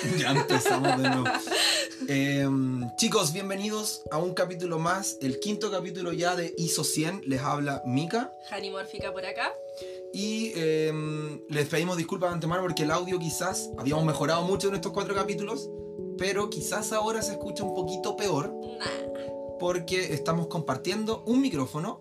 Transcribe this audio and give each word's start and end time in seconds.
Ya 0.18 0.30
empezamos 0.32 1.02
de 1.02 1.08
nuevo. 1.08 1.24
Em, 2.08 2.90
chicos, 2.96 3.32
bienvenidos 3.32 4.02
a 4.10 4.18
un 4.18 4.34
capítulo 4.34 4.78
más, 4.78 5.18
el 5.20 5.40
quinto 5.40 5.70
capítulo 5.70 6.12
ya 6.12 6.36
de 6.36 6.54
ISO 6.56 6.84
100. 6.84 7.22
Les 7.26 7.40
habla 7.40 7.82
Mika. 7.86 8.32
Hani 8.50 8.70
Mórfica 8.70 9.12
por 9.12 9.24
acá. 9.24 9.52
Y 10.12 10.52
em, 10.54 11.42
les 11.48 11.68
pedimos 11.68 11.96
disculpas 11.96 12.30
de 12.30 12.34
antemano 12.34 12.62
porque 12.62 12.82
el 12.82 12.90
audio 12.90 13.18
quizás 13.18 13.70
habíamos 13.78 14.04
mejorado 14.04 14.42
mucho 14.42 14.68
en 14.68 14.74
estos 14.74 14.92
cuatro 14.92 15.14
capítulos, 15.14 15.68
pero 16.18 16.50
quizás 16.50 16.92
ahora 16.92 17.22
se 17.22 17.32
escucha 17.32 17.64
un 17.64 17.74
poquito 17.74 18.16
peor 18.16 18.52
Nah, 18.78 19.58
porque 19.58 20.14
estamos 20.14 20.46
compartiendo 20.48 21.22
un 21.26 21.40
micrófono. 21.40 22.00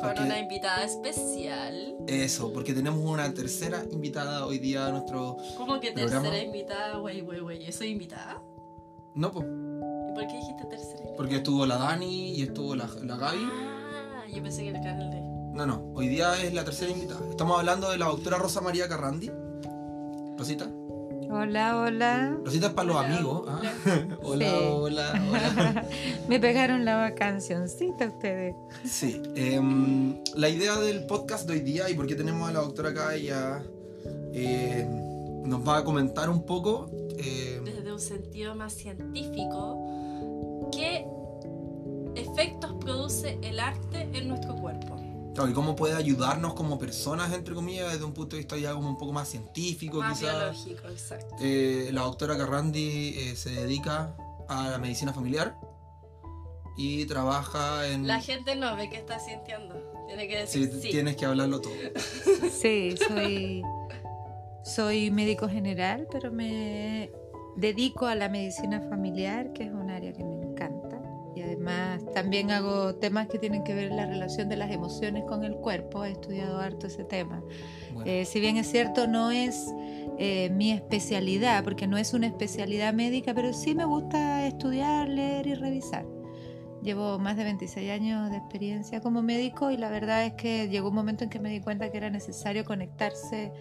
Con 0.00 0.08
Porque- 0.08 0.22
una 0.22 0.38
invitada 0.38 0.84
especial. 0.84 1.96
Eso, 2.06 2.52
porque 2.52 2.72
tenemos 2.72 3.04
una 3.04 3.32
tercera 3.34 3.84
invitada 3.90 4.46
hoy 4.46 4.58
día 4.58 4.86
a 4.86 4.90
nuestro... 4.92 5.36
¿Cómo 5.56 5.80
que 5.80 5.92
Programa. 5.92 6.22
tercera 6.22 6.44
invitada? 6.44 7.00
Wey, 7.02 7.22
wey, 7.22 7.40
wey. 7.40 7.64
¿Yo 7.66 7.72
soy 7.72 7.88
invitada? 7.88 8.40
No, 9.14 9.32
pues, 9.32 9.44
¿Y 9.46 10.12
por 10.14 10.26
qué 10.28 10.36
dijiste 10.36 10.64
tercera 10.66 10.92
invitada? 10.98 11.16
porque 11.16 11.36
estuvo 11.36 11.66
la 11.66 11.76
Dani 11.76 12.32
y 12.34 12.42
estuvo 12.42 12.74
la, 12.76 12.88
la 13.02 13.16
Gaby. 13.16 13.38
Ah, 13.50 14.24
yo 14.32 14.42
pensé 14.42 14.62
que 14.62 14.68
era 14.68 14.78
el 14.78 14.84
canal 14.84 15.10
de. 15.10 15.20
No, 15.20 15.66
no, 15.66 15.92
hoy 15.94 16.06
día 16.08 16.40
es 16.40 16.54
la 16.54 16.64
tercera 16.64 16.90
invitada. 16.92 17.20
Estamos 17.28 17.58
hablando 17.58 17.90
de 17.90 17.98
la 17.98 18.06
doctora 18.06 18.38
Rosa 18.38 18.60
María 18.60 18.88
Carrandi. 18.88 19.30
Rosita. 20.36 20.68
Hola, 21.30 21.78
hola. 21.78 22.38
Rosita 22.44 22.68
es 22.68 22.72
para 22.72 22.86
los 22.88 22.96
Hola, 22.96 23.08
amigos. 23.14 23.48
¿ah? 23.48 23.60
hola, 24.22 24.46
Sí. 24.48 24.54
hola, 24.72 25.12
hola. 25.30 25.86
Me 26.28 26.40
pegaron 26.40 26.84
la 26.84 27.14
cancioncita 27.14 28.06
ustedes. 28.06 28.54
Sí, 28.84 29.20
em, 29.34 30.22
la 30.36 30.48
idea 30.48 30.78
del 30.78 31.04
podcast 31.06 31.46
de 31.46 31.54
hoy 31.54 31.60
día 31.60 31.90
y 31.90 31.94
por 31.94 32.06
qué 32.06 32.14
tenemos 32.14 32.48
a 32.48 32.52
la 32.52 32.60
doctora 32.60 32.90
acá, 32.90 33.14
ella 33.14 33.62
em, 34.32 35.42
nos 35.48 35.66
va 35.66 35.78
a 35.78 35.84
comentar 35.84 36.30
un 36.30 36.42
poco. 36.44 36.90
em, 37.18 37.64
Desde 37.64 37.92
un 37.92 38.00
sentido 38.00 38.54
más 38.54 38.72
científico, 38.72 40.68
¿qué 40.72 41.04
efectos 42.14 42.72
produce 42.80 43.38
el 43.42 43.60
arte 43.60 44.08
en 44.14 44.28
nuestro 44.28 44.56
cuerpo? 44.56 44.97
Claro, 45.38 45.50
y 45.50 45.54
cómo 45.54 45.76
puede 45.76 45.94
ayudarnos 45.94 46.54
como 46.54 46.78
personas, 46.78 47.32
entre 47.32 47.54
comillas, 47.54 47.92
desde 47.92 48.04
un 48.04 48.12
punto 48.12 48.34
de 48.34 48.40
vista 48.40 48.56
ya 48.56 48.72
como 48.72 48.88
un 48.88 48.98
poco 48.98 49.12
más 49.12 49.28
científico, 49.28 49.98
Más 49.98 50.18
quizás. 50.18 50.34
biológico, 50.34 50.88
exacto. 50.88 51.36
Eh, 51.40 51.90
la 51.92 52.02
doctora 52.02 52.36
Carrandi 52.36 53.14
eh, 53.16 53.36
se 53.36 53.50
dedica 53.50 54.16
a 54.48 54.70
la 54.70 54.78
medicina 54.78 55.12
familiar 55.12 55.56
y 56.76 57.06
trabaja 57.06 57.86
en... 57.86 58.06
La 58.06 58.20
gente 58.20 58.56
no 58.56 58.74
ve 58.76 58.90
que 58.90 58.96
está 58.96 59.20
sintiendo. 59.20 59.74
Tiene 60.06 60.26
que 60.26 60.38
decir 60.38 60.72
sí. 60.80 60.90
tienes 60.90 61.16
que 61.16 61.26
hablarlo 61.26 61.60
todo. 61.60 61.72
Sí, 62.50 62.96
soy, 63.06 63.62
soy 64.64 65.10
médico 65.12 65.48
general, 65.48 66.08
pero 66.10 66.32
me 66.32 67.12
dedico 67.56 68.06
a 68.06 68.16
la 68.16 68.28
medicina 68.28 68.80
familiar, 68.80 69.52
que 69.52 69.64
es 69.64 69.72
un 69.72 69.90
área 69.90 70.12
que 70.12 70.24
me. 70.24 70.37
Y 71.38 71.42
además 71.42 72.02
también 72.14 72.50
hago 72.50 72.96
temas 72.96 73.28
que 73.28 73.38
tienen 73.38 73.62
que 73.62 73.72
ver 73.72 73.92
la 73.92 74.06
relación 74.06 74.48
de 74.48 74.56
las 74.56 74.72
emociones 74.72 75.22
con 75.22 75.44
el 75.44 75.54
cuerpo. 75.54 76.04
He 76.04 76.10
estudiado 76.10 76.58
harto 76.58 76.88
ese 76.88 77.04
tema. 77.04 77.44
Bueno, 77.92 78.10
Eh, 78.10 78.24
si 78.24 78.40
bien 78.40 78.56
es 78.56 78.68
cierto, 78.68 79.06
no 79.06 79.30
es 79.30 79.72
eh, 80.18 80.50
mi 80.50 80.72
especialidad, 80.72 81.62
porque 81.62 81.86
no 81.86 81.96
es 81.96 82.12
una 82.12 82.26
especialidad 82.26 82.92
médica, 82.92 83.34
pero 83.34 83.52
sí 83.52 83.76
me 83.76 83.84
gusta 83.84 84.48
estudiar, 84.48 85.08
leer 85.08 85.46
y 85.46 85.54
revisar. 85.54 86.06
Llevo 86.82 87.20
más 87.20 87.36
de 87.36 87.44
26 87.44 87.88
años 87.88 88.32
de 88.32 88.38
experiencia 88.38 89.00
como 89.00 89.22
médico 89.22 89.70
y 89.70 89.76
la 89.76 89.90
verdad 89.90 90.24
es 90.24 90.32
que 90.32 90.68
llegó 90.68 90.88
un 90.88 90.96
momento 90.96 91.22
en 91.22 91.30
que 91.30 91.38
me 91.38 91.50
di 91.50 91.60
cuenta 91.60 91.92
que 91.92 91.98
era 91.98 92.10
necesario 92.10 92.64
conectarse 92.64 93.52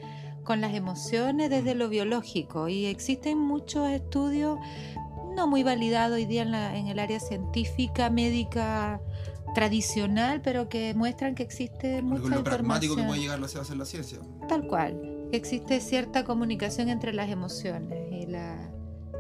con 0.43 0.61
las 0.61 0.73
emociones 0.73 1.51
desde 1.51 1.75
lo 1.75 1.89
biológico 1.89 2.69
y 2.69 2.87
existen 2.87 3.37
muchos 3.37 3.87
estudios 3.89 4.57
no 5.37 5.47
muy 5.47 5.63
validados 5.63 6.15
hoy 6.17 6.25
día 6.25 6.41
en, 6.41 6.51
la- 6.51 6.75
en 6.75 6.87
el 6.87 6.99
área 6.99 7.19
científica, 7.21 8.09
médica 8.09 8.99
tradicional, 9.55 10.41
pero 10.41 10.67
que 10.67 10.93
muestran 10.93 11.33
que 11.35 11.43
existe 11.43 12.01
mucha 12.01 12.21
con 12.23 12.31
lo 12.31 12.43
pragmático 12.43 12.95
que 12.95 13.03
puede 13.03 13.21
llegar 13.21 13.39
a 13.41 13.45
hacer 13.45 13.77
la 13.77 13.85
ciencia. 13.85 14.19
Tal 14.49 14.67
cual. 14.67 14.99
Existe 15.31 15.79
cierta 15.79 16.23
comunicación 16.23 16.89
entre 16.89 17.13
las 17.13 17.29
emociones 17.29 17.99
y, 18.11 18.25
la, 18.27 18.69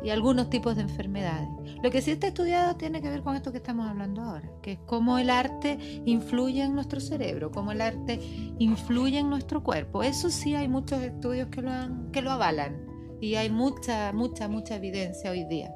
y 0.03 0.09
algunos 0.09 0.49
tipos 0.49 0.75
de 0.75 0.83
enfermedades. 0.83 1.49
Lo 1.83 1.91
que 1.91 2.01
sí 2.01 2.11
está 2.11 2.27
estudiado 2.27 2.75
tiene 2.77 3.01
que 3.01 3.09
ver 3.09 3.21
con 3.21 3.35
esto 3.35 3.51
que 3.51 3.57
estamos 3.57 3.87
hablando 3.87 4.21
ahora, 4.21 4.49
que 4.61 4.73
es 4.73 4.79
cómo 4.85 5.17
el 5.19 5.29
arte 5.29 5.77
influye 6.05 6.63
en 6.63 6.75
nuestro 6.75 6.99
cerebro, 6.99 7.51
cómo 7.51 7.71
el 7.71 7.81
arte 7.81 8.19
influye 8.57 9.19
en 9.19 9.29
nuestro 9.29 9.63
cuerpo. 9.63 10.01
Eso 10.03 10.29
sí 10.29 10.55
hay 10.55 10.67
muchos 10.67 11.01
estudios 11.03 11.49
que 11.49 11.61
lo, 11.61 11.71
han, 11.71 12.11
que 12.11 12.21
lo 12.21 12.31
avalan 12.31 12.85
y 13.19 13.35
hay 13.35 13.49
mucha, 13.49 14.13
mucha, 14.13 14.47
mucha 14.47 14.75
evidencia 14.75 15.31
hoy 15.31 15.43
día. 15.45 15.71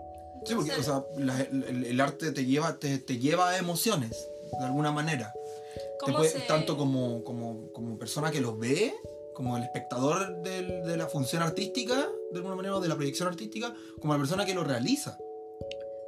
Sí, 0.45 0.55
porque 0.55 0.71
o 0.71 0.83
sea, 0.83 1.03
la- 1.17 1.41
el, 1.41 1.85
el 1.85 2.01
arte 2.01 2.31
te 2.31 2.45
lleva, 2.45 2.77
te, 2.79 2.97
te 2.99 3.17
lleva 3.19 3.49
a 3.51 3.57
emociones, 3.57 4.27
de 4.59 4.65
alguna 4.65 4.91
manera. 4.91 5.31
Te 5.35 6.05
¿Cómo 6.05 6.17
puede- 6.17 6.29
se- 6.31 6.39
Tanto 6.41 6.77
como, 6.77 7.23
como, 7.23 7.71
como 7.73 7.97
persona 7.97 8.31
que 8.31 8.41
los 8.41 8.57
ve, 8.57 8.93
como 9.35 9.55
el 9.57 9.63
espectador 9.63 10.41
del- 10.41 10.83
de 10.83 10.97
la 10.97 11.07
función 11.07 11.41
artística, 11.43 12.07
de 12.31 12.37
alguna 12.37 12.55
manera, 12.55 12.75
o 12.75 12.81
de 12.81 12.87
la 12.89 12.95
proyección 12.95 13.27
artística, 13.27 13.73
como 13.99 14.13
la 14.13 14.19
persona 14.19 14.45
que 14.45 14.53
lo 14.55 14.63
realiza. 14.63 15.17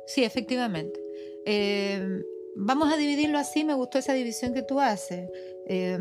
Sí, 0.07 0.23
efectivamente. 0.23 0.99
Eh, 1.45 2.01
vamos 2.55 2.91
a 2.91 2.97
dividirlo 2.97 3.37
así, 3.37 3.63
me 3.63 3.73
gustó 3.75 3.97
esa 3.99 4.13
división 4.13 4.53
que 4.53 4.63
tú 4.63 4.79
haces. 4.79 5.29
Eh, 5.67 5.97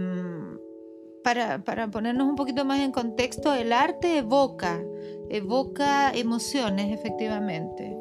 para, 1.23 1.63
para 1.63 1.89
ponernos 1.89 2.27
un 2.29 2.35
poquito 2.35 2.65
más 2.65 2.81
en 2.81 2.91
contexto, 2.93 3.55
el 3.55 3.73
arte 3.73 4.19
evoca, 4.19 4.83
evoca 5.31 6.11
emociones, 6.13 6.93
efectivamente. 6.93 7.97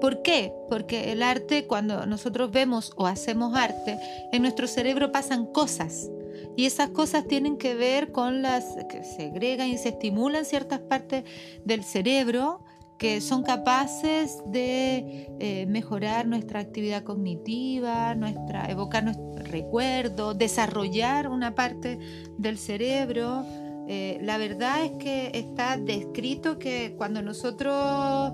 ¿Por 0.00 0.22
qué? 0.22 0.52
Porque 0.68 1.12
el 1.12 1.22
arte, 1.22 1.66
cuando 1.66 2.06
nosotros 2.06 2.50
vemos 2.50 2.92
o 2.96 3.06
hacemos 3.06 3.56
arte, 3.56 3.98
en 4.32 4.42
nuestro 4.42 4.66
cerebro 4.66 5.12
pasan 5.12 5.46
cosas. 5.46 6.10
Y 6.56 6.66
esas 6.66 6.90
cosas 6.90 7.26
tienen 7.26 7.56
que 7.56 7.74
ver 7.74 8.12
con 8.12 8.42
las 8.42 8.64
que 8.88 9.04
se 9.04 9.26
agregan 9.26 9.68
y 9.68 9.78
se 9.78 9.90
estimulan 9.90 10.44
ciertas 10.44 10.80
partes 10.80 11.24
del 11.64 11.82
cerebro 11.84 12.62
que 12.98 13.20
son 13.20 13.42
capaces 13.42 14.42
de 14.46 15.28
eh, 15.38 15.66
mejorar 15.66 16.26
nuestra 16.26 16.60
actividad 16.60 17.02
cognitiva, 17.02 18.14
nuestra, 18.14 18.70
evocar 18.70 19.04
nuestro 19.04 19.26
recuerdo, 19.44 20.34
desarrollar 20.34 21.28
una 21.28 21.54
parte 21.54 21.98
del 22.38 22.56
cerebro. 22.58 23.44
Eh, 23.88 24.18
la 24.22 24.38
verdad 24.38 24.84
es 24.84 24.92
que 24.92 25.30
está 25.34 25.76
descrito 25.76 26.58
que 26.58 26.94
cuando 26.96 27.22
nosotros 27.22 28.32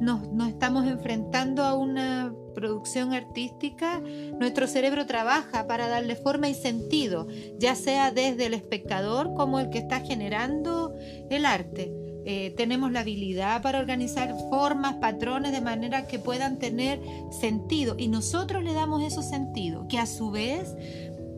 nos, 0.00 0.48
estamos 0.48 0.86
enfrentando 0.86 1.62
a 1.62 1.74
una 1.74 2.34
producción 2.54 3.12
artística, 3.12 4.00
nuestro 4.38 4.66
cerebro 4.66 5.06
trabaja 5.06 5.66
para 5.66 5.88
darle 5.88 6.16
forma 6.16 6.48
y 6.48 6.54
sentido, 6.54 7.26
ya 7.58 7.74
sea 7.74 8.12
desde 8.12 8.46
el 8.46 8.54
espectador 8.54 9.34
como 9.34 9.60
el 9.60 9.70
que 9.70 9.78
está 9.78 10.00
generando 10.00 10.94
el 11.30 11.44
arte. 11.44 11.92
Eh, 12.26 12.54
tenemos 12.56 12.90
la 12.90 13.00
habilidad 13.00 13.60
para 13.60 13.78
organizar 13.78 14.34
formas, 14.48 14.94
patrones 14.94 15.52
de 15.52 15.60
manera 15.60 16.06
que 16.06 16.18
puedan 16.18 16.58
tener 16.58 16.98
sentido 17.30 17.96
y 17.98 18.08
nosotros 18.08 18.64
le 18.64 18.72
damos 18.72 19.02
esos 19.02 19.28
sentidos, 19.28 19.84
que 19.90 19.98
a 19.98 20.06
su 20.06 20.30
vez 20.30 20.74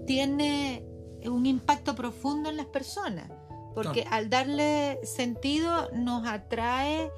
tiene 0.07 0.85
un 1.25 1.45
impacto 1.47 1.97
profundo 1.97 2.51
en 2.51 2.57
las 2.57 2.67
personas, 2.67 3.31
porque 3.85 4.05
al 4.11 4.29
darle 4.31 4.99
sentido 5.05 5.89
nos 5.93 6.27
atrae 6.27 7.11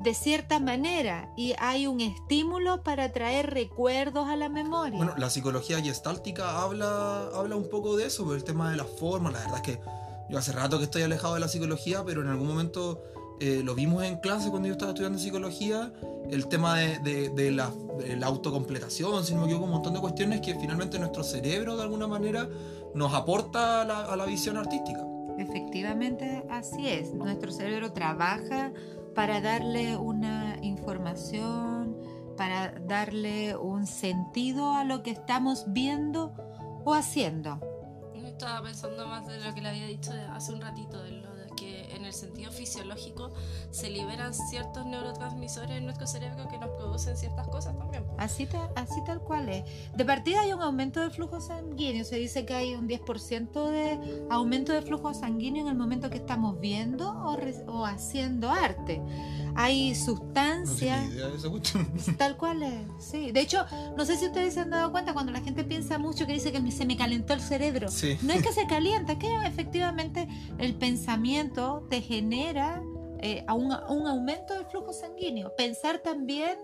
de 0.00 0.12
cierta 0.14 0.60
manera 0.60 1.30
y 1.36 1.54
hay 1.58 1.86
un 1.86 2.00
estímulo 2.00 2.82
para 2.82 3.12
traer 3.12 3.50
recuerdos 3.50 4.28
a 4.28 4.36
la 4.36 4.48
memoria. 4.48 4.96
Bueno, 4.96 5.14
la 5.16 5.30
psicología 5.30 5.80
gestáltica 5.80 6.60
habla, 6.62 7.28
habla 7.34 7.56
un 7.56 7.68
poco 7.70 7.96
de 7.96 8.06
eso, 8.06 8.24
por 8.24 8.36
el 8.36 8.44
tema 8.44 8.70
de 8.70 8.76
las 8.76 8.86
formas. 8.86 9.32
La 9.32 9.38
verdad 9.40 9.56
es 9.56 9.62
que 9.62 9.80
yo 10.28 10.38
hace 10.38 10.52
rato 10.52 10.78
que 10.78 10.84
estoy 10.84 11.02
alejado 11.02 11.34
de 11.34 11.40
la 11.40 11.48
psicología, 11.48 12.02
pero 12.04 12.20
en 12.20 12.28
algún 12.28 12.46
momento 12.48 13.02
eh, 13.40 13.62
lo 13.64 13.74
vimos 13.74 14.02
en 14.04 14.18
clase 14.18 14.50
cuando 14.50 14.66
yo 14.68 14.72
estaba 14.72 14.90
estudiando 14.90 15.18
psicología, 15.18 15.92
el 16.30 16.46
tema 16.48 16.78
de, 16.78 16.98
de- 17.00 17.28
de 17.30 17.50
la, 17.52 17.70
de 17.98 18.16
la 18.16 18.26
autocompletación, 18.26 19.24
si 19.24 19.34
no 19.34 19.40
me 19.40 19.46
equivoco, 19.46 19.64
un 19.66 19.72
montón 19.72 19.94
de 19.94 20.00
cuestiones 20.00 20.40
que 20.40 20.54
finalmente 20.58 20.98
nuestro 20.98 21.22
cerebro 21.24 21.76
de 21.76 21.82
alguna 21.82 22.06
manera 22.06 22.48
nos 22.94 23.14
aporta 23.14 23.80
a 23.82 23.84
la, 23.84 24.00
a 24.04 24.16
la 24.16 24.24
visión 24.26 24.56
artística. 24.56 25.00
Efectivamente, 25.38 26.44
así 26.50 26.88
es. 26.88 27.12
Nuestro 27.12 27.52
cerebro 27.52 27.92
trabaja 27.92 28.72
para 29.14 29.40
darle 29.40 29.96
una 29.96 30.56
información, 30.62 31.96
para 32.36 32.72
darle 32.86 33.56
un 33.56 33.86
sentido 33.86 34.72
a 34.72 34.84
lo 34.84 35.02
que 35.02 35.10
estamos 35.10 35.64
viendo 35.68 36.34
o 36.84 36.94
haciendo. 36.94 37.60
Estaba 38.14 38.62
pensando 38.62 39.06
más 39.06 39.26
de 39.26 39.40
lo 39.40 39.54
que 39.54 39.62
le 39.62 39.68
había 39.70 39.86
dicho 39.86 40.12
hace 40.30 40.52
un 40.52 40.60
ratito, 40.60 41.02
el 42.06 42.12
sentido 42.14 42.50
fisiológico 42.52 43.32
se 43.70 43.90
liberan 43.90 44.32
ciertos 44.34 44.86
neurotransmisores 44.86 45.70
en 45.72 45.84
nuestro 45.84 46.06
cerebro 46.06 46.48
que 46.48 46.58
nos 46.58 46.70
producen 46.70 47.16
ciertas 47.16 47.48
cosas 47.48 47.76
también. 47.78 48.04
po. 48.04 48.14
Así, 48.18 48.46
ta- 48.46 48.70
así 48.76 49.02
tal 49.04 49.20
cual 49.20 49.48
es. 49.48 49.64
De 49.94 50.04
partida 50.04 50.40
hay 50.40 50.52
un 50.52 50.62
aumento 50.62 51.00
del 51.00 51.10
flujo 51.10 51.40
sanguíneo. 51.40 52.04
Se 52.04 52.16
dice 52.16 52.44
que 52.46 52.54
hay 52.54 52.74
un 52.74 52.88
10% 52.88 53.70
de 53.70 54.26
aumento 54.30 54.72
del 54.72 54.84
flujo 54.84 55.12
sanguíneo 55.14 55.62
en 55.62 55.68
el 55.68 55.76
momento 55.76 56.08
que 56.10 56.16
estamos 56.18 56.58
viendo 56.60 57.10
o, 57.10 57.36
re- 57.36 57.64
o 57.66 57.84
haciendo 57.84 58.50
arte. 58.50 59.02
Hay 59.58 59.90
No 59.90 59.96
sustancias. 60.04 61.10
idea 61.10 61.28
de 61.28 61.48
cuestión. 61.50 61.90
Tal 62.18 62.36
cual 62.36 62.62
es, 62.62 62.86
sí. 62.98 63.32
De 63.32 63.40
hecho, 63.40 63.64
no 63.96 64.04
sé 64.04 64.16
si 64.18 64.26
ustedes 64.26 64.54
se 64.54 64.60
han 64.60 64.70
dado 64.70 64.92
cuenta 64.92 65.12
cuando 65.14 65.32
la 65.32 65.40
gente 65.40 65.64
piensa 65.64 65.98
mucho 65.98 66.26
que 66.26 66.34
dice 66.34 66.52
que 66.52 66.70
se 66.70 66.84
me 66.84 66.96
calentó 66.96 67.32
el 67.32 67.40
cerebro. 67.40 67.88
Sí. 67.90 68.18
No 68.22 68.32
es 68.34 68.42
que 68.42 68.52
se 68.52 68.66
calienta, 68.66 69.12
es 69.12 69.18
que 69.18 69.34
efectivamente 69.46 70.28
el 70.58 70.74
pensamiento 70.74 71.86
te 71.88 72.00
genera 72.06 72.82
eh, 73.20 73.44
a 73.46 73.54
un, 73.54 73.66
un 73.88 74.06
aumento 74.06 74.54
del 74.54 74.66
flujo 74.66 74.92
sanguíneo. 74.92 75.54
Pensar 75.56 75.98
también 76.00 76.58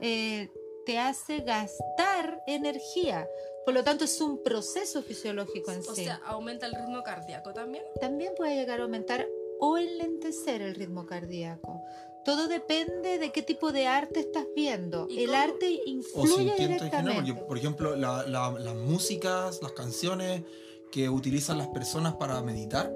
eh, 0.00 0.48
te 0.86 0.98
hace 0.98 1.40
gastar 1.40 2.42
energía. 2.46 3.26
Por 3.64 3.72
lo 3.74 3.82
tanto, 3.82 4.04
es 4.04 4.20
un 4.20 4.42
proceso 4.42 5.02
fisiológico 5.02 5.70
en 5.72 5.78
O 5.80 5.94
sí. 5.94 6.04
sea, 6.04 6.20
aumenta 6.26 6.66
el 6.66 6.74
ritmo 6.74 7.02
cardíaco 7.02 7.52
también. 7.54 7.84
También 8.00 8.34
puede 8.36 8.54
llegar 8.56 8.80
a 8.80 8.82
aumentar 8.84 9.26
o 9.60 9.78
enlentecer 9.78 10.60
el 10.60 10.74
ritmo 10.74 11.06
cardíaco. 11.06 11.80
Todo 12.26 12.48
depende 12.48 13.18
de 13.18 13.32
qué 13.32 13.42
tipo 13.42 13.72
de 13.72 13.86
arte 13.86 14.20
estás 14.20 14.46
viendo. 14.54 15.06
¿Y 15.10 15.20
El 15.20 15.26
cómo? 15.26 15.38
arte 15.38 15.66
O 15.84 15.88
influye 15.88 16.50
general, 16.52 16.56
directamente. 16.58 17.14
porque, 17.14 17.34
por 17.34 17.56
ejemplo, 17.58 17.96
la- 17.96 18.26
la- 18.26 18.50
las 18.58 18.74
músicas, 18.74 19.60
las 19.62 19.72
canciones 19.72 20.42
que 20.90 21.08
utilizan 21.08 21.58
las 21.58 21.68
personas 21.68 22.14
para 22.16 22.40
meditar, 22.42 22.92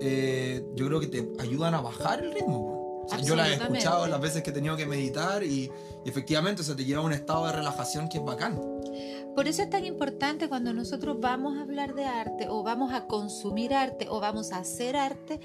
eh, 0.00 0.64
yo 0.74 0.86
creo 0.86 1.00
que 1.00 1.06
te 1.06 1.30
ayudan 1.38 1.74
a 1.74 1.80
bajar 1.80 2.22
el 2.24 2.32
ritmo. 2.32 3.02
O 3.04 3.08
sea, 3.08 3.20
yo 3.20 3.34
las 3.34 3.48
he 3.48 3.54
escuchado 3.54 4.06
las 4.06 4.20
veces 4.20 4.42
que 4.42 4.50
he 4.50 4.52
tenido 4.52 4.76
que 4.76 4.86
meditar 4.86 5.42
y, 5.42 5.70
y 6.04 6.08
efectivamente 6.08 6.62
o 6.62 6.64
sea, 6.64 6.76
te 6.76 6.84
lleva 6.84 7.02
a 7.02 7.04
un 7.04 7.12
estado 7.12 7.46
de 7.46 7.52
relajación 7.52 8.08
que 8.08 8.18
es 8.18 8.24
bacán. 8.24 8.60
Por 9.34 9.46
eso 9.46 9.62
es 9.62 9.70
tan 9.70 9.84
importante 9.84 10.48
cuando 10.48 10.72
nosotros 10.72 11.18
vamos 11.20 11.56
a 11.56 11.62
hablar 11.62 11.94
de 11.94 12.04
arte 12.04 12.46
o 12.48 12.62
vamos 12.62 12.92
a 12.92 13.06
consumir 13.06 13.72
arte 13.74 14.06
o 14.08 14.20
vamos 14.20 14.52
a 14.52 14.58
hacer 14.58 14.96
arte, 14.96 15.40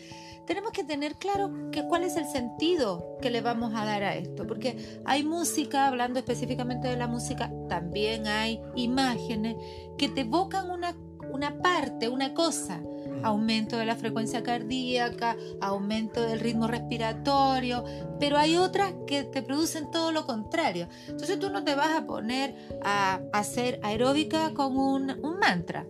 tenemos 0.45 0.71
que 0.71 0.83
tener 0.83 1.15
claro 1.15 1.51
que 1.71 1.83
cuál 1.87 2.03
es 2.03 2.15
el 2.17 2.25
sentido 2.27 3.17
que 3.21 3.29
le 3.29 3.41
vamos 3.41 3.73
a 3.75 3.85
dar 3.85 4.03
a 4.03 4.15
esto, 4.15 4.45
porque 4.45 5.01
hay 5.05 5.23
música, 5.23 5.87
hablando 5.87 6.19
específicamente 6.19 6.87
de 6.87 6.97
la 6.97 7.07
música, 7.07 7.51
también 7.67 8.27
hay 8.27 8.61
imágenes 8.75 9.55
que 9.97 10.09
te 10.09 10.21
evocan 10.21 10.69
una, 10.69 10.95
una 11.35 11.57
parte, 11.59 12.09
una 12.09 12.33
cosa, 12.33 12.81
aumento 13.23 13.77
de 13.77 13.85
la 13.85 13.95
frecuencia 13.95 14.41
cardíaca, 14.43 15.35
aumento 15.61 16.21
del 16.21 16.39
ritmo 16.39 16.67
respiratorio, 16.67 17.83
pero 18.19 18.37
hay 18.37 18.57
otras 18.57 18.93
que 19.07 19.23
te 19.23 19.41
producen 19.41 19.91
todo 19.91 20.11
lo 20.11 20.25
contrario. 20.25 20.87
Entonces 21.07 21.37
tú 21.39 21.49
no 21.49 21.63
te 21.63 21.75
vas 21.75 21.95
a 21.95 22.05
poner 22.05 22.55
a 22.83 23.21
hacer 23.33 23.79
aeróbica 23.83 24.53
con 24.53 24.77
un, 24.77 25.11
un 25.23 25.37
mantra, 25.39 25.85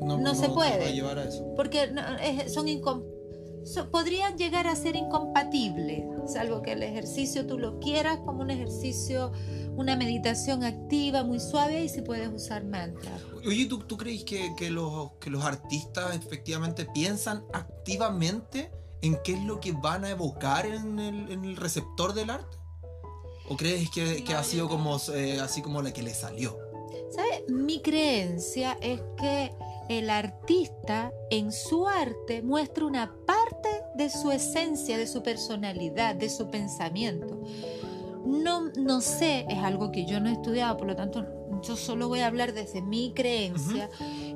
No 0.00 0.34
se 0.34 0.48
puede. 0.48 0.78
va 0.78 0.86
a 0.86 0.90
llevar 0.90 1.18
a 1.18 1.24
eso. 1.24 1.44
porque 1.56 1.90
es- 2.22 2.52
son 2.52 2.66
incom- 2.66 3.04
so- 3.66 3.90
podrían 3.90 4.38
llegar 4.38 4.66
a 4.66 4.76
ser 4.76 4.96
incompatibles, 4.96 6.04
salvo 6.32 6.62
que 6.62 6.72
el 6.72 6.82
ejercicio 6.82 7.46
tú 7.46 7.58
lo 7.58 7.78
quieras 7.80 8.18
como 8.24 8.42
un 8.42 8.50
ejercicio, 8.50 9.32
una 9.76 9.96
meditación 9.96 10.64
activa, 10.64 11.22
muy 11.24 11.40
suave, 11.40 11.84
y 11.84 11.88
si 11.88 12.00
puedes 12.02 12.28
usar 12.32 12.64
mantras. 12.64 13.20
Oye, 13.46 13.66
¿tú, 13.66 13.80
tú 13.80 13.96
crees 13.96 14.24
que, 14.24 14.54
que 14.56 14.70
los, 14.70 15.12
que 15.20 15.30
los 15.30 15.44
artistas 15.44 16.14
efectivamente 16.16 16.86
piensan 16.94 17.44
activamente 17.52 18.70
en 19.02 19.18
qué 19.22 19.34
es 19.34 19.44
lo 19.44 19.60
que 19.60 19.72
van 19.72 20.04
a 20.04 20.10
evocar 20.10 20.66
en 20.66 20.98
el, 20.98 21.30
en 21.30 21.44
el 21.44 21.56
receptor 21.56 22.14
del 22.14 22.30
arte? 22.30 22.56
¿O 23.48 23.56
crees 23.56 23.90
que, 23.90 24.24
que 24.24 24.34
ha 24.34 24.42
sido 24.42 24.68
como, 24.68 24.98
eh, 25.14 25.38
así 25.40 25.62
como 25.62 25.80
la 25.82 25.92
que 25.92 26.02
le 26.02 26.14
salió? 26.14 26.58
¿Sabes? 27.14 27.44
Mi 27.48 27.80
creencia 27.80 28.76
es 28.80 29.00
que 29.18 29.52
el 29.88 30.10
artista 30.10 31.12
en 31.30 31.52
su 31.52 31.86
arte 31.86 32.42
muestra 32.42 32.86
una 32.86 33.14
parte 33.26 33.68
de 33.94 34.10
su 34.10 34.30
esencia, 34.30 34.98
de 34.98 35.06
su 35.06 35.22
personalidad, 35.22 36.14
de 36.14 36.28
su 36.28 36.48
pensamiento. 36.48 37.40
No, 38.24 38.70
no 38.76 39.00
sé, 39.00 39.46
es 39.48 39.58
algo 39.58 39.92
que 39.92 40.04
yo 40.04 40.20
no 40.20 40.28
he 40.28 40.32
estudiado, 40.32 40.76
por 40.76 40.88
lo 40.88 40.96
tanto 40.96 41.24
yo 41.62 41.76
solo 41.76 42.08
voy 42.08 42.20
a 42.20 42.26
hablar 42.26 42.52
desde 42.52 42.82
mi 42.82 43.12
creencia. 43.14 43.88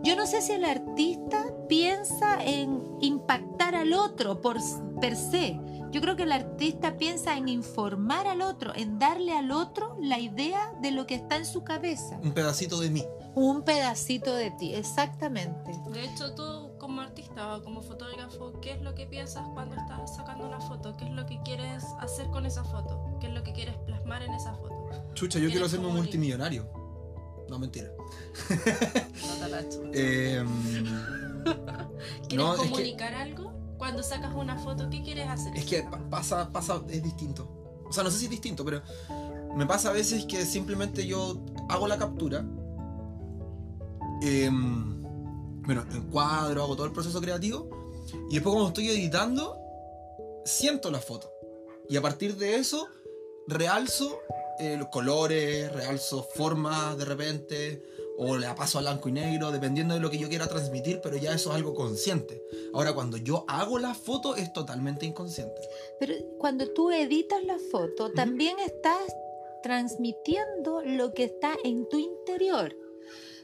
Yo 0.03 0.17
no 0.17 0.27
sé 0.27 0.43
si 0.43 0.53
el 0.53 0.65
artista 0.65 1.47
piensa 1.69 2.43
en 2.43 2.83
impactar 3.01 3.75
al 3.75 3.93
otro 3.93 4.41
por 4.41 4.59
per 5.01 5.17
se. 5.17 5.59
Yo 5.91 6.01
creo 6.01 6.15
que 6.15 6.23
el 6.23 6.33
artista 6.33 6.97
piensa 6.97 7.37
en 7.37 7.49
informar 7.49 8.29
al 8.29 8.43
otro, 8.43 8.73
en 8.77 8.99
darle 8.99 9.33
al 9.33 9.51
otro 9.51 9.97
la 10.01 10.21
idea 10.21 10.73
de 10.81 10.93
lo 10.93 11.07
que 11.07 11.17
está 11.17 11.37
en 11.37 11.47
su 11.47 11.65
cabeza. 11.65 12.19
Un 12.23 12.33
pedacito 12.33 12.79
de 12.79 12.91
mí. 12.91 13.05
Un 13.35 13.63
pedacito 13.63 14.35
de 14.35 14.51
ti, 14.53 14.75
exactamente. 14.75 15.71
De 15.93 16.05
hecho, 16.05 16.35
tú 16.35 16.73
como 16.79 17.01
artista 17.01 17.57
o 17.57 17.63
como 17.63 17.81
fotógrafo, 17.83 18.53
¿qué 18.61 18.73
es 18.73 18.83
lo 18.83 18.95
que 18.95 19.07
piensas 19.07 19.47
cuando 19.55 19.77
estás 19.77 20.17
sacando 20.17 20.47
una 20.47 20.61
foto? 20.61 20.97
¿Qué 20.97 21.05
es 21.05 21.13
lo 21.13 21.27
que 21.27 21.41
quieres 21.45 21.85
hacer 22.01 22.27
con 22.31 22.45
esa 22.47 22.65
foto? 22.65 23.19
¿Qué 23.21 23.29
es 23.29 23.33
lo 23.33 23.43
que 23.43 23.53
quieres 23.53 23.77
plasmar 23.87 24.23
en 24.23 24.33
esa 24.35 24.55
foto? 24.55 24.91
Chucha, 25.15 25.39
yo 25.39 25.45
quiero 25.49 25.51
¿Quieres 25.51 25.67
hacerme 25.69 25.87
comunicar? 25.87 26.05
multimillonario. 26.07 26.71
No, 27.49 27.59
mentira. 27.59 27.89
No 28.49 29.35
te 29.45 29.49
la. 29.49 29.61
Eh, 29.93 30.45
¿Quieres 32.29 32.47
no, 32.47 32.55
es 32.55 32.61
que- 32.63 32.69
comunicar 32.71 33.15
algo? 33.15 33.53
Cuando 33.79 34.03
sacas 34.03 34.35
una 34.35 34.59
foto, 34.59 34.91
¿qué 34.91 35.03
quieres 35.03 35.27
hacer? 35.29 35.57
Es 35.57 35.65
que 35.65 35.83
pa- 35.85 35.99
pasa, 36.11 36.51
pasa, 36.53 36.83
es 36.91 37.03
distinto. 37.03 37.49
O 37.89 37.93
sea, 37.93 38.05
no 38.05 38.11
sé 38.11 38.19
si 38.19 38.25
es 38.27 38.31
distinto, 38.31 38.65
pero 38.65 38.83
me 39.57 39.65
pasa 39.67 39.89
a 39.89 39.93
veces 39.93 40.27
que 40.27 40.45
simplemente 40.45 41.07
yo 41.07 41.39
hago 41.71 41.89
la 41.89 41.97
captura, 41.99 42.45
em, 44.23 45.03
bueno, 45.63 45.85
encuadro, 45.93 46.63
hago 46.63 46.75
todo 46.75 46.87
el 46.87 46.93
proceso 46.93 47.21
creativo, 47.21 47.69
y 48.29 48.35
después 48.35 48.53
cuando 48.53 48.69
estoy 48.69 48.89
editando, 48.91 49.59
siento 50.45 50.91
la 50.91 50.99
foto. 50.99 51.31
Y 51.89 51.97
a 51.97 52.03
partir 52.03 52.37
de 52.37 52.57
eso, 52.57 52.89
realzo 53.47 54.21
eh, 54.59 54.77
los 54.77 54.89
colores, 54.89 55.73
realzo 55.73 56.23
formas 56.23 56.97
de 56.99 57.05
repente, 57.05 57.83
o 58.19 58.37
la 58.37 58.55
paso 58.55 58.79
a 58.79 58.83
blanco 58.83 59.09
y 59.09 59.13
negro, 59.13 59.51
dependiendo 59.51 59.95
de 59.95 60.01
lo 60.01 60.11
que 60.11 60.19
yo 60.19 60.29
quiera 60.29 60.47
transmitir, 60.47 61.01
pero 61.03 61.17
ya 61.17 61.33
eso 61.33 61.49
es 61.51 61.57
algo 61.57 61.75
consciente. 61.75 62.45
Ahora, 62.75 62.93
cuando 62.93 63.17
yo 63.17 63.47
hago 63.49 63.79
la 63.79 63.95
foto, 63.95 64.37
es 64.37 64.53
totalmente 64.53 65.07
inconsciente. 65.07 65.63
Pero 65.99 66.15
cuando 66.39 66.69
tú 66.69 66.91
editas 66.91 67.43
la 67.45 67.59
foto, 67.59 68.13
también 68.13 68.59
estás 68.59 69.17
transmitiendo 69.63 70.83
lo 70.85 71.15
que 71.15 71.25
está 71.25 71.57
en 71.65 71.89
tu 71.89 71.99
interior. 71.99 72.77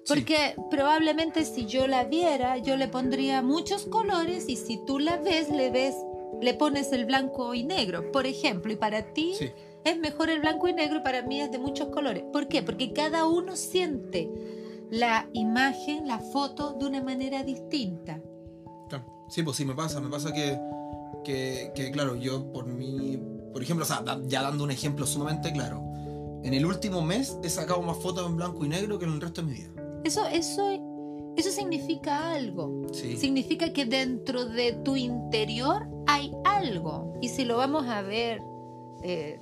Porque 0.06 0.54
probablemente 0.70 1.44
si 1.44 1.66
yo 1.66 1.86
la 1.86 2.04
viera, 2.04 2.58
yo 2.58 2.76
le 2.76 2.88
pondría 2.88 3.42
muchos 3.42 3.86
colores 3.86 4.48
y 4.48 4.56
si 4.56 4.78
tú 4.84 4.98
la 4.98 5.16
ves, 5.16 5.50
le 5.50 5.70
ves, 5.70 5.94
le 6.40 6.54
pones 6.54 6.92
el 6.92 7.06
blanco 7.06 7.54
y 7.54 7.64
negro, 7.64 8.12
por 8.12 8.26
ejemplo, 8.26 8.72
y 8.72 8.76
para 8.76 9.12
ti 9.12 9.34
Sí. 9.38 9.50
es 9.84 9.98
mejor 9.98 10.30
el 10.30 10.40
blanco 10.40 10.68
y 10.68 10.72
negro, 10.72 11.02
para 11.02 11.22
mí 11.22 11.40
es 11.40 11.50
de 11.50 11.58
muchos 11.58 11.88
colores. 11.88 12.24
¿Por 12.32 12.48
qué? 12.48 12.62
Porque 12.62 12.92
cada 12.92 13.26
uno 13.26 13.56
siente 13.56 14.30
la 14.90 15.28
imagen, 15.32 16.06
la 16.06 16.18
foto 16.18 16.74
de 16.74 16.86
una 16.86 17.02
manera 17.02 17.42
distinta. 17.42 18.20
Sí, 19.28 19.42
pues 19.42 19.56
sí, 19.56 19.64
me 19.64 19.74
pasa. 19.74 20.00
Me 20.00 20.08
pasa 20.08 20.32
que, 20.32 20.56
que, 21.24 21.72
que, 21.74 21.90
claro, 21.90 22.14
yo 22.14 22.52
por 22.52 22.66
mi... 22.66 23.18
Por 23.52 23.60
ejemplo, 23.62 23.84
o 23.84 23.88
sea, 23.88 24.04
ya 24.26 24.42
dando 24.42 24.62
un 24.64 24.70
ejemplo 24.70 25.04
sumamente 25.04 25.52
claro. 25.52 25.82
En 26.44 26.54
el 26.54 26.64
último 26.64 27.02
mes 27.02 27.36
he 27.42 27.50
sacado 27.50 27.82
más 27.82 27.96
fotos 27.96 28.24
en 28.24 28.36
blanco 28.36 28.64
y 28.64 28.68
negro 28.68 28.98
que 28.98 29.04
en 29.06 29.12
el 29.14 29.20
resto 29.20 29.42
de 29.42 29.48
mi 29.48 29.54
vida. 29.54 29.70
Eso, 30.06 30.24
eso, 30.28 31.34
eso 31.36 31.50
significa 31.50 32.30
algo. 32.32 32.86
Sí. 32.92 33.16
Significa 33.16 33.72
que 33.72 33.86
dentro 33.86 34.44
de 34.44 34.72
tu 34.84 34.94
interior 34.94 35.88
hay 36.06 36.30
algo. 36.44 37.18
Y 37.20 37.28
si 37.28 37.44
lo 37.44 37.56
vamos 37.56 37.86
a 37.88 38.02
ver 38.02 38.40
eh, 39.02 39.40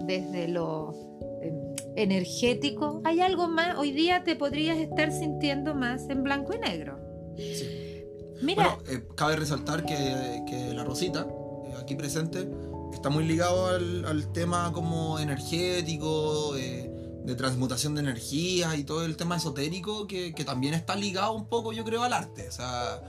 desde 0.00 0.48
lo 0.48 0.92
eh, 1.40 1.52
energético, 1.94 3.00
hay 3.04 3.20
algo 3.20 3.46
más. 3.46 3.78
Hoy 3.78 3.92
día 3.92 4.24
te 4.24 4.34
podrías 4.34 4.76
estar 4.78 5.12
sintiendo 5.12 5.72
más 5.76 6.08
en 6.10 6.24
blanco 6.24 6.52
y 6.52 6.58
negro. 6.58 6.98
Sí. 7.36 8.04
Mira, 8.42 8.76
Bueno, 8.76 8.90
eh, 8.90 9.06
cabe 9.14 9.36
resaltar 9.36 9.84
que, 9.86 10.42
que 10.48 10.74
la 10.74 10.82
Rosita, 10.82 11.28
eh, 11.64 11.74
aquí 11.80 11.94
presente, 11.94 12.48
está 12.92 13.08
muy 13.08 13.22
ligado 13.22 13.66
al, 13.68 14.04
al 14.04 14.32
tema 14.32 14.72
como 14.72 15.20
energético, 15.20 16.56
eh, 16.56 16.91
de 17.24 17.34
transmutación 17.34 17.94
de 17.94 18.00
energías 18.00 18.76
y 18.76 18.84
todo 18.84 19.04
el 19.04 19.16
tema 19.16 19.36
esotérico 19.36 20.06
que, 20.06 20.34
que 20.34 20.44
también 20.44 20.74
está 20.74 20.96
ligado 20.96 21.32
un 21.32 21.46
poco, 21.46 21.72
yo 21.72 21.84
creo, 21.84 22.02
al 22.02 22.12
arte. 22.12 22.48
O 22.48 22.52
sea, 22.52 23.00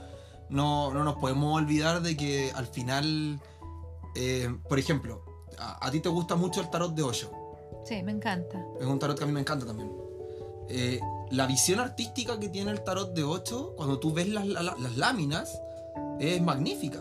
no, 0.48 0.92
no 0.92 1.02
nos 1.04 1.16
podemos 1.16 1.56
olvidar 1.56 2.00
de 2.02 2.16
que 2.16 2.52
al 2.54 2.66
final, 2.66 3.40
eh, 4.14 4.54
por 4.68 4.78
ejemplo, 4.78 5.24
a, 5.58 5.84
a 5.86 5.90
ti 5.90 6.00
te 6.00 6.08
gusta 6.08 6.36
mucho 6.36 6.60
el 6.60 6.70
tarot 6.70 6.94
de 6.94 7.02
Osho. 7.02 7.30
sí, 7.84 8.02
me 8.02 8.12
encanta. 8.12 8.64
Es 8.80 8.86
un 8.86 8.98
tarot 8.98 9.16
que 9.18 9.24
a 9.24 9.26
mí 9.26 9.32
me 9.32 9.40
encanta 9.40 9.66
también. 9.66 9.92
Eh, 10.68 11.00
la 11.30 11.46
visión 11.46 11.80
artística 11.80 12.38
que 12.38 12.48
tiene 12.48 12.70
el 12.70 12.82
tarot 12.84 13.12
de 13.14 13.24
8, 13.24 13.74
cuando 13.76 13.98
tú 13.98 14.12
ves 14.12 14.28
las, 14.28 14.46
la- 14.46 14.62
las 14.78 14.96
láminas, 14.96 15.60
es 16.20 16.40
magnífica. 16.40 17.00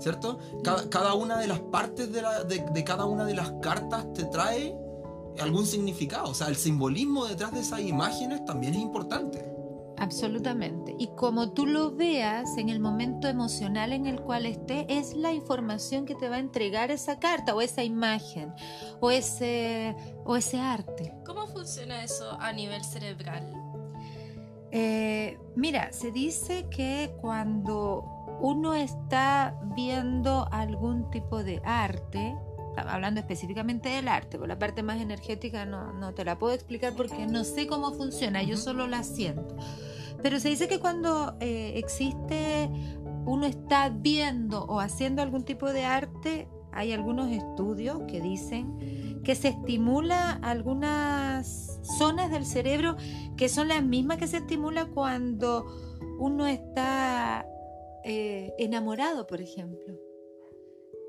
¿cierto? 0.00 0.38
Cada, 0.62 0.88
cada 0.90 1.14
una 1.14 1.38
de 1.38 1.46
las 1.46 1.60
partes 1.60 2.12
de, 2.12 2.20
la- 2.22 2.42
de- 2.44 2.64
de 2.72 2.84
cada 2.84 3.04
una 3.06 3.24
de 3.24 3.34
las 3.34 3.52
cartas 3.62 4.12
te 4.12 4.24
trae 4.24 4.76
algún 5.40 5.66
significado. 5.66 6.30
O 6.30 6.34
sea, 6.34 6.48
el 6.48 6.56
simbolismo 6.56 7.26
detrás 7.26 7.52
de 7.52 7.60
esas 7.60 7.80
imágenes 7.80 8.44
también 8.44 8.74
es 8.74 8.80
importante. 8.80 9.54
Absolutamente. 9.96 10.94
Y 10.98 11.08
como 11.16 11.52
tú 11.52 11.66
lo 11.66 11.92
veas 11.92 12.56
en 12.58 12.68
el 12.68 12.80
momento 12.80 13.28
emocional 13.28 13.92
en 13.92 14.06
el 14.06 14.20
cual 14.20 14.46
esté, 14.46 14.86
es 14.88 15.14
la 15.14 15.32
información 15.32 16.04
que 16.04 16.14
te 16.14 16.28
va 16.28 16.36
a 16.36 16.40
entregar 16.40 16.90
esa 16.90 17.18
carta 17.18 17.54
o 17.54 17.60
esa 17.60 17.84
imagen 17.84 18.52
o 19.00 19.10
ese, 19.10 19.94
o 20.24 20.36
ese 20.36 20.58
arte. 20.58 21.14
¿Cómo 21.24 21.46
funciona 21.46 22.02
eso 22.02 22.36
a 22.40 22.52
nivel 22.52 22.84
cerebral? 22.84 23.52
Eh, 24.72 25.38
mira, 25.54 25.92
se 25.92 26.10
dice 26.10 26.66
que 26.68 27.14
cuando 27.20 28.04
uno 28.40 28.74
está 28.74 29.56
viendo 29.76 30.48
algún 30.50 31.08
tipo 31.10 31.44
de 31.44 31.62
arte, 31.64 32.36
hablando 32.76 33.20
específicamente 33.20 33.88
del 33.88 34.08
arte, 34.08 34.38
por 34.38 34.48
la 34.48 34.58
parte 34.58 34.82
más 34.82 35.00
energética 35.00 35.64
no, 35.64 35.92
no 35.92 36.14
te 36.14 36.24
la 36.24 36.38
puedo 36.38 36.54
explicar 36.54 36.94
porque 36.96 37.26
no 37.26 37.44
sé 37.44 37.66
cómo 37.66 37.92
funciona, 37.92 38.42
yo 38.42 38.56
solo 38.56 38.86
la 38.86 39.02
siento. 39.02 39.56
Pero 40.22 40.40
se 40.40 40.48
dice 40.48 40.68
que 40.68 40.80
cuando 40.80 41.36
eh, 41.40 41.72
existe, 41.76 42.70
uno 43.26 43.46
está 43.46 43.88
viendo 43.90 44.64
o 44.64 44.80
haciendo 44.80 45.22
algún 45.22 45.44
tipo 45.44 45.72
de 45.72 45.84
arte, 45.84 46.48
hay 46.72 46.92
algunos 46.92 47.30
estudios 47.30 48.02
que 48.08 48.20
dicen 48.20 49.22
que 49.22 49.34
se 49.34 49.48
estimula 49.48 50.32
algunas 50.42 51.80
zonas 51.98 52.30
del 52.30 52.44
cerebro 52.44 52.96
que 53.36 53.48
son 53.48 53.68
las 53.68 53.82
mismas 53.82 54.18
que 54.18 54.26
se 54.26 54.38
estimula 54.38 54.86
cuando 54.86 55.66
uno 56.18 56.46
está 56.46 57.46
eh, 58.04 58.52
enamorado, 58.58 59.26
por 59.26 59.40
ejemplo. 59.40 59.93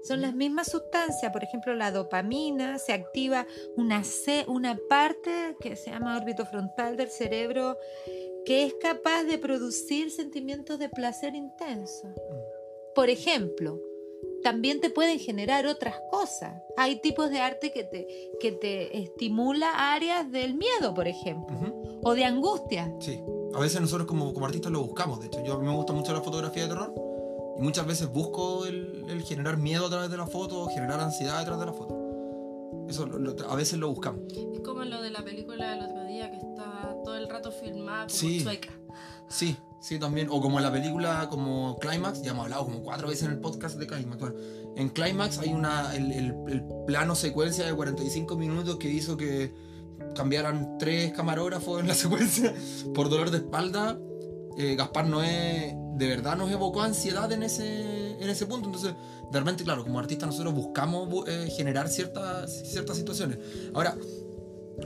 Son 0.07 0.21
las 0.21 0.33
mismas 0.35 0.67
sustancias, 0.71 1.31
por 1.31 1.43
ejemplo, 1.43 1.73
la 1.73 1.91
dopamina, 1.91 2.77
se 2.79 2.93
activa 2.93 3.45
una, 3.75 4.03
ce- 4.03 4.45
una 4.47 4.77
parte 4.89 5.55
que 5.59 5.75
se 5.75 5.89
llama 5.91 6.17
órbito 6.17 6.45
frontal 6.45 6.95
del 6.97 7.09
cerebro 7.09 7.77
que 8.45 8.63
es 8.63 8.75
capaz 8.79 9.23
de 9.23 9.39
producir 9.39 10.11
sentimientos 10.11 10.77
de 10.77 10.89
placer 10.89 11.33
intenso. 11.33 12.07
Por 12.93 13.09
ejemplo, 13.09 13.79
también 14.43 14.79
te 14.79 14.91
pueden 14.91 15.17
generar 15.17 15.65
otras 15.65 15.95
cosas. 16.11 16.53
Hay 16.77 17.01
tipos 17.01 17.31
de 17.31 17.39
arte 17.39 17.71
que 17.71 17.83
te, 17.83 18.05
que 18.39 18.51
te 18.51 18.99
estimula 18.99 19.93
áreas 19.93 20.31
del 20.31 20.53
miedo, 20.53 20.93
por 20.93 21.07
ejemplo, 21.07 21.57
o 22.03 22.13
de 22.13 22.23
angustia. 22.25 22.93
Sí. 22.99 23.19
A 23.55 23.59
veces 23.59 23.81
nosotros 23.81 24.07
como, 24.07 24.31
como 24.33 24.45
artistas 24.45 24.71
lo 24.71 24.83
buscamos. 24.83 25.19
De 25.21 25.27
hecho, 25.27 25.43
yo, 25.43 25.53
a 25.53 25.59
mí 25.59 25.65
me 25.65 25.73
gusta 25.75 25.93
mucho 25.93 26.13
la 26.13 26.21
fotografía 26.21 26.63
de 26.63 26.69
terror. 26.69 26.93
Y 27.57 27.61
muchas 27.61 27.85
veces 27.87 28.07
busco 28.09 28.65
el, 28.65 29.05
el 29.07 29.23
generar 29.23 29.57
miedo 29.57 29.85
a 29.85 29.89
través 29.89 30.09
de 30.09 30.17
la 30.17 30.27
foto, 30.27 30.67
generar 30.67 30.99
ansiedad 30.99 31.39
detrás 31.39 31.59
de 31.59 31.65
la 31.67 31.73
foto. 31.73 32.85
Eso 32.89 33.05
lo- 33.05 33.17
lo- 33.17 33.49
a 33.49 33.55
veces 33.55 33.79
lo 33.79 33.89
buscamos. 33.89 34.21
Es 34.53 34.59
como 34.61 34.83
lo 34.83 35.01
de 35.01 35.09
la 35.09 35.23
película 35.23 35.71
del 35.71 35.83
otro 35.85 36.03
día 36.05 36.29
que 36.29 36.37
está 36.37 36.95
todo 37.03 37.15
el 37.17 37.29
rato 37.29 37.51
filmada 37.51 38.07
como 38.07 38.09
Sí. 38.19 38.43
chueca. 38.43 38.69
Sí, 39.27 39.57
sí, 39.81 39.97
también. 39.97 40.27
O 40.29 40.39
como 40.41 40.59
la 40.59 40.71
película 40.71 41.27
como 41.29 41.77
Climax, 41.79 42.21
ya 42.21 42.31
hemos 42.31 42.43
hablado 42.45 42.65
como 42.65 42.83
cuatro 42.83 43.07
veces 43.07 43.23
en 43.23 43.31
el 43.31 43.39
podcast 43.39 43.77
de 43.79 43.87
Climax. 43.87 44.19
Bueno, 44.19 44.35
en 44.75 44.89
Climax 44.89 45.39
hay 45.39 45.49
una, 45.53 45.95
el, 45.95 46.11
el- 46.11 46.35
el 46.47 46.63
plano 46.85 47.15
secuencia 47.15 47.65
de 47.65 47.73
45 47.73 48.35
minutos 48.37 48.75
que 48.77 48.89
hizo 48.89 49.17
que 49.17 49.51
cambiaran 50.13 50.77
tres 50.77 51.11
camarógrafos 51.13 51.79
en 51.79 51.87
la 51.87 51.93
secuencia 51.95 52.53
por 52.93 53.09
dolor 53.09 53.31
de 53.31 53.37
espalda. 53.37 53.97
Eh, 54.57 54.75
Gaspar 54.75 55.05
Noé 55.07 55.75
de 55.95 56.07
verdad 56.07 56.35
nos 56.37 56.49
evocó 56.51 56.81
ansiedad 56.81 57.31
en 57.31 57.43
ese, 57.43 58.11
en 58.21 58.29
ese 58.29 58.45
punto. 58.45 58.67
Entonces, 58.67 58.93
de 59.31 59.39
repente, 59.39 59.63
claro, 59.63 59.83
como 59.83 59.99
artistas 59.99 60.27
nosotros 60.27 60.53
buscamos 60.53 61.09
bu- 61.09 61.27
eh, 61.27 61.49
generar 61.49 61.87
ciertas, 61.89 62.51
ciertas 62.71 62.97
situaciones. 62.97 63.37
Ahora, 63.73 63.97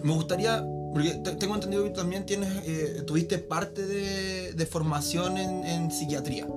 me 0.03 0.13
gustaría, 0.13 0.63
porque 0.93 1.15
te- 1.23 1.35
tengo 1.35 1.55
entendido 1.55 1.83
que 1.83 1.89
también 1.91 2.25
tienes, 2.25 2.49
eh, 2.65 3.03
tuviste 3.05 3.37
parte 3.39 3.85
de, 3.85 4.53
de 4.53 4.65
formación 4.65 5.37
en, 5.37 5.63
en 5.65 5.91
psiquiatría, 5.91 6.47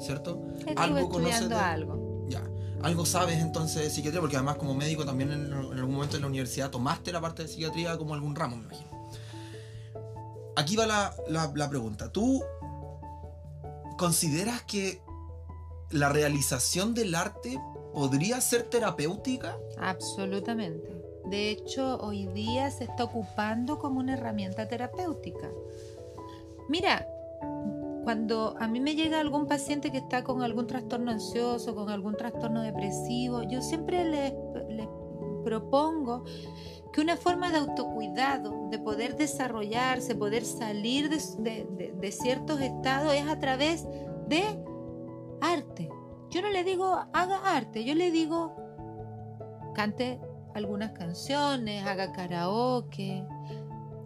¿cierto? 0.00 0.42
Estuve 0.58 0.74
Algo 0.76 1.08
conoces 1.08 1.48
de- 1.48 1.54
algo. 1.54 2.26
Ya. 2.28 2.42
Algo 2.82 3.06
sabes 3.06 3.38
entonces 3.40 3.82
de 3.82 3.90
psiquiatría, 3.90 4.20
porque 4.20 4.36
además 4.36 4.56
como 4.56 4.74
médico 4.74 5.04
también 5.04 5.32
en, 5.32 5.46
en 5.46 5.52
algún 5.78 5.94
momento 5.94 6.16
en 6.16 6.22
la 6.22 6.28
universidad 6.28 6.70
tomaste 6.70 7.12
la 7.12 7.20
parte 7.20 7.42
de 7.42 7.48
psiquiatría 7.48 7.96
como 7.96 8.14
algún 8.14 8.34
ramo, 8.36 8.56
me 8.56 8.64
imagino. 8.64 8.86
Aquí 10.56 10.74
va 10.76 10.86
la, 10.86 11.14
la- 11.28 11.52
la 11.54 11.68
pregunta. 11.68 12.10
¿Tú 12.10 12.42
consideras 13.96 14.62
que 14.62 15.00
la 15.90 16.08
realización 16.08 16.94
del 16.94 17.14
arte 17.14 17.58
podría 17.92 18.40
ser 18.40 18.64
terapéutica? 18.64 19.56
Absolutamente. 19.78 20.96
De 21.26 21.50
hecho, 21.50 21.98
hoy 22.00 22.26
día 22.26 22.70
se 22.70 22.84
está 22.84 23.04
ocupando 23.04 23.78
como 23.78 23.98
una 23.98 24.14
herramienta 24.14 24.68
terapéutica. 24.68 25.50
Mira, 26.68 27.06
cuando 28.04 28.54
a 28.60 28.68
mí 28.68 28.78
me 28.78 28.94
llega 28.94 29.18
algún 29.18 29.46
paciente 29.46 29.90
que 29.90 29.98
está 29.98 30.22
con 30.22 30.42
algún 30.42 30.68
trastorno 30.68 31.10
ansioso, 31.10 31.74
con 31.74 31.90
algún 31.90 32.16
trastorno 32.16 32.62
depresivo, 32.62 33.42
yo 33.42 33.60
siempre 33.60 34.04
les, 34.04 34.32
propongo 35.42 36.24
que 36.96 37.02
una 37.02 37.18
forma 37.18 37.50
de 37.50 37.58
autocuidado, 37.58 38.70
de 38.70 38.78
poder 38.78 39.16
desarrollarse, 39.18 40.14
poder 40.14 40.46
salir 40.46 41.10
de, 41.10 41.18
de- 41.68 41.92
de- 41.94 42.10
ciertos 42.12 42.58
estados 42.62 43.12
es 43.12 43.28
a 43.28 43.38
través 43.38 43.86
de 44.28 44.42
arte. 45.42 45.90
Yo 46.30 46.40
no 46.40 46.48
le 46.48 46.64
digo 46.64 46.98
haga 47.12 47.36
arte, 47.54 47.84
yo 47.84 47.94
le 47.94 48.10
digo 48.10 48.56
cante 49.74 50.18
algunas 50.54 50.92
canciones, 50.92 51.86
haga 51.86 52.12
karaoke, 52.12 53.22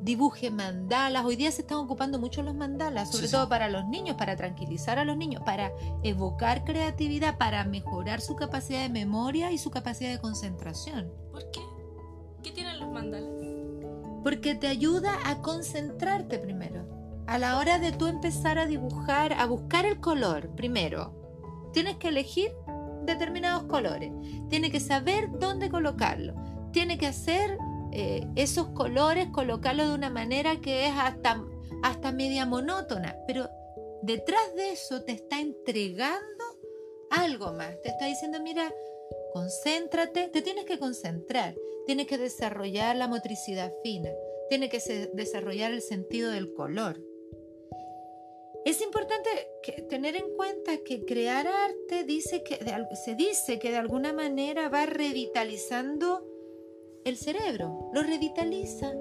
dibuje 0.03 0.51
mandalas. 0.51 1.25
Hoy 1.25 1.37
día 1.37 1.53
se 1.53 1.61
están 1.63 1.79
ocupando 1.79 2.19
mucho 2.19 2.43
los 2.43 2.57
mandalas, 2.57 3.09
sobre 3.13 3.27
Sí, 3.27 3.29
sí. 3.29 3.37
todo 3.37 3.49
para 3.49 3.69
los 3.69 3.87
niños, 3.87 4.17
para 4.17 4.35
tranquilizar 4.35 4.99
a 4.99 5.05
los 5.05 5.17
niños, 5.17 5.43
para 5.45 5.71
evocar 6.03 6.65
creatividad, 6.65 7.39
para 7.39 7.65
mejorar 7.65 8.21
su 8.21 8.35
capacidad 8.35 8.81
de 8.83 8.89
memoria 8.89 9.53
y 9.53 9.59
su 9.59 9.71
capacidad 9.71 10.11
de 10.11 10.19
concentración. 10.19 11.13
¿Por 11.31 11.49
qué? 11.53 11.61
¿Qué 12.81 12.87
tienen 12.87 12.87
los 12.87 12.91
mandalas? 12.91 14.23
Porque 14.23 14.55
te 14.55 14.67
ayuda 14.69 15.19
a 15.25 15.43
concentrarte 15.43 16.39
primero. 16.39 16.87
A 17.27 17.39
la 17.39 17.59
hora 17.59 17.79
de 17.79 17.93
tú 17.93 18.07
empezar 18.07 18.59
a 18.59 18.67
dibujar, 18.67 19.33
a 19.35 19.47
buscar 19.47 19.87
el 19.87 20.01
color, 20.01 20.51
primero, 20.57 21.15
tienes 21.73 21.97
que 21.97 22.09
elegir 22.09 22.53
determinados 23.05 23.65
colores. 23.65 24.13
Tienes 24.49 24.71
que 24.71 24.81
saber 24.81 25.31
dónde 25.39 25.71
colocarlo. 25.71 26.35
Tienes 26.73 26.99
que 26.99 27.07
hacer 27.07 27.57
eh, 27.93 28.27
esos 28.37 28.69
colores, 28.69 29.29
colocarlo 29.29 29.89
de 29.89 29.95
una 29.95 30.11
manera 30.11 30.61
que 30.61 30.87
es 30.87 30.93
hasta, 30.97 31.43
hasta 31.83 32.13
media 32.13 32.47
monótona. 32.47 33.17
Pero 33.27 33.49
detrás 34.03 34.55
de 34.57 34.73
eso 34.73 35.03
te 35.03 35.13
está 35.13 35.41
entregando 35.41 36.45
algo 37.11 37.53
más. 37.53 37.81
Te 37.83 37.91
está 37.91 38.07
diciendo, 38.07 38.39
mira, 38.43 38.73
concéntrate, 39.33 40.29
te 40.29 40.43
tienes 40.43 40.65
que 40.65 40.79
concentrar. 40.79 41.55
Tienes 41.87 42.07
que 42.07 42.19
desarrollar 42.19 42.97
la 42.97 43.09
motricidad 43.09 43.73
fina. 43.83 44.11
Tienes 44.49 44.71
que 44.71 45.11
desarrollar 45.15 45.73
el 45.73 45.83
sentido 45.83 46.31
del 46.31 46.53
color. 46.55 47.01
Es 48.65 48.83
importante 48.83 49.29
que- 49.63 49.83
tener 49.83 50.17
en 50.17 50.35
cuenta 50.37 50.77
que 50.85 51.05
crear 51.05 51.47
arte 51.47 52.05
dice 52.05 52.43
que, 52.43 52.59
se 53.05 53.15
dice 53.15 53.59
que 53.59 53.71
de 53.71 53.77
alguna 53.79 54.13
manera 54.13 54.69
va 54.69 54.85
revitalizando 54.87 56.27
el 57.05 57.17
cerebro, 57.17 57.91
lo 57.95 58.03
revitaliza, 58.03 58.93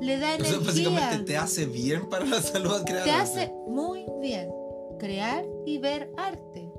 le 0.00 0.18
da 0.18 0.34
energía, 0.34 0.58
básicamente 0.58 1.24
te 1.32 1.36
hace 1.38 1.64
bien 1.64 2.08
para 2.10 2.26
la 2.26 2.42
salud 2.42 2.82
crear 2.84 3.04
te 3.04 3.10
arte. 3.10 3.22
hace 3.22 3.52
muy 3.66 4.04
bien 4.20 4.50
crear 4.98 5.44
y 5.64 5.78
ver 5.78 6.10
arte. 6.18 6.70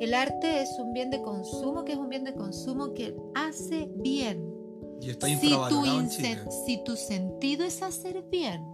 El 0.00 0.14
arte 0.14 0.62
es 0.62 0.70
un 0.78 0.92
bien 0.94 1.10
de 1.10 1.20
consumo, 1.20 1.84
que 1.84 1.92
es 1.92 1.98
un 1.98 2.08
bien 2.08 2.24
de 2.24 2.32
consumo 2.34 2.94
que 2.94 3.14
hace 3.34 3.86
bien. 3.96 4.53
Y 5.00 5.10
está 5.10 5.26
Si 5.26 5.36
tu, 5.68 5.84
en 5.84 6.08
Chile. 6.08 6.38
si 6.66 6.82
tu 6.84 6.96
sentido 6.96 7.64
es 7.64 7.82
hacer 7.82 8.24
bien, 8.30 8.64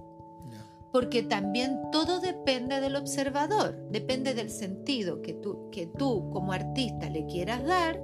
porque 0.93 1.23
también 1.23 1.81
todo 1.93 2.21
depende 2.21 2.81
del 2.81 2.97
observador, 2.97 3.77
depende 3.91 4.35
del 4.35 4.50
sentido 4.50 5.23
que 5.23 5.35
tú, 5.35 5.69
que 5.71 5.87
tú 5.87 6.31
como 6.31 6.53
artista 6.53 7.09
le 7.11 7.27
quieras 7.27 7.65
dar 7.65 8.03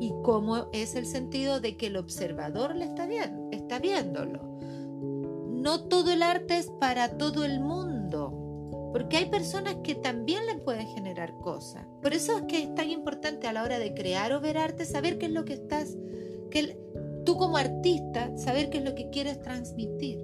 y 0.00 0.12
cómo 0.22 0.68
es 0.72 0.94
el 0.94 1.06
sentido 1.06 1.60
de 1.60 1.76
que 1.76 1.86
el 1.86 1.96
observador 1.96 2.74
le 2.76 2.84
está, 2.84 3.06
bien, 3.06 3.48
está 3.52 3.78
viéndolo. 3.78 4.42
No 5.48 5.84
todo 5.84 6.12
el 6.12 6.22
arte 6.22 6.56
es 6.58 6.70
para 6.80 7.18
todo 7.18 7.44
el 7.44 7.60
mundo, 7.60 8.90
porque 8.92 9.16
hay 9.16 9.26
personas 9.26 9.76
que 9.82 9.94
también 9.96 10.46
le 10.46 10.56
pueden 10.56 10.86
generar 10.88 11.36
cosas. 11.40 11.84
Por 12.02 12.14
eso 12.14 12.38
es 12.38 12.44
que 12.44 12.62
es 12.62 12.74
tan 12.74 12.90
importante 12.90 13.46
a 13.48 13.52
la 13.52 13.62
hora 13.64 13.78
de 13.78 13.92
crear 13.94 14.32
o 14.32 14.40
ver 14.40 14.56
arte 14.58 14.84
saber 14.84 15.18
qué 15.18 15.26
es 15.26 15.32
lo 15.32 15.44
que 15.44 15.54
estás, 15.54 15.96
el- 16.52 16.76
tú 17.28 17.36
como 17.36 17.58
artista, 17.58 18.34
saber 18.38 18.70
qué 18.70 18.78
es 18.78 18.84
lo 18.84 18.94
que 18.94 19.10
quieres 19.10 19.42
transmitir. 19.42 20.18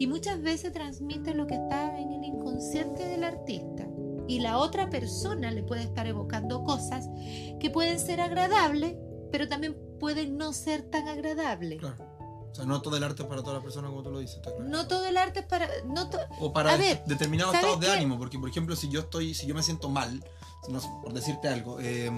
Y 0.00 0.08
muchas 0.08 0.42
veces 0.42 0.72
transmite 0.72 1.32
lo 1.32 1.46
que 1.46 1.54
está 1.54 1.96
en 1.96 2.10
el 2.10 2.24
inconsciente 2.24 3.06
del 3.06 3.22
artista. 3.22 3.86
y 4.26 4.38
la 4.38 4.58
otra 4.58 4.90
persona 4.90 5.50
le 5.50 5.64
puede 5.64 5.82
estar 5.82 6.06
evocando 6.06 6.62
cosas 6.62 7.08
que 7.58 7.70
pueden 7.70 7.98
ser 7.98 8.20
agradables, 8.20 8.96
pero 9.32 9.48
también 9.48 9.76
pueden 9.98 10.36
no 10.36 10.52
ser 10.52 10.82
tan 10.82 11.08
agradables. 11.08 11.80
O 12.50 12.54
sea, 12.54 12.64
no 12.64 12.82
todo 12.82 12.96
el 12.96 13.04
arte 13.04 13.22
es 13.22 13.28
para 13.28 13.40
todas 13.42 13.54
las 13.54 13.62
personas 13.62 13.90
como 13.90 14.02
tú 14.02 14.10
lo 14.10 14.18
dices, 14.18 14.36
está 14.36 14.50
claro. 14.54 14.68
No 14.68 14.86
todo 14.88 15.06
el 15.06 15.16
arte 15.16 15.40
es 15.40 15.46
para... 15.46 15.68
No 15.86 16.10
to- 16.10 16.18
O 16.40 16.52
para 16.52 16.76
ver, 16.76 17.02
determinados 17.06 17.52
¿sabes 17.52 17.64
estados 17.66 17.80
de 17.80 17.86
qué? 17.86 17.92
ánimo, 17.92 18.18
porque 18.18 18.38
por 18.38 18.48
ejemplo, 18.48 18.74
si 18.76 18.88
yo 18.88 19.00
estoy, 19.00 19.34
si 19.34 19.46
yo 19.46 19.54
me 19.54 19.62
siento 19.62 19.88
mal, 19.88 20.24
no 20.68 20.80
sé, 20.80 20.88
por 21.02 21.12
decirte 21.12 21.48
algo, 21.48 21.78
eh, 21.80 22.10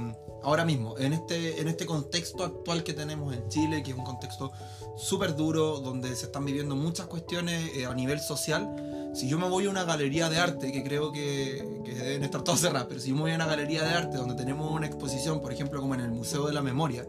ahora 0.43 0.65
mismo, 0.65 0.97
en 0.99 1.13
este, 1.13 1.61
en 1.61 1.69
este 1.69 1.85
contexto 1.87 2.45
actual 2.45 2.83
que 2.83 2.93
tenemos 2.95 3.35
en 3.35 3.47
Chile, 3.49 3.83
que 3.83 3.91
es 3.93 3.97
un 3.97 4.05
contexto 4.05 4.51
súper 4.97 5.37
duro, 5.37 5.81
donde 5.81 6.15
se 6.17 6.27
están 6.27 6.45
viviendo 6.45 6.75
muchas 6.77 7.07
cuestiones 7.07 7.77
eh, 7.77 7.87
a 7.87 7.95
nivel 7.95 8.19
social, 8.21 9.11
si 9.15 9.29
yo 9.29 9.39
me 9.39 9.47
voy 9.49 9.67
a 9.67 9.71
una 9.71 9.85
galería 9.85 10.31
de 10.31 10.39
arte, 10.39 10.73
que 10.73 10.83
creo 10.83 11.13
que, 11.13 11.83
que 11.85 11.95
deben 11.95 12.25
estar 12.25 12.43
todas 12.43 12.61
cerradas, 12.61 12.87
pero 12.89 13.01
si 13.01 13.11
yo 13.11 13.15
me 13.17 13.21
voy 13.21 13.33
a 13.33 13.37
una 13.37 13.47
galería 13.47 13.83
de 13.85 13.91
arte 13.91 14.17
donde 14.17 14.35
tenemos 14.35 14.71
una 14.73 14.87
exposición, 14.87 15.41
por 15.43 15.53
ejemplo, 15.53 15.81
como 15.83 15.95
en 15.95 16.01
el 16.01 16.11
Museo 16.11 16.47
de 16.47 16.55
la 16.55 16.63
Memoria, 16.63 17.07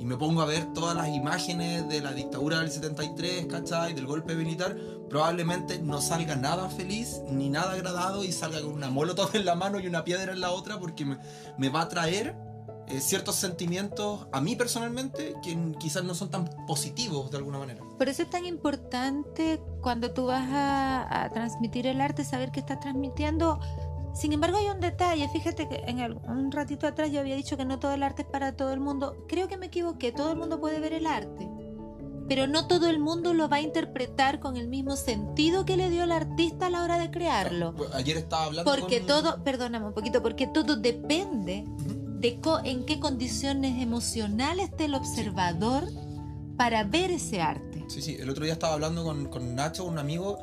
y 0.00 0.06
me 0.06 0.16
pongo 0.16 0.40
a 0.40 0.46
ver 0.46 0.72
todas 0.72 0.96
las 0.96 1.08
imágenes 1.08 1.86
de 1.86 2.00
la 2.00 2.12
dictadura 2.12 2.60
del 2.60 2.70
73, 2.70 3.44
¿cachai? 3.46 3.92
Del 3.92 4.06
golpe 4.06 4.34
militar, 4.34 4.74
probablemente 5.10 5.78
no 5.78 6.00
salga 6.00 6.36
nada 6.36 6.70
feliz 6.70 7.20
ni 7.28 7.50
nada 7.50 7.72
agradado 7.72 8.24
y 8.24 8.32
salga 8.32 8.62
con 8.62 8.72
una 8.72 8.88
molotov 8.88 9.28
en 9.34 9.44
la 9.44 9.54
mano 9.54 9.78
y 9.78 9.86
una 9.86 10.02
piedra 10.02 10.32
en 10.32 10.40
la 10.40 10.52
otra 10.52 10.80
porque 10.80 11.04
me, 11.04 11.18
me 11.58 11.68
va 11.68 11.82
a 11.82 11.88
traer 11.88 12.34
eh, 12.86 12.98
ciertos 13.00 13.36
sentimientos 13.36 14.26
a 14.32 14.40
mí 14.40 14.56
personalmente 14.56 15.34
que 15.42 15.56
quizás 15.78 16.02
no 16.02 16.14
son 16.14 16.30
tan 16.30 16.48
positivos 16.66 17.30
de 17.30 17.36
alguna 17.36 17.58
manera. 17.58 17.84
Por 17.98 18.08
eso 18.08 18.22
es 18.22 18.30
tan 18.30 18.46
importante 18.46 19.60
cuando 19.82 20.12
tú 20.12 20.26
vas 20.26 20.48
a, 20.50 21.24
a 21.24 21.28
transmitir 21.28 21.86
el 21.86 22.00
arte, 22.00 22.24
saber 22.24 22.52
que 22.52 22.60
estás 22.60 22.80
transmitiendo. 22.80 23.60
Sin 24.14 24.32
embargo, 24.32 24.56
hay 24.58 24.66
un 24.68 24.80
detalle. 24.80 25.28
Fíjate 25.28 25.68
que 25.68 25.76
en 25.86 25.98
el- 26.00 26.14
un 26.16 26.50
ratito 26.52 26.86
atrás 26.86 27.10
yo 27.12 27.20
había 27.20 27.36
dicho 27.36 27.56
que 27.56 27.64
no 27.64 27.78
todo 27.78 27.92
el 27.94 28.02
arte 28.02 28.22
es 28.22 28.28
para 28.28 28.56
todo 28.56 28.72
el 28.72 28.80
mundo. 28.80 29.24
Creo 29.28 29.48
que 29.48 29.56
me 29.56 29.66
equivoqué. 29.66 30.12
Todo 30.12 30.30
el 30.32 30.36
mundo 30.38 30.60
puede 30.60 30.80
ver 30.80 30.92
el 30.92 31.06
arte. 31.06 31.48
Pero 32.28 32.46
no 32.46 32.68
todo 32.68 32.88
el 32.88 33.00
mundo 33.00 33.34
lo 33.34 33.48
va 33.48 33.56
a 33.56 33.60
interpretar 33.60 34.38
con 34.38 34.56
el 34.56 34.68
mismo 34.68 34.94
sentido 34.96 35.64
que 35.64 35.76
le 35.76 35.90
dio 35.90 36.04
el 36.04 36.12
artista 36.12 36.66
a 36.66 36.70
la 36.70 36.84
hora 36.84 36.98
de 36.98 37.10
crearlo. 37.10 37.74
Pues, 37.74 37.92
Ayer 37.94 38.16
estaba 38.18 38.44
hablando 38.44 38.70
Porque 38.70 38.98
con- 38.98 39.06
todo, 39.08 39.42
perdóname 39.42 39.86
un 39.86 39.94
poquito, 39.94 40.22
porque 40.22 40.46
todo 40.46 40.76
depende 40.76 41.64
de 42.20 42.40
co- 42.40 42.60
en 42.64 42.84
qué 42.86 43.00
condiciones 43.00 43.82
emocionales 43.82 44.68
esté 44.70 44.84
el 44.84 44.94
observador 44.94 45.84
para 46.56 46.84
ver 46.84 47.10
ese 47.10 47.40
arte. 47.40 47.84
Sí, 47.88 48.00
sí, 48.02 48.16
el 48.20 48.30
otro 48.30 48.44
día 48.44 48.52
estaba 48.52 48.74
hablando 48.74 49.02
con, 49.02 49.26
con 49.26 49.54
Nacho, 49.56 49.84
un 49.84 49.98
amigo 49.98 50.38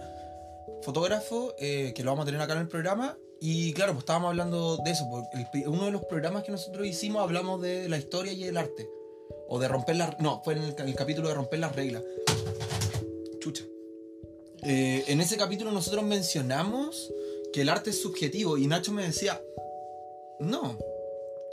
fotógrafo, 0.81 1.53
eh, 1.59 1.93
que 1.95 2.03
lo 2.03 2.11
vamos 2.11 2.23
a 2.23 2.25
tener 2.25 2.41
acá 2.41 2.53
en 2.53 2.59
el 2.59 2.67
programa. 2.67 3.15
Y 3.39 3.73
claro, 3.73 3.93
pues 3.93 4.03
estábamos 4.03 4.29
hablando 4.29 4.77
de 4.77 4.91
eso. 4.91 5.07
porque 5.09 5.45
el 5.61 5.67
uno 5.67 5.85
de 5.85 5.91
los 5.91 6.05
programas 6.05 6.43
que 6.43 6.51
nosotros 6.51 6.85
hicimos 6.85 7.21
hablamos 7.21 7.61
de 7.61 7.87
la 7.89 7.97
historia 7.97 8.33
y 8.33 8.43
el 8.43 8.57
arte. 8.57 8.89
O 9.47 9.59
de 9.59 9.67
romper 9.67 9.95
las... 9.95 10.19
No, 10.19 10.41
fue 10.43 10.55
en 10.55 10.63
el 10.63 10.95
capítulo 10.95 11.29
de 11.29 11.35
romper 11.35 11.59
las 11.59 11.75
reglas. 11.75 12.03
Chucha. 13.39 13.63
Eh, 14.63 15.05
en 15.07 15.21
ese 15.21 15.37
capítulo 15.37 15.71
nosotros 15.71 16.03
mencionamos 16.03 17.13
que 17.53 17.61
el 17.61 17.69
arte 17.69 17.91
es 17.91 18.01
subjetivo 18.01 18.57
y 18.57 18.67
Nacho 18.67 18.91
me 18.91 19.03
decía, 19.03 19.41
no, 20.39 20.77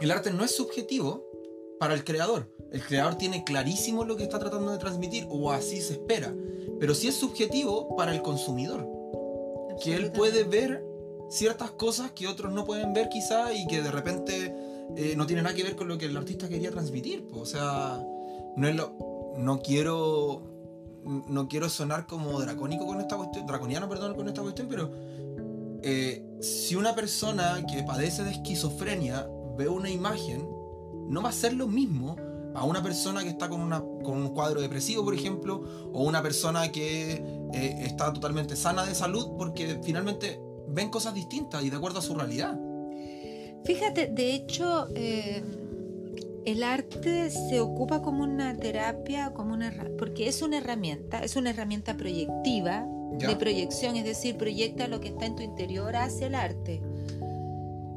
el 0.01 0.11
arte 0.11 0.33
no 0.33 0.45
es 0.45 0.55
subjetivo 0.55 1.25
para 1.79 1.95
el 1.95 2.05
creador. 2.05 2.49
El 2.73 2.83
creador 2.83 3.17
tiene 3.17 3.45
clarísimo 3.45 4.05
lo 4.05 4.17
que 4.17 4.25
está 4.25 4.39
tratando 4.39 4.73
de 4.73 4.79
transmitir 4.79 5.27
o 5.31 5.53
así 5.53 5.81
se 5.81 5.95
espera. 5.95 6.35
Pero 6.81 6.95
sí 6.95 7.09
es 7.09 7.15
subjetivo 7.15 7.95
para 7.97 8.13
el 8.13 8.23
consumidor, 8.23 8.89
que 9.83 9.95
él 9.95 10.11
puede 10.11 10.45
ver 10.45 10.83
ciertas 11.35 11.73
cosas 11.73 12.13
que 12.13 12.29
otros 12.29 12.53
no 12.53 12.65
pueden 12.65 12.93
ver 12.93 13.09
quizá 13.09 13.53
y 13.53 13.67
que 13.67 13.83
de 13.83 13.91
repente 13.91 14.55
eh, 14.97 15.15
no 15.17 15.27
tiene 15.27 15.43
nada 15.43 15.55
que 15.55 15.63
ver 15.63 15.77
con 15.77 15.89
lo 15.89 15.99
que 15.99 16.07
el 16.07 16.17
artista 16.17 16.49
quería 16.49 16.71
transmitir. 16.71 17.27
O 17.33 17.45
sea, 17.45 18.01
no 18.57 18.69
es 18.69 18.77
lo, 18.77 19.35
no 19.37 19.61
quiero 19.61 20.51
no 21.05 21.49
quiero 21.49 21.69
sonar 21.69 22.07
como 22.07 22.41
dracónico 22.41 22.87
con 22.87 23.01
esta 23.01 23.17
cuestión, 23.17 23.47
draconiano, 23.47 23.89
perdón, 23.89 24.15
con 24.15 24.27
esta 24.27 24.41
cuestión, 24.41 24.69
pero 24.71 24.91
eh, 25.83 26.25
si 26.41 26.77
una 26.77 26.95
persona 26.95 27.63
que 27.71 27.83
padece 27.83 28.25
de 28.25 28.31
esquizofrenia 28.31 29.29
ve 29.57 29.69
una 29.69 29.91
imagen, 29.91 30.49
no 31.09 31.21
va 31.21 31.29
a 31.29 31.33
ser 31.33 31.53
lo 31.53 31.67
mismo 31.67 32.17
a 32.55 32.65
una 32.65 32.83
persona 32.83 33.23
que 33.23 33.29
está 33.29 33.49
con, 33.49 33.61
una, 33.61 33.81
con 33.81 34.17
un 34.17 34.29
cuadro 34.29 34.61
depresivo, 34.61 35.05
por 35.05 35.13
ejemplo, 35.13 35.63
o 35.93 36.05
una 36.05 36.23
persona 36.23 36.73
que 36.73 37.23
eh, 37.53 37.77
está 37.81 38.13
totalmente 38.13 38.57
sana 38.57 38.87
de 38.87 38.95
salud, 38.95 39.33
porque 39.37 39.81
finalmente 39.83 40.41
ven 40.69 40.91
cosas 40.91 41.15
distintas 41.15 41.63
y 41.65 41.71
de 41.71 41.77
acuerdo 41.77 41.99
a 41.99 42.03
su 42.03 42.15
realidad. 42.15 42.59
Fíjate, 43.65 44.09
de 44.09 44.35
hecho, 44.35 44.89
eh, 44.95 45.43
el 46.45 46.63
arte 46.63 47.31
se 47.31 47.61
ocupa 47.61 48.03
como 48.03 48.23
una 48.25 48.57
terapia, 48.57 49.33
como 49.33 49.55
una 49.55 49.73
porque 49.99 50.29
es 50.29 50.43
una 50.43 50.59
herramienta, 50.59 51.21
es 51.21 51.37
una 51.37 51.51
herramienta 51.51 51.97
proyectiva, 51.97 52.87
¿Ya? 53.19 53.29
de 53.29 53.37
proyección, 53.37 53.97
es 53.97 54.05
decir, 54.05 54.37
proyecta 54.37 54.89
lo 54.89 55.01
que 55.01 55.09
está 55.09 55.25
en 55.27 55.37
tu 55.37 55.43
interior 55.43 55.95
hacia 55.97 56.27
el 56.27 56.35
arte. 56.35 56.83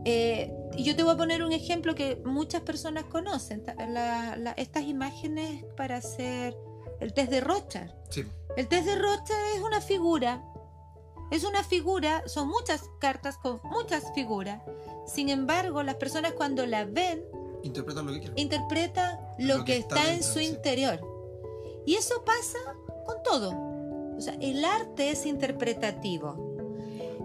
Eh, 0.06 0.54
y 0.78 0.84
yo 0.84 0.96
te 0.96 1.04
voy 1.04 1.14
a 1.14 1.18
poner 1.18 1.44
un 1.44 1.52
ejemplo 1.52 1.96
que 1.96 2.22
muchas 2.24 2.62
personas 2.62 3.04
conocen, 3.06 3.64
ta- 3.64 3.76
la- 3.88 4.38
la- 4.38 4.52
estas 4.54 4.84
imágenes 4.84 5.66
para 5.76 5.98
hacer 5.98 6.56
el 7.02 7.14
test 7.14 7.30
de 7.32 7.42
Rothschild. 7.42 7.92
Sí. 8.10 8.24
El 8.56 8.68
test 8.68 8.86
de 8.86 8.96
Rothschild 8.96 9.40
es 9.58 9.62
una 9.64 9.82
figura. 9.82 10.42
Es 11.32 11.44
una 11.44 11.63
figura, 11.63 12.24
son 12.28 12.48
muchas 12.48 12.90
cartas 13.00 13.38
con 13.38 13.60
muchas 13.63 14.13
figuras. 14.13 14.62
Sin 15.06 15.30
embargo, 15.30 15.84
las 15.84 15.96
personas 15.96 16.34
cuando 16.34 16.66
la 16.66 16.86
ven 16.86 17.24
Interpretan 17.63 18.06
lo 18.06 18.13
que 18.13 18.32
interpretan 18.36 19.20
lo, 19.40 19.58
Lo 19.58 19.66
que, 19.66 19.74
que 19.74 19.78
está 19.80 20.00
está, 20.02 20.13
en 20.13 20.24
su 20.24 20.40
interior. 20.40 21.00
Y 21.86 21.96
eso 21.96 22.24
pasa 22.24 22.60
con 23.06 23.24
todo. 23.24 23.52
O 24.18 24.22
sea, 24.22 24.36
el 24.42 24.63
arte 24.63 25.12
es 25.12 25.26
interpretativo. 25.26 26.48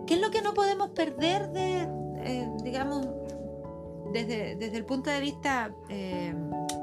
¿Qué 0.07 0.15
es 0.15 0.21
lo 0.21 0.31
que 0.31 0.43
no 0.43 0.53
podemos 0.55 0.91
perder 0.91 1.51
de, 1.51 1.89
eh, 2.19 2.49
digamos, 2.63 3.07
desde, 4.13 4.57
desde 4.57 4.77
el 4.77 4.85
punto 4.85 5.11
de 5.11 5.21
vista 5.21 5.75
eh, 5.89 6.35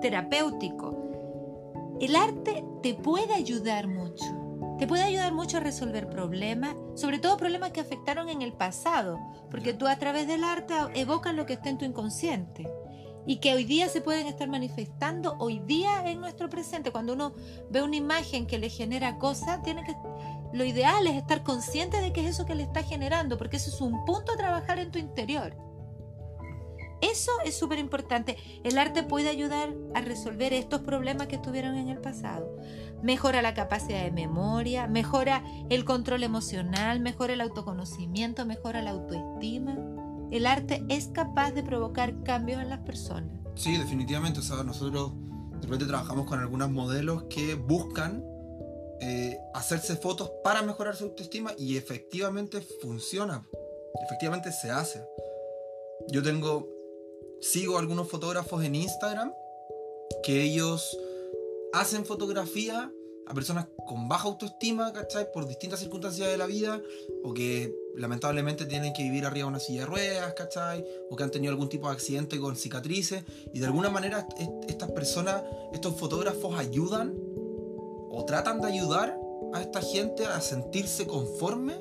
terapéutico? 0.01 1.97
El 1.99 2.15
arte 2.15 2.63
te 2.82 2.93
puede 2.93 3.34
ayudar 3.34 3.88
mucho. 3.88 4.25
Te 4.77 4.88
puede 4.88 5.03
ayudar 5.03 5.34
mucho 5.34 5.58
a 5.58 5.60
resolver 5.60 6.10
problemas, 6.10 6.75
sobre 6.99 7.19
todo 7.19 7.38
problemas 7.38 7.71
que 7.71 7.79
afectaron 7.79 8.27
en 8.27 8.41
el 8.41 8.51
pasado, 8.51 9.19
porque 9.49 9.73
tú 9.73 9.88
a 9.88 9.95
través 9.95 10.27
del 10.27 10.43
arte 10.43 10.73
evocas 10.95 11.33
lo 11.33 11.45
que 11.45 11.53
está 11.53 11.69
en 11.69 11.77
tu 11.77 11.85
inconsciente 11.85 12.69
y 13.25 13.38
que 13.38 13.53
hoy 13.53 13.63
día 13.63 13.88
se 13.88 14.01
pueden 14.01 14.27
estar 14.27 14.49
manifestando 14.49 15.35
hoy 15.39 15.59
día 15.59 16.09
en 16.09 16.19
nuestro 16.19 16.49
presente. 16.49 16.91
Cuando 16.91 17.13
uno 17.13 17.33
ve 17.69 17.81
una 17.81 17.95
imagen 17.95 18.47
que 18.47 18.57
le 18.57 18.69
genera 18.69 19.17
cosas, 19.17 19.62
tiene 19.63 19.83
que 19.83 19.95
lo 20.51 20.63
ideal 20.65 21.05
es 21.07 21.15
estar 21.15 21.43
consciente 21.43 22.01
de 22.01 22.12
que 22.12 22.21
es 22.21 22.31
eso 22.31 22.45
que 22.45 22.55
le 22.55 22.63
está 22.63 22.83
generando, 22.83 23.38
porque 23.38 23.57
eso 23.57 23.69
es 23.69 23.79
un 23.81 24.03
punto 24.03 24.33
a 24.33 24.38
trabajar 24.38 24.79
en 24.79 24.91
tu 24.91 24.99
interior. 24.99 25.55
Eso 27.01 27.31
es 27.45 27.57
súper 27.57 27.79
importante. 27.79 28.38
El 28.63 28.77
arte 28.77 29.03
puede 29.03 29.29
ayudar 29.29 29.73
a 29.95 30.01
resolver 30.01 30.53
estos 30.53 30.81
problemas 30.81 31.27
que 31.27 31.35
estuvieron 31.35 31.75
en 31.75 31.89
el 31.89 31.99
pasado. 31.99 32.57
Mejora 33.01 33.41
la 33.41 33.53
capacidad 33.53 34.03
de 34.03 34.12
memoria, 34.12 34.88
mejora 34.88 35.43
el 35.69 35.85
control 35.85 36.23
emocional, 36.23 36.99
mejora 36.99 37.33
el 37.33 37.41
autoconocimiento, 37.41 38.45
mejora 38.45 38.81
la 38.81 38.91
autoestima. 38.91 39.77
El 40.31 40.45
arte 40.45 40.83
es 40.89 41.07
capaz 41.07 41.51
de 41.51 41.63
provocar 41.63 42.23
cambios 42.23 42.62
en 42.62 42.69
las 42.69 42.79
personas. 42.79 43.39
Sí, 43.55 43.77
definitivamente. 43.77 44.39
O 44.39 44.43
sea, 44.43 44.63
nosotros 44.63 45.13
de 45.59 45.62
repente 45.62 45.85
trabajamos 45.85 46.25
con 46.25 46.39
algunos 46.39 46.69
modelos 46.69 47.23
que 47.29 47.55
buscan 47.55 48.23
eh, 49.01 49.38
hacerse 49.53 49.95
fotos 49.95 50.31
para 50.43 50.62
mejorar 50.62 50.95
su 50.95 51.05
autoestima 51.05 51.53
y 51.57 51.77
efectivamente 51.77 52.62
funciona. 52.81 53.45
Efectivamente 54.05 54.51
se 54.51 54.71
hace. 54.71 55.01
Yo 56.09 56.21
tengo, 56.21 56.67
sigo 57.41 57.78
algunos 57.78 58.08
fotógrafos 58.10 58.63
en 58.63 58.75
Instagram 58.75 59.32
que 60.23 60.43
ellos 60.43 60.97
hacen 61.73 62.06
fotografía 62.06 62.91
a 63.28 63.34
personas 63.34 63.67
con 63.88 64.08
baja 64.10 64.28
autoestima, 64.28 64.91
¿cachai? 64.91 65.32
Por 65.32 65.47
distintas 65.47 65.80
circunstancias 65.80 66.28
de 66.30 66.38
la 66.38 66.47
vida 66.47 66.82
o 67.23 67.32
que 67.34 67.71
lamentablemente 67.95 68.65
tienen 68.65 68.91
que 68.91 69.04
vivir 69.04 69.25
arriba 69.25 69.45
de 69.45 69.49
una 69.49 69.60
silla 69.60 69.82
de 69.82 69.86
ruedas, 69.86 70.34
¿cachai? 70.34 70.84
O 71.12 71.15
que 71.15 71.23
han 71.23 71.30
tenido 71.30 71.52
algún 71.52 71.69
tipo 71.69 71.88
de 71.88 71.93
accidente 71.93 72.39
con 72.39 72.56
cicatrices 72.56 73.23
y 73.54 73.60
de 73.60 73.65
alguna 73.67 73.89
manera 73.91 74.28
est- 74.39 74.52
estas 74.67 74.91
personas, 74.91 75.43
estos 75.73 75.95
fotógrafos 75.95 76.58
ayudan 76.58 77.15
o 78.12 78.23
tratan 78.25 78.62
de 78.62 78.67
ayudar 78.67 79.15
a 79.54 79.62
esta 79.62 79.82
gente 79.82 80.25
a 80.25 80.41
sentirse 80.41 81.06
conforme 81.06 81.75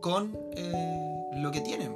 con 0.00 0.36
eh, 0.56 1.30
lo 1.36 1.52
que 1.52 1.60
tienen. 1.60 1.94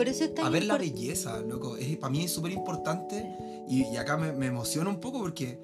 Por 0.00 0.08
eso 0.08 0.24
es 0.24 0.34
tan 0.34 0.46
A 0.46 0.48
ver 0.48 0.64
la 0.64 0.78
belleza, 0.78 1.42
loco. 1.42 1.76
Es, 1.76 1.98
para 1.98 2.10
mí 2.10 2.24
es 2.24 2.32
súper 2.32 2.52
importante 2.52 3.36
y, 3.68 3.82
y 3.82 3.98
acá 3.98 4.16
me, 4.16 4.32
me 4.32 4.46
emociona 4.46 4.88
un 4.88 4.98
poco 4.98 5.18
porque 5.18 5.60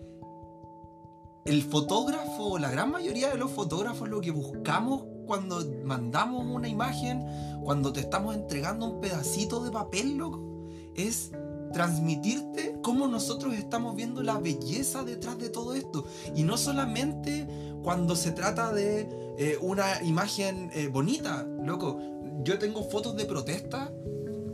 el 1.46 1.62
fotógrafo, 1.62 2.58
la 2.58 2.70
gran 2.70 2.90
mayoría 2.90 3.30
de 3.30 3.38
los 3.38 3.50
fotógrafos 3.50 4.10
lo 4.10 4.20
que 4.20 4.32
buscamos 4.32 5.04
cuando 5.26 5.64
mandamos 5.84 6.44
una 6.44 6.68
imagen, 6.68 7.24
cuando 7.64 7.94
te 7.94 8.00
estamos 8.00 8.34
entregando 8.34 8.84
un 8.84 9.00
pedacito 9.00 9.64
de 9.64 9.70
papel, 9.70 10.18
loco, 10.18 10.68
es 10.94 11.32
transmitirte 11.72 12.78
cómo 12.82 13.08
nosotros 13.08 13.54
estamos 13.54 13.96
viendo 13.96 14.22
la 14.22 14.38
belleza 14.38 15.02
detrás 15.02 15.38
de 15.38 15.48
todo 15.48 15.74
esto. 15.74 16.04
Y 16.34 16.42
no 16.42 16.58
solamente 16.58 17.48
cuando 17.82 18.14
se 18.14 18.32
trata 18.32 18.70
de 18.70 19.08
eh, 19.38 19.56
una 19.62 20.02
imagen 20.02 20.70
eh, 20.74 20.88
bonita, 20.88 21.48
loco. 21.62 21.98
Yo 22.42 22.58
tengo 22.58 22.84
fotos 22.84 23.16
de 23.16 23.24
protesta, 23.24 23.90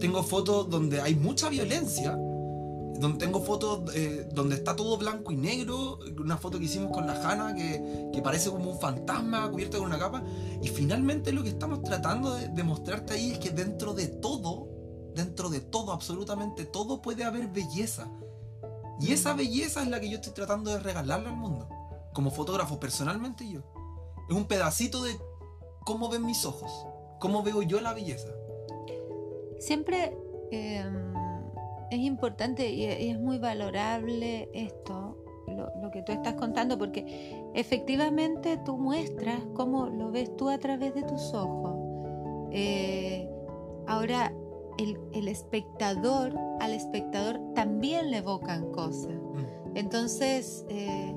tengo 0.03 0.25
fotos 0.25 0.69
donde 0.69 1.01
hay 1.01 1.15
mucha 1.15 1.49
violencia, 1.49 2.11
donde 2.11 3.19
tengo 3.19 3.41
fotos 3.41 3.95
eh, 3.95 4.29
donde 4.33 4.57
está 4.57 4.75
todo 4.75 4.97
blanco 4.97 5.31
y 5.31 5.37
negro, 5.37 6.01
una 6.19 6.37
foto 6.37 6.59
que 6.59 6.65
hicimos 6.65 6.91
con 6.91 7.07
la 7.07 7.23
Hanna 7.23 7.55
que, 7.55 8.11
que, 8.13 8.21
parece 8.21 8.51
como 8.51 8.73
un 8.73 8.81
fantasma 8.81 9.49
cubierto 9.49 9.79
con 9.79 9.87
una 9.87 10.01
capa. 10.01 10.25
Y 10.61 10.67
finalmente 10.67 11.31
lo 11.31 11.45
que 11.45 11.51
estamos 11.51 11.85
tratando 11.85 12.35
de, 12.35 12.49
de 12.49 12.65
mostrarte 12.65 13.15
ahí 13.15 13.31
es 13.31 13.39
que 13.39 13.51
dentro 13.51 13.95
de 13.95 14.09
todo, 14.09 14.67
dentro 15.15 15.51
de 15.51 15.61
todo, 15.61 15.93
absolutamente 15.93 16.65
todo, 16.65 17.01
puede 17.01 17.23
haber 17.23 17.47
belleza. 17.47 18.11
Y 18.99 19.13
esa 19.13 19.35
belleza 19.35 19.83
es 19.83 19.89
la 19.89 20.01
que 20.01 20.09
yo 20.09 20.17
estoy 20.17 20.33
tratando 20.33 20.73
de 20.73 20.81
regalarle 20.81 21.29
al 21.29 21.37
mundo, 21.37 21.69
como 22.13 22.33
fotógrafo 22.33 22.81
personalmente 22.81 23.49
yo. 23.49 23.61
Es 24.29 24.35
un 24.35 24.47
pedacito 24.47 25.05
de 25.05 25.17
cómo 25.85 26.09
ven 26.09 26.27
mis 26.27 26.45
ojos, 26.45 26.73
cómo 27.21 27.45
veo 27.45 27.63
yo 27.63 27.81
la 27.81 27.95
belleza. 27.95 28.31
Siempre 29.63 30.13
eh, 30.51 30.85
es 31.93 32.01
importante 32.01 32.69
y 32.69 32.85
es 32.85 33.21
muy 33.21 33.39
valorable 33.39 34.49
esto, 34.53 35.17
lo, 35.47 35.71
lo, 35.81 35.91
que 35.93 36.03
tú 36.03 36.11
estás 36.11 36.35
contando, 36.35 36.77
porque 36.77 37.33
efectivamente 37.55 38.59
tú 38.65 38.77
muestras 38.77 39.39
cómo 39.55 39.87
lo 39.87 40.11
ves 40.11 40.37
tú 40.37 40.49
a 40.49 40.59
través 40.59 40.97
de 40.97 41.05
tus 41.05 41.33
ojos. 41.33 41.77
Eh, 42.51 43.31
ahora, 43.87 44.33
el, 44.79 44.99
el, 45.13 45.29
espectador, 45.29 46.37
al 46.59 46.73
espectador 46.73 47.41
también 47.55 48.11
le 48.11 48.17
evocan 48.17 48.73
cosas. 48.73 49.15
Mm. 49.15 49.77
Entonces, 49.77 50.67
eh, 50.71 51.15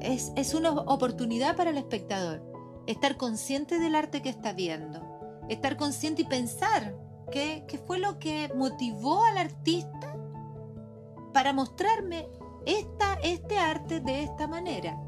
es, 0.00 0.32
es 0.36 0.54
una 0.54 0.70
oportunidad 0.70 1.56
para 1.56 1.70
el 1.70 1.76
espectador 1.76 2.40
estar 2.86 3.16
consciente 3.16 3.80
del 3.80 3.96
arte 3.96 4.22
que 4.22 4.28
está 4.28 4.52
viendo, 4.52 5.02
estar 5.48 5.76
consciente 5.76 6.22
y 6.22 6.24
pensar 6.24 7.07
qué, 7.30 7.64
qué 7.68 7.78
fue 7.78 7.98
lo 7.98 8.18
que 8.18 8.50
motivó 8.54 9.24
al 9.24 9.38
artista 9.38 10.16
para 11.32 11.52
mostrarme 11.52 12.28
esta, 12.66 13.14
este 13.22 13.58
arte 13.58 14.00
de 14.00 14.24
esta 14.24 14.46
manera. 14.46 15.00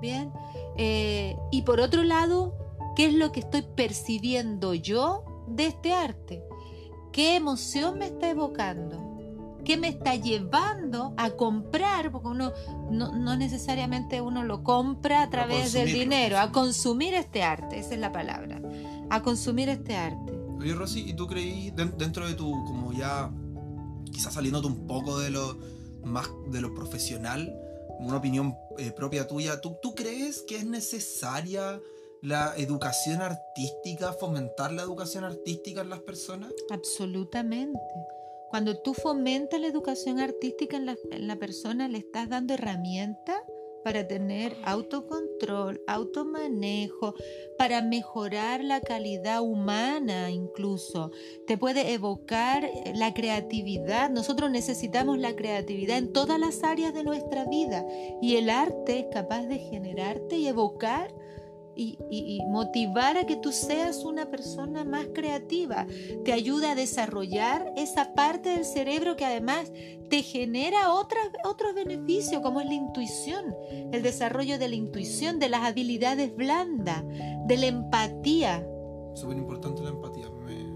Bien, 0.00 0.32
eh, 0.76 1.36
y 1.50 1.62
por 1.62 1.80
otro 1.80 2.02
lado, 2.02 2.54
¿qué 2.96 3.06
es 3.06 3.14
lo 3.14 3.30
que 3.32 3.40
estoy 3.40 3.62
percibiendo 3.62 4.74
yo 4.74 5.24
de 5.46 5.66
este 5.66 5.92
arte? 5.92 6.42
¿Qué 7.12 7.36
emoción 7.36 7.98
me 7.98 8.06
está 8.06 8.30
evocando? 8.30 8.98
¿Qué 9.64 9.76
me 9.76 9.86
está 9.86 10.16
llevando 10.16 11.14
a 11.16 11.30
comprar? 11.30 12.10
Porque 12.10 12.28
uno 12.28 12.52
no, 12.90 13.12
no 13.12 13.36
necesariamente 13.36 14.20
uno 14.20 14.42
lo 14.42 14.64
compra 14.64 15.22
a 15.22 15.30
través 15.30 15.72
del 15.72 15.92
dinero, 15.92 16.38
a 16.38 16.50
consumir 16.50 17.14
este 17.14 17.44
arte, 17.44 17.78
esa 17.78 17.94
es 17.94 18.00
la 18.00 18.10
palabra, 18.10 18.60
a 19.08 19.22
consumir 19.22 19.68
este 19.68 19.94
arte. 19.94 20.31
Oye, 20.62 20.74
Rosy, 20.74 21.00
¿y 21.08 21.14
tú 21.14 21.26
creí 21.26 21.72
dentro 21.72 22.24
de 22.24 22.34
tu, 22.34 22.48
como 22.66 22.92
ya, 22.92 23.32
quizás 24.12 24.34
saliéndote 24.34 24.68
un 24.68 24.86
poco 24.86 25.18
de 25.18 25.30
lo 25.30 25.58
más 26.04 26.30
de 26.52 26.60
lo 26.60 26.72
profesional, 26.72 27.52
una 27.98 28.18
opinión 28.18 28.56
eh, 28.78 28.92
propia 28.92 29.26
tuya, 29.26 29.60
¿tú, 29.60 29.76
¿tú 29.82 29.96
crees 29.96 30.42
que 30.42 30.56
es 30.56 30.64
necesaria 30.64 31.80
la 32.20 32.54
educación 32.56 33.22
artística, 33.22 34.12
fomentar 34.12 34.72
la 34.72 34.82
educación 34.82 35.24
artística 35.24 35.80
en 35.80 35.90
las 35.90 36.00
personas? 36.00 36.52
Absolutamente. 36.70 37.80
Cuando 38.48 38.78
tú 38.78 38.94
fomentas 38.94 39.60
la 39.60 39.66
educación 39.66 40.20
artística 40.20 40.76
en 40.76 40.86
la, 40.86 40.96
en 41.10 41.26
la 41.26 41.36
persona, 41.40 41.88
le 41.88 41.98
estás 41.98 42.28
dando 42.28 42.54
herramientas 42.54 43.38
para 43.84 44.06
tener 44.06 44.56
autocontrol, 44.64 45.80
automanejo, 45.86 47.14
para 47.58 47.82
mejorar 47.82 48.62
la 48.64 48.80
calidad 48.80 49.42
humana 49.42 50.30
incluso. 50.30 51.10
Te 51.46 51.58
puede 51.58 51.92
evocar 51.92 52.68
la 52.94 53.14
creatividad. 53.14 54.10
Nosotros 54.10 54.50
necesitamos 54.50 55.18
la 55.18 55.34
creatividad 55.34 55.98
en 55.98 56.12
todas 56.12 56.38
las 56.38 56.62
áreas 56.64 56.94
de 56.94 57.04
nuestra 57.04 57.44
vida 57.44 57.84
y 58.20 58.36
el 58.36 58.50
arte 58.50 59.00
es 59.00 59.06
capaz 59.12 59.46
de 59.46 59.58
generarte 59.58 60.36
y 60.36 60.46
evocar 60.46 61.14
y, 61.74 61.98
y, 62.10 62.36
y, 62.36 62.46
motivar 62.46 63.16
a 63.16 63.24
que 63.24 63.36
tú 63.36 63.52
seas 63.52 64.04
una 64.04 64.30
persona 64.30 64.84
más 64.84 65.06
creativa. 65.14 65.86
Te 66.24 66.32
ayuda 66.32 66.72
a 66.72 66.74
desarrollar 66.74 67.72
esa 67.76 68.14
parte 68.14 68.50
del 68.50 68.64
cerebro 68.64 69.16
que 69.16 69.24
además 69.24 69.72
te 70.08 70.22
genera 70.22 70.92
otras, 70.92 71.28
otros 71.44 71.74
beneficios, 71.74 72.42
como 72.42 72.60
es 72.60 72.66
la 72.66 72.74
intuición, 72.74 73.54
el 73.92 74.02
desarrollo 74.02 74.58
de 74.58 74.68
la 74.68 74.76
intuición, 74.76 75.38
de 75.38 75.48
las 75.48 75.62
habilidades 75.62 76.34
blandas, 76.36 77.02
de 77.46 77.56
la 77.56 77.66
empatía. 77.66 78.66
Súper 79.14 79.38
importante 79.38 79.82
la 79.82 79.90
empatía. 79.90 80.28
Me, 80.30 80.66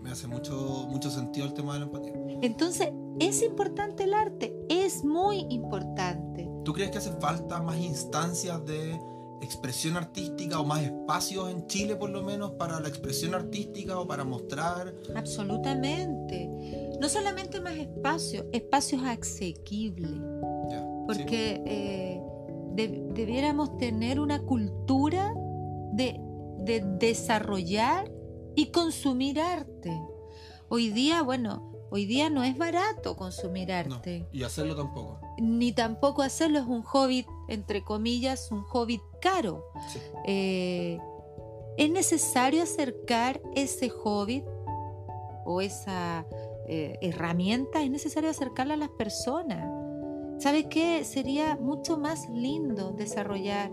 me 0.00 0.10
hace 0.10 0.26
mucho, 0.26 0.86
mucho 0.88 1.10
sentido 1.10 1.46
el 1.46 1.54
tema 1.54 1.74
de 1.74 1.80
la 1.80 1.86
empatía. 1.86 2.12
Entonces, 2.42 2.90
es 3.18 3.42
importante 3.42 4.04
el 4.04 4.14
arte, 4.14 4.56
es 4.68 5.04
muy 5.04 5.46
importante. 5.50 6.48
¿Tú 6.64 6.72
crees 6.72 6.90
que 6.90 6.98
hace 6.98 7.12
falta 7.12 7.60
más 7.62 7.78
instancias 7.78 8.64
de 8.64 8.98
expresión 9.42 9.96
artística 9.96 10.60
o 10.60 10.64
más 10.64 10.82
espacios 10.82 11.50
en 11.50 11.66
Chile 11.66 11.96
por 11.96 12.10
lo 12.10 12.22
menos 12.22 12.52
para 12.52 12.80
la 12.80 12.88
expresión 12.88 13.34
artística 13.34 13.98
o 13.98 14.06
para 14.06 14.24
mostrar? 14.24 14.94
Absolutamente. 15.14 16.50
No 17.00 17.08
solamente 17.08 17.60
más 17.60 17.76
espacios, 17.76 18.44
espacios 18.52 19.02
asequibles. 19.02 20.10
Porque 21.06 21.60
sí. 21.64 21.70
eh, 21.70 22.22
de, 22.74 23.08
debiéramos 23.14 23.76
tener 23.78 24.20
una 24.20 24.40
cultura 24.42 25.32
de, 25.92 26.20
de 26.58 26.82
desarrollar 26.98 28.10
y 28.54 28.66
consumir 28.66 29.40
arte. 29.40 29.90
Hoy 30.68 30.90
día, 30.90 31.22
bueno, 31.22 31.72
hoy 31.90 32.06
día 32.06 32.30
no 32.30 32.44
es 32.44 32.56
barato 32.56 33.16
consumir 33.16 33.72
arte. 33.72 34.20
No, 34.20 34.26
y 34.32 34.42
hacerlo 34.44 34.76
tampoco. 34.76 35.20
Ni 35.38 35.72
tampoco 35.72 36.22
hacerlo 36.22 36.58
es 36.58 36.66
un 36.66 36.82
hobby, 36.82 37.26
entre 37.50 37.82
comillas, 37.82 38.50
un 38.50 38.62
hobby 38.62 39.00
caro. 39.20 39.66
Sí. 39.92 39.98
Eh, 40.26 40.98
es 41.76 41.90
necesario 41.90 42.62
acercar 42.62 43.40
ese 43.54 43.88
hobby 43.88 44.44
o 45.44 45.60
esa 45.60 46.26
eh, 46.68 46.98
herramienta, 47.00 47.82
es 47.82 47.90
necesario 47.90 48.30
acercarla 48.30 48.74
a 48.74 48.76
las 48.76 48.90
personas. 48.90 49.68
¿Sabes 50.38 50.66
qué? 50.70 51.04
Sería 51.04 51.56
mucho 51.56 51.98
más 51.98 52.28
lindo 52.30 52.92
desarrollar 52.92 53.70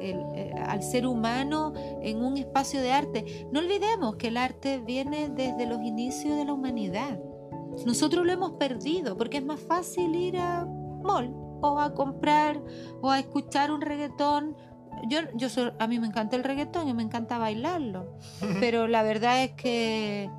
el, 0.00 0.16
eh, 0.34 0.52
al 0.66 0.82
ser 0.82 1.06
humano 1.06 1.72
en 2.02 2.22
un 2.22 2.36
espacio 2.36 2.80
de 2.80 2.92
arte. 2.92 3.48
No 3.50 3.60
olvidemos 3.60 4.16
que 4.16 4.28
el 4.28 4.36
arte 4.36 4.78
viene 4.78 5.28
desde 5.30 5.66
los 5.66 5.80
inicios 5.80 6.36
de 6.36 6.44
la 6.44 6.52
humanidad. 6.52 7.18
Nosotros 7.86 8.26
lo 8.26 8.32
hemos 8.32 8.52
perdido 8.52 9.16
porque 9.16 9.38
es 9.38 9.44
más 9.44 9.60
fácil 9.60 10.14
ir 10.14 10.36
a 10.38 10.66
mall 10.66 11.47
o 11.60 11.80
a 11.80 11.94
comprar 11.94 12.60
o 13.00 13.10
a 13.10 13.18
escuchar 13.18 13.70
un 13.70 13.80
reggaetón. 13.80 14.56
Yo, 15.08 15.20
yo 15.34 15.48
soy, 15.48 15.72
a 15.78 15.86
mí 15.86 15.98
me 15.98 16.06
encanta 16.06 16.36
el 16.36 16.44
reggaetón 16.44 16.88
y 16.88 16.94
me 16.94 17.02
encanta 17.02 17.38
bailarlo, 17.38 18.16
pero 18.60 18.88
la 18.88 19.02
verdad 19.02 19.44
es 19.44 19.52
que 19.52 20.30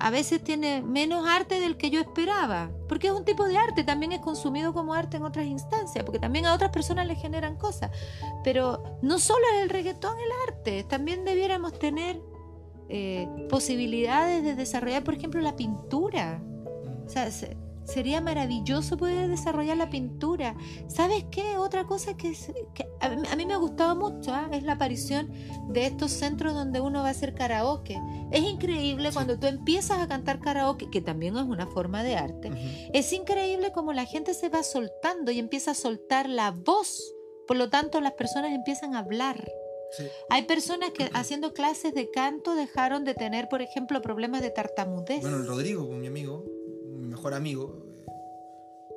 a 0.00 0.10
veces 0.10 0.42
tiene 0.42 0.80
menos 0.82 1.28
arte 1.28 1.60
del 1.60 1.76
que 1.76 1.90
yo 1.90 2.00
esperaba, 2.00 2.70
porque 2.88 3.08
es 3.08 3.12
un 3.12 3.24
tipo 3.24 3.46
de 3.46 3.58
arte, 3.58 3.84
también 3.84 4.12
es 4.12 4.20
consumido 4.20 4.72
como 4.72 4.94
arte 4.94 5.18
en 5.18 5.24
otras 5.24 5.44
instancias, 5.44 6.04
porque 6.04 6.18
también 6.18 6.46
a 6.46 6.54
otras 6.54 6.70
personas 6.70 7.06
le 7.06 7.16
generan 7.16 7.56
cosas. 7.56 7.90
Pero 8.42 8.98
no 9.02 9.18
solo 9.18 9.44
es 9.54 9.62
el 9.62 9.68
reggaetón 9.68 10.16
el 10.18 10.48
arte, 10.48 10.84
también 10.84 11.26
debiéramos 11.26 11.78
tener 11.78 12.18
eh, 12.88 13.28
posibilidades 13.50 14.42
de 14.42 14.54
desarrollar, 14.54 15.04
por 15.04 15.14
ejemplo, 15.14 15.40
la 15.42 15.54
pintura. 15.54 16.42
O 17.06 17.08
sea, 17.08 17.30
se, 17.30 17.58
sería 17.92 18.20
maravilloso 18.20 18.96
poder 18.96 19.28
desarrollar 19.28 19.76
la 19.76 19.90
pintura. 19.90 20.56
¿Sabes 20.88 21.24
qué? 21.30 21.56
Otra 21.58 21.84
cosa 21.84 22.16
que, 22.16 22.30
es, 22.30 22.52
que 22.74 22.86
a, 23.00 23.36
mí, 23.36 23.46
me 23.46 23.54
ha 23.54 23.58
gustado 23.58 23.96
mucho 23.96 24.34
¿eh? 24.34 24.48
es 24.52 24.62
la 24.62 24.72
aparición 24.72 25.32
de 25.68 25.86
estos 25.86 26.12
centros 26.12 26.54
donde 26.54 26.80
uno 26.80 27.02
va 27.02 27.08
a 27.08 27.10
hacer 27.10 27.34
karaoke. 27.34 28.00
Es 28.30 28.42
increíble 28.42 29.08
sí. 29.08 29.14
cuando 29.14 29.38
tú 29.38 29.46
empiezas 29.46 29.98
a 29.98 30.08
cantar 30.08 30.40
karaoke, 30.40 30.90
que 30.90 31.00
también 31.00 31.36
es 31.36 31.42
una 31.42 31.66
forma 31.66 32.02
de 32.02 32.16
arte. 32.16 32.50
Uh 32.50 32.54
-huh. 32.54 32.90
Es 32.94 33.12
increíble 33.12 33.72
como 33.72 33.92
la 33.92 34.04
gente 34.04 34.34
se 34.34 34.48
va 34.48 34.62
soltando 34.62 35.30
y 35.30 35.38
empieza 35.38 35.72
a 35.72 35.74
soltar 35.74 36.28
la 36.28 36.52
voz. 36.52 37.14
Por 37.46 37.56
lo 37.56 37.68
tanto, 37.68 38.00
las 38.00 38.12
personas 38.12 38.52
empiezan 38.52 38.94
a 38.94 39.00
hablar. 39.00 39.50
Sí. 39.92 40.04
Hay 40.28 40.42
personas 40.42 40.90
que 40.90 41.10
haciendo 41.14 41.52
clases 41.52 41.94
de 41.94 42.10
canto 42.10 42.54
dejaron 42.54 43.04
de 43.04 43.14
tener, 43.14 43.48
por 43.48 43.60
ejemplo, 43.60 44.00
problemas 44.00 44.40
de 44.40 44.50
tartamudez. 44.50 45.22
Bueno, 45.22 45.38
el 45.38 45.46
Rodrigo, 45.46 45.84
mi 45.88 46.06
amigo, 46.06 46.44
mi 46.44 46.59
mejor 47.10 47.34
amigo, 47.34 47.84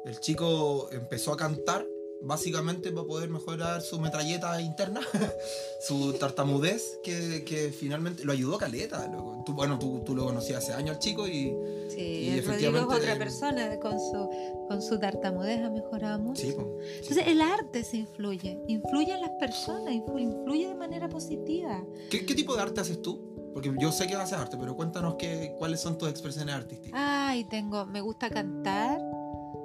el 0.06 0.20
chico 0.20 0.90
empezó 0.92 1.34
a 1.34 1.38
cantar 1.38 1.86
básicamente 2.26 2.90
para 2.94 3.06
poder 3.06 3.30
mejorar 3.30 3.82
su 3.82 4.00
metralleta 4.00 4.62
interna, 4.62 5.02
su 5.86 6.14
tartamudez, 6.14 7.00
que, 7.04 7.44
que 7.46 7.70
finalmente 7.78 8.24
lo 8.24 8.32
ayudó 8.32 8.56
a 8.56 8.60
Caleta. 8.60 9.12
Tú, 9.46 9.54
bueno, 9.54 9.78
tú, 9.78 10.02
tú 10.06 10.16
lo 10.16 10.24
conocías 10.26 10.64
hace 10.64 10.74
años 10.74 10.96
al 10.96 11.00
chico 11.02 11.28
y 11.28 11.54
Sí, 11.90 12.00
Y 12.00 12.30
el 12.30 12.38
Rodrigo 12.38 12.38
es 12.38 12.48
efectivamente- 12.48 12.96
otra 12.96 13.18
persona 13.18 13.80
con 13.80 14.00
su, 14.00 14.30
con 14.70 14.82
su 14.82 14.98
tartamudez 15.00 15.62
ha 15.64 15.70
mejorado 15.70 16.18
mucho. 16.20 16.42
sí, 16.42 16.54
po, 16.54 16.78
sí. 16.82 16.98
Entonces 17.02 17.28
el 17.28 17.42
arte 17.42 17.84
se 17.84 17.98
influye, 17.98 18.58
influye 18.68 19.14
en 19.14 19.20
las 19.22 19.32
personas, 19.32 19.94
influ- 19.94 20.22
influye 20.22 20.70
de 20.70 20.76
manera 20.76 21.10
positiva. 21.10 21.84
¿Qué, 22.10 22.26
qué 22.26 22.34
tipo 22.36 22.56
de 22.56 22.62
arte 22.62 22.82
haces 22.82 23.02
tú? 23.02 23.33
Porque 23.54 23.72
yo 23.80 23.92
sé 23.92 24.08
que 24.08 24.16
haces 24.16 24.38
arte, 24.38 24.58
pero 24.60 24.76
cuéntanos 24.76 25.16
qué, 25.16 25.56
cuáles 25.60 25.80
son 25.80 25.98
tus 25.98 26.10
expresiones 26.10 26.56
artísticas. 26.56 27.00
Ay, 27.02 27.44
tengo, 27.46 27.86
me 27.86 28.02
gusta 28.02 28.30
cantar, 28.30 29.00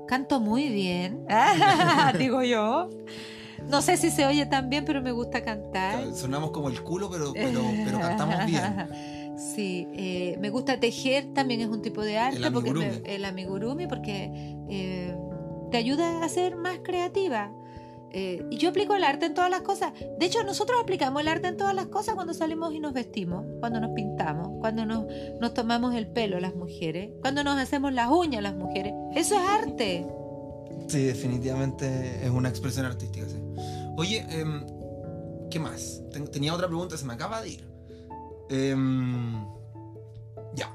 canto 0.06 0.40
muy 0.40 0.68
bien, 0.68 1.24
digo 2.18 2.42
yo. 2.42 2.88
No 3.68 3.82
sé 3.82 3.96
si 3.96 4.10
se 4.10 4.24
oye 4.24 4.46
tan 4.46 4.70
bien, 4.70 4.84
pero 4.84 5.02
me 5.02 5.10
gusta 5.12 5.42
cantar. 5.42 6.14
Sonamos 6.14 6.52
como 6.52 6.68
el 6.68 6.82
culo, 6.82 7.10
pero, 7.10 7.32
pero, 7.32 7.60
pero 7.84 7.98
cantamos 8.00 8.46
bien. 8.46 8.88
Sí, 9.38 9.86
eh, 9.92 10.36
me 10.40 10.50
gusta 10.50 10.80
tejer, 10.80 11.32
también 11.32 11.60
es 11.60 11.68
un 11.68 11.80
tipo 11.80 12.02
de 12.02 12.18
arte, 12.18 12.44
El 12.44 12.52
porque 12.52 12.72
me- 12.74 13.02
el 13.14 13.24
amigurumi, 13.24 13.86
porque 13.86 14.32
eh, 14.68 15.16
te 15.70 15.76
ayuda 15.76 16.24
a 16.24 16.28
ser 16.28 16.56
más 16.56 16.80
creativa. 16.82 17.52
Eh, 18.12 18.44
y 18.50 18.56
yo 18.56 18.70
aplico 18.70 18.94
el 18.94 19.04
arte 19.04 19.26
en 19.26 19.34
todas 19.34 19.50
las 19.50 19.60
cosas. 19.62 19.92
De 20.18 20.24
hecho, 20.26 20.42
nosotros 20.44 20.78
aplicamos 20.82 21.20
el 21.20 21.28
arte 21.28 21.48
en 21.48 21.56
todas 21.56 21.74
las 21.74 21.86
cosas 21.88 22.14
cuando 22.14 22.32
salimos 22.34 22.72
y 22.74 22.80
nos 22.80 22.92
vestimos, 22.94 23.44
cuando 23.60 23.80
nos 23.80 23.90
pintamos, 23.92 24.48
cuando 24.60 24.86
nos, 24.86 25.04
nos 25.40 25.52
tomamos 25.54 25.94
el 25.94 26.06
pelo 26.08 26.40
las 26.40 26.54
mujeres, 26.54 27.10
cuando 27.20 27.44
nos 27.44 27.58
hacemos 27.58 27.92
las 27.92 28.10
uñas 28.10 28.42
las 28.42 28.54
mujeres. 28.56 28.94
Eso 29.14 29.34
es 29.34 29.40
arte. 29.48 30.06
Sí, 30.88 31.02
definitivamente 31.02 32.24
es 32.24 32.30
una 32.30 32.48
expresión 32.48 32.86
artística, 32.86 33.26
sí. 33.28 33.36
Oye, 33.96 34.24
em, 34.30 34.64
¿qué 35.50 35.58
más? 35.60 36.00
Ten- 36.10 36.28
tenía 36.30 36.54
otra 36.54 36.66
pregunta, 36.66 36.96
se 36.96 37.04
me 37.04 37.12
acaba 37.12 37.42
de 37.42 37.48
ir. 37.50 37.68
Em, 38.48 39.44
ya, 40.54 40.74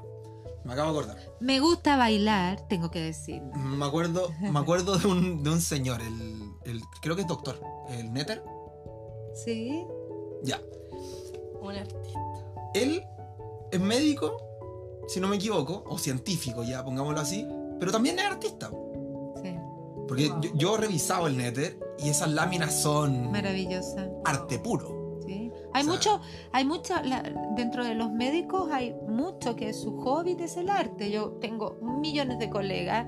me 0.64 0.72
acabo 0.72 0.92
de 0.92 0.98
acordar. 1.00 1.18
Me 1.40 1.58
gusta 1.58 1.96
bailar, 1.96 2.60
tengo 2.68 2.90
que 2.90 3.00
decir. 3.00 3.42
Me 3.56 3.84
acuerdo, 3.84 4.28
me 4.40 4.58
acuerdo 4.58 4.96
de, 4.98 5.06
un, 5.08 5.42
de 5.42 5.50
un 5.50 5.60
señor, 5.60 6.00
el, 6.00 6.53
el- 6.64 6.82
creo 7.02 7.14
que 7.16 7.22
es 7.22 7.28
doctor, 7.28 7.60
el 7.90 8.12
Netter. 8.12 8.42
Sí. 9.34 9.84
Ya, 10.42 10.60
Un 11.60 11.74
artista. 11.74 12.20
él 12.74 13.02
es 13.72 13.80
médico, 13.80 14.36
si 15.08 15.20
no 15.20 15.28
me 15.28 15.36
equivoco, 15.36 15.84
o 15.86 15.98
científico, 15.98 16.62
ya 16.62 16.84
pongámoslo 16.84 17.20
así, 17.20 17.46
pero 17.80 17.90
también 17.92 18.18
es 18.18 18.24
artista. 18.26 18.70
Sí. 19.42 19.56
Porque 20.06 20.28
yo, 20.40 20.50
yo 20.54 20.74
he 20.76 20.80
revisado 20.82 21.26
el 21.26 21.36
Nether 21.36 21.78
y 21.98 22.08
esas 22.10 22.30
láminas 22.30 22.74
son 22.80 23.30
Maravillosa. 23.32 24.08
arte 24.24 24.58
puro. 24.58 25.03
Hay 25.74 25.82
O 25.82 25.84
sea- 25.84 25.92
mucho, 25.94 26.20
hay 26.52 26.64
mucho, 26.64 26.94
la- 27.02 27.22
dentro 27.56 27.84
de 27.84 27.94
los 27.94 28.10
médicos 28.10 28.70
hay 28.72 28.94
mucho 29.08 29.56
que 29.56 29.72
su 29.74 30.00
hobby 30.00 30.36
es 30.38 30.56
el 30.56 30.70
arte. 30.70 31.10
Yo 31.10 31.32
tengo 31.40 31.76
millones 31.82 32.38
de 32.38 32.48
colegas. 32.48 33.06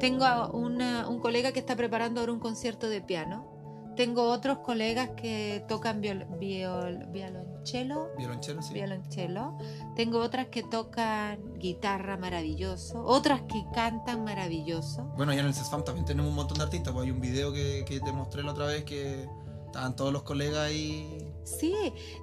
Tengo 0.00 0.24
una- 0.52 1.08
un 1.08 1.20
colega 1.20 1.52
que 1.52 1.60
está 1.60 1.76
preparando 1.76 2.20
ahora 2.20 2.32
un 2.32 2.40
concierto 2.40 2.88
de 2.88 3.00
piano. 3.02 3.54
Tengo 3.96 4.24
otros 4.30 4.58
colegas 4.58 5.10
que 5.16 5.64
tocan 5.68 6.02
viol, 6.02 6.26
viol- 6.38 7.06
violonchelo, 7.12 8.10
Violonchelo, 8.18 8.60
sí. 8.60 8.74
violonchelo. 8.74 9.56
Tengo 9.94 10.18
otras 10.20 10.48
que 10.48 10.62
tocan 10.62 11.54
guitarra 11.58 12.18
maravilloso. 12.18 13.02
Otras 13.04 13.40
que 13.42 13.64
cantan 13.74 14.22
maravilloso. 14.24 15.04
Bueno, 15.16 15.32
ya 15.32 15.40
en 15.40 15.46
el 15.46 15.54
CESFAM 15.54 15.82
también 15.84 16.04
tenemos 16.04 16.28
un 16.28 16.36
montón 16.36 16.58
de 16.58 16.64
artistas. 16.64 16.92
Pues 16.92 17.06
hay 17.06 17.10
un 17.10 17.20
video 17.20 17.52
que, 17.54 17.84
que 17.86 18.00
te 18.00 18.12
mostré 18.12 18.42
la 18.42 18.52
otra 18.52 18.66
vez 18.66 18.84
que 18.84 19.26
estaban 19.64 19.96
todos 19.96 20.12
los 20.12 20.22
colegas 20.24 20.58
ahí. 20.58 21.25
Sí, 21.46 21.74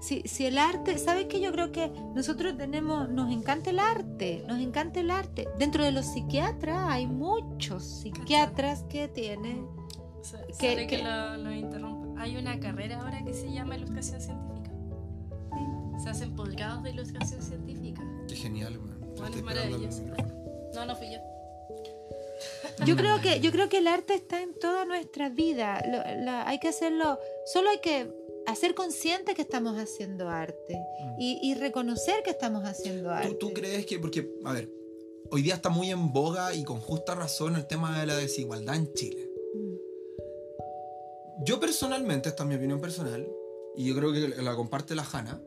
sí, 0.02 0.22
sí, 0.26 0.46
el 0.46 0.58
arte, 0.58 0.98
¿sabes 0.98 1.26
qué? 1.28 1.40
Yo 1.40 1.52
creo 1.54 1.72
que 1.72 1.90
nosotros 2.14 2.58
tenemos, 2.58 3.08
nos 3.10 3.32
encanta 3.32 3.70
el 3.70 3.80
arte, 3.80 4.44
nos 4.48 4.60
encanta 4.60 5.00
el 5.00 5.10
arte. 5.12 5.48
Dentro 5.58 5.84
de 5.86 5.92
los 5.94 6.06
psiquiatras 6.06 6.78
hay 6.90 7.08
muchos 7.08 7.84
psiquiatras 7.84 8.84
que 8.84 9.08
tienen, 9.08 9.66
So- 10.22 10.38
¿Qué- 10.48 10.54
sorry 10.72 10.88
que 10.88 10.98
qué? 10.98 11.04
lo, 11.04 11.38
lo 11.38 11.52
interrumpa. 11.54 12.22
Hay 12.22 12.36
una 12.38 12.60
carrera 12.60 13.02
ahora 13.02 13.24
que 13.26 13.34
se 13.34 13.52
llama 13.52 13.76
ilustración 13.78 14.20
científica. 14.22 14.72
Se 16.04 16.10
hacen 16.10 16.36
posgrados 16.36 16.84
de 16.84 16.90
ilustración 16.92 17.42
científica. 17.42 18.02
Qué 18.28 18.36
genial, 18.36 18.78
man. 18.80 19.00
Bueno, 19.18 19.36
es 19.38 19.44
maravilloso. 19.44 20.04
No, 20.76 20.86
no 20.86 20.96
fui 20.96 21.08
yo. 21.14 21.20
yo 22.86 22.96
creo 22.96 23.22
que, 23.22 23.40
yo 23.40 23.52
creo 23.52 23.70
que 23.70 23.78
el 23.78 23.88
arte 23.88 24.16
está 24.16 24.42
en 24.42 24.58
toda 24.60 24.86
nuestra 24.86 25.30
vida. 25.30 25.82
Lo- 25.86 26.24
la- 26.26 26.48
hay 26.48 26.60
que 26.60 26.70
hacerlo, 26.70 27.20
solo 27.46 27.70
hay 27.70 27.80
que 27.80 28.12
hacer 28.47 28.75
consciente 28.75 29.34
que 29.34 29.41
estamos 29.41 29.77
haciendo 29.77 30.29
arte 30.29 30.75
Mm. 30.75 31.21
y, 31.21 31.39
y 31.41 31.53
reconocer 31.56 32.23
que 32.23 32.32
estamos 32.32 32.63
haciendo 32.65 33.10
arte. 33.10 33.29
¿Tú, 33.29 33.47
tú 33.47 33.53
crees 33.53 33.86
que.? 33.86 33.99
Porque, 33.99 34.29
a 34.43 34.53
ver, 34.53 34.69
hoy 35.32 35.41
día 35.41 35.56
está 35.56 35.69
muy 35.69 35.89
en 35.91 36.12
boga 36.12 36.53
y 36.53 36.63
con 36.63 36.79
justa 36.79 37.15
razón 37.15 37.56
el 37.56 37.65
tema 37.67 37.99
de 37.99 38.06
la 38.06 38.15
desigualdad 38.15 38.75
en 38.75 38.93
Chile. 38.93 39.29
Mm. 39.56 41.43
Yo 41.45 41.60
personalmente, 41.60 42.29
esta 42.29 42.43
es 42.43 42.49
mi 42.49 42.56
opinión 42.56 42.79
personal, 42.79 43.27
y 43.75 43.86
yo 43.86 43.95
creo 43.95 44.13
que 44.13 44.41
la 44.41 44.56
comparte 44.56 44.95
la 44.95 45.03
Hanna, 45.12 45.41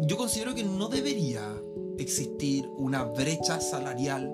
yo 0.00 0.16
considero 0.16 0.54
que 0.54 0.62
no 0.62 0.88
debería 0.88 1.42
existir 1.98 2.68
una 2.76 3.04
brecha 3.04 3.60
salarial 3.60 4.32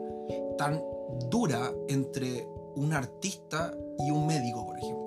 tan 0.58 0.82
dura 1.30 1.72
entre 1.88 2.46
un 2.76 2.92
artista 2.92 3.74
y 4.06 4.10
un 4.10 4.26
médico, 4.26 4.66
por 4.66 4.78
ejemplo. 4.78 5.03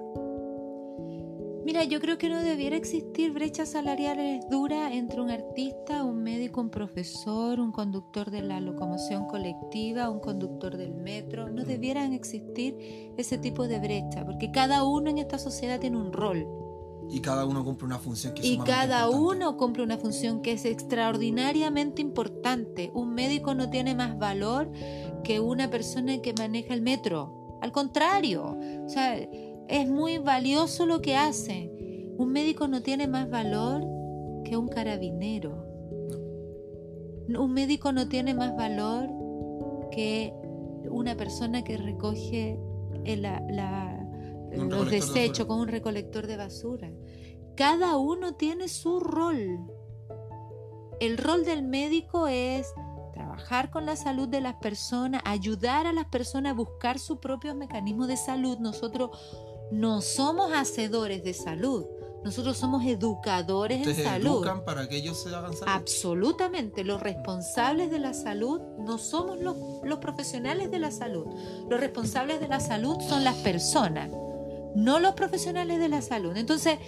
Mira, 1.67 1.83
yo 1.83 1.99
creo 1.99 2.17
que 2.17 2.29
no 2.29 2.41
debiera 2.41 2.77
existir 2.77 3.33
brechas 3.33 3.71
salariales 3.71 4.41
duras 4.49 4.93
entre 4.93 5.19
un 5.19 5.29
artista, 5.29 6.05
un 6.05 6.23
médico, 6.23 6.61
un 6.61 6.69
profesor, 6.69 7.59
un 7.59 7.73
conductor 7.73 8.31
de 8.31 8.41
la 8.41 8.61
locomoción 8.61 9.27
colectiva, 9.27 10.09
un 10.09 10.21
conductor 10.21 10.77
del 10.77 10.95
metro. 10.95 11.49
No 11.49 11.65
debieran 11.65 12.13
existir 12.13 12.77
ese 13.17 13.37
tipo 13.37 13.67
de 13.67 13.79
brecha, 13.79 14.23
porque 14.25 14.49
cada 14.49 14.85
uno 14.85 15.09
en 15.09 15.17
esta 15.17 15.37
sociedad 15.37 15.77
tiene 15.77 15.97
un 15.97 16.13
rol 16.13 16.47
Y 17.09 17.19
cada 17.19 17.45
uno 17.45 17.65
cumple 17.65 17.85
una 17.85 17.99
función 17.99 18.33
que 18.33 18.43
es 18.43 18.47
y 18.47 18.57
cada 18.59 19.07
importante. 19.07 19.17
uno 19.17 19.57
cumple 19.57 19.83
una 19.83 19.97
función 19.97 20.41
que 20.41 20.53
es 20.53 20.63
extraordinariamente 20.63 22.01
importante. 22.01 22.91
Un 22.93 23.13
médico 23.13 23.55
no 23.55 23.69
tiene 23.69 23.93
más 23.93 24.17
valor 24.17 24.71
que 25.25 25.41
una 25.41 25.69
persona 25.69 26.21
que 26.21 26.33
maneja 26.33 26.73
el 26.73 26.81
metro. 26.81 27.59
Al 27.61 27.73
contrario, 27.73 28.57
o 28.85 28.89
sea, 28.89 29.17
es 29.67 29.89
muy 29.89 30.17
valioso 30.17 30.85
lo 30.85 31.01
que 31.01 31.15
hace. 31.15 31.71
Un 32.17 32.31
médico 32.31 32.67
no 32.67 32.81
tiene 32.81 33.07
más 33.07 33.29
valor 33.29 33.83
que 34.43 34.57
un 34.57 34.67
carabinero. 34.67 35.65
Un 37.27 37.51
médico 37.53 37.91
no 37.91 38.07
tiene 38.07 38.33
más 38.33 38.55
valor 38.55 39.09
que 39.91 40.33
una 40.89 41.15
persona 41.15 41.63
que 41.63 41.77
recoge 41.77 42.59
el- 43.03 43.21
la- 43.21 43.93
los 44.51 44.85
de 44.89 44.95
desechos 44.97 45.45
con 45.45 45.59
un 45.59 45.67
recolector 45.67 46.25
de 46.27 46.37
basura. 46.37 46.89
Cada 47.55 47.97
uno 47.97 48.35
tiene 48.35 48.67
su 48.69 48.99
rol. 48.99 49.59
El 50.99 51.17
rol 51.17 51.43
del 51.43 51.63
médico 51.63 52.27
es 52.27 52.73
trabajar 53.13 53.69
con 53.69 53.85
la 53.85 53.95
salud 53.95 54.27
de 54.27 54.41
las 54.41 54.55
personas, 54.55 55.21
ayudar 55.25 55.85
a 55.87 55.93
las 55.93 56.05
personas 56.05 56.51
a 56.51 56.55
buscar 56.55 56.97
sus 56.99 57.17
propios 57.19 57.55
mecanismos 57.55 58.07
de 58.07 58.17
salud. 58.17 58.57
Nosotros 58.59 59.09
no 59.71 60.01
somos 60.01 60.51
hacedores 60.53 61.23
de 61.23 61.33
salud, 61.33 61.85
nosotros 62.23 62.57
somos 62.57 62.83
educadores 62.85 63.87
en 63.87 63.95
salud. 63.95 64.37
educan 64.37 64.65
para 64.65 64.89
que 64.89 64.97
ellos 64.97 65.21
se 65.21 65.29
hagan 65.33 65.53
salud. 65.53 65.71
Absolutamente, 65.71 66.83
los 66.83 67.01
responsables 67.01 67.89
de 67.89 67.99
la 67.99 68.13
salud 68.13 68.59
no 68.79 68.97
somos 68.97 69.39
los, 69.39 69.55
los 69.83 69.99
profesionales 69.99 70.69
de 70.71 70.79
la 70.79 70.91
salud. 70.91 71.27
Los 71.69 71.79
responsables 71.79 72.39
de 72.39 72.47
la 72.47 72.59
salud 72.59 72.97
son 73.07 73.23
las 73.23 73.35
personas, 73.35 74.09
no 74.75 74.99
los 74.99 75.13
profesionales 75.13 75.79
de 75.79 75.89
la 75.89 76.01
salud. 76.01 76.35
Entonces, 76.35 76.79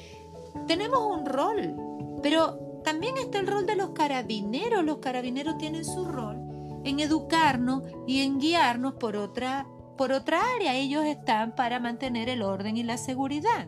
tenemos 0.68 1.00
un 1.00 1.26
rol, 1.26 1.76
pero 2.22 2.82
también 2.84 3.18
está 3.18 3.40
el 3.40 3.48
rol 3.48 3.66
de 3.66 3.76
los 3.76 3.92
carabineros. 3.92 4.84
Los 4.84 4.98
carabineros 4.98 5.58
tienen 5.58 5.86
su 5.86 6.06
rol 6.06 6.38
en 6.84 7.00
educarnos 7.00 7.84
y 8.08 8.22
en 8.22 8.40
guiarnos 8.40 8.96
por 8.96 9.16
otra, 9.16 9.68
por 10.00 10.14
otra 10.14 10.40
área. 10.56 10.76
Ellos 10.76 11.04
están 11.04 11.54
para 11.56 11.78
mantener 11.82 12.30
el 12.30 12.42
orden 12.42 12.78
y 12.78 12.84
la 12.84 12.98
seguridad. 12.98 13.68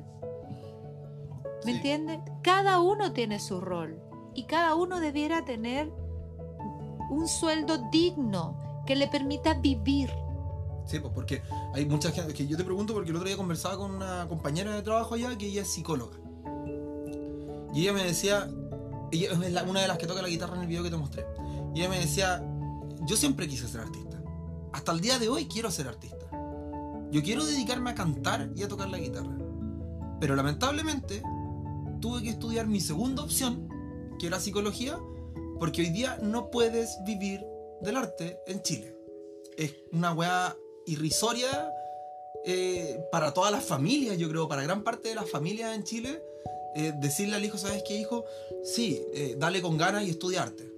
¿Me 1.65 1.72
Sí. 1.72 1.78
entiendes? 1.78 2.20
Cada 2.41 2.80
uno 2.80 3.12
tiene 3.12 3.38
su 3.41 3.60
rol 3.60 4.02
y 4.34 4.46
cada 4.46 4.76
uno 4.76 5.02
debiera 5.02 5.44
tener 5.44 5.91
un 7.10 7.28
sueldo 7.28 7.89
digno 7.91 8.56
que 8.88 8.96
le 8.96 9.08
permita 9.10 9.56
vivir. 9.56 10.10
Sí, 10.86 11.00
pues 11.00 11.13
porque 11.13 11.41
hay 11.74 11.86
mucha 11.86 12.12
gente 12.12 12.34
que 12.34 12.48
yo 12.48 12.56
te 12.56 12.63
pregunto 12.63 12.94
porque 12.94 13.10
el 13.10 13.15
otro 13.17 13.28
día 13.28 13.36
conversaba 13.36 13.78
con 13.78 13.91
una 13.94 14.26
compañera 14.30 14.74
de 14.74 14.82
trabajo 14.82 15.15
allá 15.15 15.38
que 15.38 15.48
ella 15.48 15.63
es 15.63 15.67
psicóloga. 15.70 16.17
Y 17.74 17.82
ella 17.82 17.91
me 17.94 18.04
decía, 18.06 18.50
ella 19.12 19.32
es 19.34 19.52
la- 19.52 19.63
una 19.63 19.82
de 19.82 19.88
las 19.89 19.98
que 19.98 20.08
toca 20.08 20.22
la 20.22 20.30
guitarra 20.30 20.56
en 20.56 20.62
el 20.62 20.67
video 20.67 20.82
que 20.84 20.89
te 20.89 20.98
mostré. 20.98 21.26
Y 21.76 21.82
ella 21.82 21.89
me 21.89 22.00
decía, 22.00 22.41
yo 23.06 23.17
siempre 23.17 23.48
quise 23.50 23.67
ser 23.67 23.82
artista. 23.82 24.22
Hasta 24.72 24.94
el 24.94 25.02
día 25.02 25.20
de 25.20 25.28
hoy 25.28 25.46
quiero 25.48 25.70
ser 25.70 25.88
artista. 25.89 26.21
Yo 27.12 27.21
quiero 27.21 27.45
dedicarme 27.45 27.91
a 27.91 27.95
cantar 27.95 28.50
y 28.56 28.63
a 28.63 28.67
tocar 28.67 28.89
la 28.89 28.97
guitarra. 28.97 29.38
Pero 30.19 30.36
lamentablemente 30.36 31.21
tuve 32.00 32.24
que 32.24 32.30
estudiar 32.30 32.67
mi 32.67 32.80
segunda 32.80 33.24
opción, 33.24 33.67
que 34.19 34.28
era 34.28 34.39
psicología, 34.39 34.97
porque 35.60 35.82
hoy 35.82 35.89
día 35.89 36.17
no 36.21 36.50
puedes 36.50 36.97
vivir 37.06 37.45
del 37.82 37.97
arte 37.97 38.39
en 38.47 38.62
Chile. 38.62 38.95
Es 39.58 39.76
una 39.91 40.13
weá 40.13 40.56
irrisoria 40.86 41.71
eh, 42.45 43.00
para 43.12 43.34
todas 43.34 43.52
las 43.52 43.63
familias, 43.63 44.17
yo 44.17 44.30
creo, 44.30 44.47
para 44.47 44.63
gran 44.63 44.84
parte 44.84 45.10
de 45.10 45.15
las 45.15 45.30
familias 45.30 45.76
en 45.76 45.84
Chile, 45.84 46.24
eh, 46.76 46.93
decirle 47.00 47.36
al 47.36 47.45
hijo, 47.45 47.58
¿sabes 47.58 47.84
qué, 47.88 48.00
hijo? 48.00 48.26
Sí, 48.63 49.02
eh, 49.13 49.36
dale 49.38 49.62
con 49.62 49.78
ganas 49.78 50.04
y 50.04 50.10
estudiarte. 50.10 50.71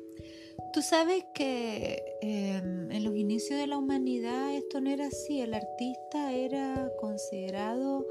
Tú 0.74 0.82
sabes 0.82 1.24
que 1.34 2.04
em, 2.22 2.92
en 2.92 3.04
los 3.04 3.16
inicios 3.16 3.60
de 3.60 3.68
la 3.68 3.78
humanidad 3.78 4.54
esto 4.54 4.82
no 4.82 4.90
era 4.90 5.08
así. 5.08 5.40
El 5.40 5.54
artista 5.54 6.34
era 6.34 6.90
considerado 7.00 8.08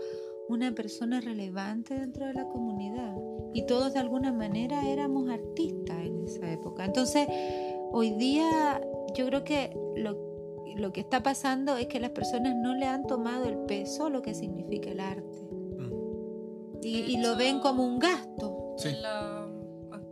una 0.48 0.72
persona 0.72 1.20
relevante 1.20 1.94
dentro 1.94 2.26
de 2.26 2.34
la 2.34 2.46
comunidad 2.48 3.16
y 3.52 3.66
todos 3.66 3.92
de 3.94 3.98
alguna 3.98 4.32
manera 4.32 4.88
éramos 4.88 5.28
artistas 5.28 5.98
en 6.04 6.24
esa 6.24 6.52
época. 6.52 6.84
Entonces, 6.84 7.26
hoy 7.90 8.12
día 8.12 8.80
yo 9.14 9.26
creo 9.26 9.44
que 9.44 9.76
lo, 9.96 10.64
lo 10.76 10.92
que 10.92 11.00
está 11.00 11.22
pasando 11.22 11.76
es 11.76 11.86
que 11.86 12.00
las 12.00 12.10
personas 12.10 12.54
no 12.56 12.74
le 12.74 12.86
han 12.86 13.06
tomado 13.06 13.46
el 13.46 13.58
peso 13.66 14.06
a 14.06 14.10
lo 14.10 14.22
que 14.22 14.34
significa 14.34 14.90
el 14.90 15.00
arte 15.00 15.52
Mm. 16.82 16.86
y, 16.86 17.16
lo 17.18 17.36
ven 17.36 17.60
como 17.60 17.84
un 17.84 17.98
gasto. 17.98 18.74
Sí. 18.76 18.88
En 18.88 19.02
la 19.02 19.41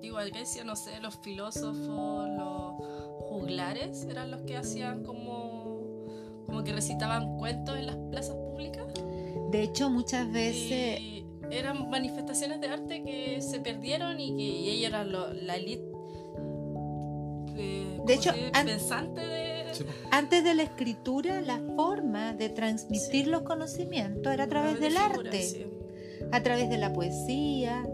antigua 0.01 0.25
Grecia, 0.25 0.65
no 0.65 0.77
sé, 0.77 0.99
los 1.03 1.15
filósofos, 1.19 1.77
los 2.31 2.75
juglares 3.29 4.05
eran 4.09 4.31
los 4.31 4.41
que 4.43 4.57
hacían 4.57 5.05
como, 5.05 6.07
como 6.47 6.65
que 6.65 6.73
recitaban 6.73 7.37
cuentos 7.37 7.77
en 7.77 7.85
las 7.87 7.97
plazas 8.11 8.35
públicas. 8.35 8.87
De 9.51 9.63
hecho, 9.63 9.91
muchas 9.91 10.33
veces... 10.33 11.01
Y 11.01 11.27
eran 11.51 11.91
manifestaciones 11.91 12.63
de 12.63 12.69
arte 12.69 13.03
que 13.05 13.43
se 13.43 13.61
perdieron 13.61 14.19
y 14.21 14.35
que 14.37 14.43
y 14.43 14.71
ellos 14.71 14.89
eran 14.89 15.13
lo- 15.13 15.35
la 15.35 15.57
elite 15.57 15.85
eh, 17.57 17.85
De 17.97 17.99
¿cómo 17.99 18.09
hecho, 18.09 18.31
an- 18.55 18.65
pensante 18.67 19.21
de... 19.21 19.75
Sí. 19.75 19.85
Antes 20.11 20.43
de 20.45 20.55
la 20.55 20.63
escritura, 20.63 21.43
la 21.43 21.61
forma 21.77 22.33
de 22.33 22.49
transmitir 22.49 23.25
Sí. 23.27 23.31
los 23.31 23.43
conocimientos 23.43 24.33
era 24.33 24.45
a 24.45 24.49
través 24.49 24.75
de 24.75 24.81
del 24.81 24.93
figuras, 24.95 25.19
arte, 25.19 25.43
sí. 25.43 25.67
a 26.33 26.43
través 26.43 26.71
de 26.71 26.79
la 26.79 26.93
poesía, 26.95 27.87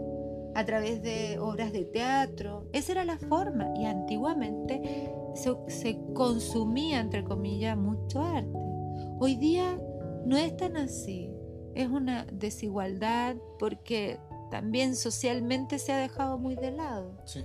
a 0.57 0.65
través 0.65 1.03
de 1.03 1.37
obras 1.39 1.71
de 1.71 1.85
teatro. 1.85 2.67
Esa 2.73 2.93
era 2.93 3.05
la 3.05 3.17
forma 3.19 3.67
y 3.75 3.85
antiguamente 3.85 5.11
se, 5.35 5.53
se 5.67 5.99
consumía, 6.15 6.99
entre 6.99 7.23
comillas, 7.23 7.77
mucho 7.77 8.21
arte. 8.21 8.49
Hoy 9.19 9.35
día 9.35 9.79
no 10.25 10.35
es 10.35 10.57
tan 10.57 10.75
así. 10.77 11.31
Es 11.75 11.87
una 11.89 12.25
desigualdad 12.33 13.35
porque 13.59 14.19
también 14.49 14.95
socialmente 14.95 15.77
se 15.77 15.91
ha 15.93 15.97
dejado 15.97 16.39
muy 16.39 16.55
de 16.55 16.71
lado. 16.71 17.11
Sí. 17.25 17.43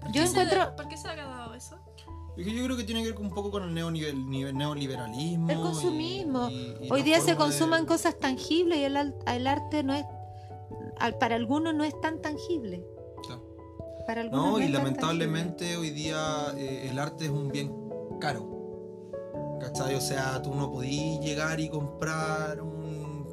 ¿Por 0.00 0.10
Yo 0.10 0.22
qué 0.22 0.26
se- 0.26 0.40
encuentro- 0.42 0.74
¿Por 0.74 0.88
qué 0.88 0.96
se 0.96 1.06
ha 1.08 1.14
dado 1.14 1.54
eso? 1.54 1.76
Yo 2.36 2.44
creo 2.64 2.76
que 2.76 2.84
tiene 2.84 3.02
que 3.02 3.08
ver 3.08 3.14
con 3.16 3.26
un 3.26 3.32
poco 3.34 3.50
con 3.52 3.62
el 3.64 3.74
nivel- 3.74 4.54
neoliberalismo. 4.56 5.50
El 5.50 5.56
consumismo. 5.60 6.48
y- 6.48 6.54
y- 6.54 6.86
y 6.86 6.90
Hoy 6.92 7.02
día 7.02 7.16
se 7.20 7.34
forma 7.34 7.44
de- 7.44 7.50
consuman 7.58 7.86
cosas 7.86 8.18
tangibles 8.18 8.78
y 8.78 8.84
el, 8.84 8.96
el 8.96 9.46
arte 9.46 9.82
no 9.82 9.94
es, 9.94 10.04
para 11.20 11.34
algunos 11.36 11.74
no 11.74 11.84
es 11.84 11.98
tan 12.00 12.20
tangible. 12.20 12.84
Claro. 13.26 13.42
Para 14.06 14.20
algunos 14.22 14.46
No, 14.52 14.58
y 14.60 14.68
lamentablemente 14.68 15.76
hoy 15.76 15.90
día 15.90 16.52
eh, 16.56 16.88
el 16.90 16.98
arte 16.98 17.24
es 17.26 17.30
un 17.30 17.48
bien 17.48 17.72
caro. 18.20 18.46
¿Cachai? 19.60 19.94
O 19.96 20.00
sea, 20.00 20.40
tú 20.42 20.54
no 20.54 20.70
podís 20.70 21.20
llegar 21.20 21.58
y 21.60 21.68
comprar 21.68 22.60
un 22.62 23.26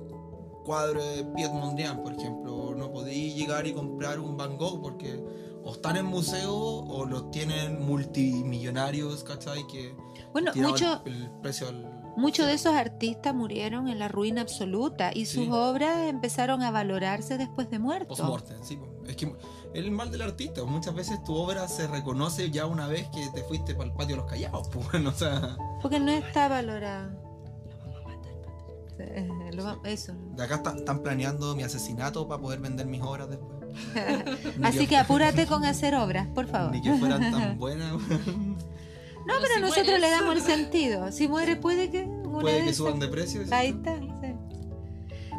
cuadro 0.66 1.04
de 1.04 1.24
Piet 1.24 1.52
Mondrian, 1.52 2.02
por 2.04 2.14
ejemplo. 2.14 2.56
o 2.56 2.76
No 2.76 2.92
podís 2.92 3.36
llegar 3.36 3.68
y 3.68 3.74
comprar 3.74 4.20
un 4.20 4.36
Van 4.36 4.58
Gogh 4.58 4.82
porque 4.82 5.24
o 5.64 5.72
están 5.74 5.98
en 5.98 6.06
museo 6.06 6.54
o 6.56 7.06
los 7.06 7.32
tienen 7.32 7.84
multimillonarios, 7.86 9.24
¿cachai? 9.24 9.66
Que. 9.68 9.96
Bueno, 10.34 10.52
tiraban 10.52 10.74
mucho- 10.74 11.02
el, 11.06 11.24
el 11.24 11.32
precio 11.42 11.68
al... 11.70 11.95
muchos 12.18 12.46
de 12.48 12.54
esos 12.54 12.74
artistas 12.76 13.34
murieron 13.36 13.88
en 13.88 14.00
la 14.00 14.08
ruina 14.08 14.42
absoluta 14.42 15.12
y 15.14 15.26
sus 15.26 15.46
Sí. 15.46 15.50
obras 15.52 16.08
empezaron 16.08 16.62
a 16.64 16.72
valorarse 16.72 17.38
después 17.38 17.70
de 17.70 17.80
muertos. 17.80 18.18
Post-mortem, 18.20 18.58
sí. 18.64 18.80
Es 19.08 19.16
que 19.16 19.34
el 19.74 19.92
mal 19.92 20.12
del 20.12 20.22
artista. 20.24 20.64
Muchas 20.64 20.96
veces 20.96 21.24
tu 21.24 21.36
obra 21.36 21.68
se 21.68 21.88
reconoce 21.88 22.50
ya 22.50 22.66
una 22.66 22.88
vez 22.88 23.08
que 23.10 23.28
te 23.34 23.44
fuiste 23.44 23.76
para 23.76 23.90
el 23.90 23.94
patio 23.94 24.16
de 24.16 24.22
los 24.22 24.32
callados. 24.32 24.68
Pues, 24.70 24.88
bueno, 24.92 25.10
o 25.10 25.14
sea, 25.14 25.58
Porque 25.82 26.00
no 26.00 26.12
está 26.12 26.48
valorada. 26.48 27.14
Lo 29.54 29.84
Eso. 29.84 30.14
de 30.36 30.44
acá 30.44 30.56
está- 30.56 30.76
están 30.76 31.00
planeando 31.04 31.54
mi 31.56 31.64
asesinato 31.64 32.28
para 32.30 32.42
poder 32.42 32.60
vender 32.60 32.86
mis 32.88 33.02
obras 33.02 33.30
después. 33.30 33.56
Así 34.64 34.88
que 34.88 34.96
apúrate 34.96 35.46
con 35.48 35.66
hacer 35.66 35.96
obras, 35.96 36.28
por 36.30 36.48
favor. 36.48 36.72
Ni 36.72 36.82
que 36.82 36.94
fueran 36.96 37.20
tan 37.32 37.58
buenas. 37.60 37.94
No, 39.28 39.34
pero 39.42 39.54
si 39.56 39.62
nosotros 39.62 39.86
mueres. 39.88 40.02
le 40.02 40.10
damos 40.10 40.36
el 40.36 40.42
sentido. 40.42 41.12
Si 41.12 41.28
muere 41.28 41.56
puede 41.56 41.90
que... 41.90 42.04
Puede 42.42 42.60
de 42.62 42.66
que 42.66 42.74
suban 42.74 43.00
de 43.00 43.08
precio. 43.08 43.44
¿sí? 43.44 43.50
Ahí 43.52 43.70
está. 43.70 43.98
Sí. 44.00 44.34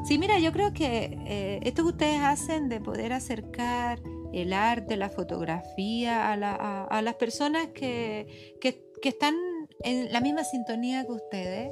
Sí, 0.08 0.18
mira, 0.18 0.38
yo 0.38 0.52
creo 0.52 0.72
que 0.72 1.18
eh, 1.26 1.60
esto 1.62 1.82
que 1.82 1.88
ustedes 1.90 2.20
hacen 2.20 2.68
de 2.68 2.80
poder 2.80 3.12
acercar 3.12 4.00
el 4.32 4.52
arte, 4.52 4.96
la 4.96 5.08
fotografía 5.10 6.30
a, 6.32 6.36
la- 6.36 6.54
a- 6.54 6.84
a 6.84 7.02
las 7.02 7.14
personas 7.16 7.68
que, 7.74 8.54
que- 8.60 8.84
que 9.02 9.08
están 9.08 9.34
en 9.82 10.12
la 10.12 10.20
misma 10.20 10.44
sintonía 10.44 11.04
que 11.04 11.12
ustedes, 11.12 11.70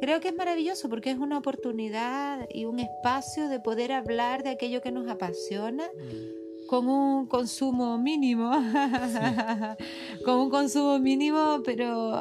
creo 0.00 0.20
que 0.20 0.28
es 0.28 0.34
maravilloso 0.36 0.88
porque 0.88 1.10
es 1.10 1.18
una 1.18 1.36
oportunidad 1.38 2.46
y 2.50 2.64
un 2.64 2.78
espacio 2.78 3.48
de 3.48 3.60
poder 3.60 3.92
hablar 3.92 4.42
de 4.44 4.50
aquello 4.50 4.80
que 4.80 4.92
nos 4.92 5.08
apasiona 5.08 5.84
Mm. 5.84 6.43
Con 6.68 6.88
un 6.88 7.26
consumo 7.26 7.98
mínimo, 7.98 8.50
con 10.24 10.38
un 10.38 10.50
consumo 10.50 10.98
mínimo, 10.98 11.60
pero 11.64 12.18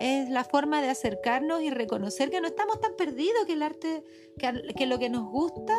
es 0.00 0.28
la 0.30 0.44
forma 0.44 0.80
de 0.82 0.90
acercarnos 0.90 1.62
y 1.62 1.70
reconocer 1.70 2.30
que 2.30 2.40
no 2.40 2.46
estamos 2.48 2.80
tan 2.80 2.94
perdidos, 2.96 3.44
que 3.46 3.52
el 3.54 3.62
arte, 3.62 4.04
que, 4.38 4.86
lo 4.86 4.98
que 4.98 5.08
nos 5.10 5.30
gusta 5.30 5.74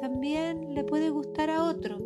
también 0.00 0.74
le 0.74 0.84
puede 0.84 1.10
gustar 1.10 1.50
a 1.50 1.64
otro 1.64 1.98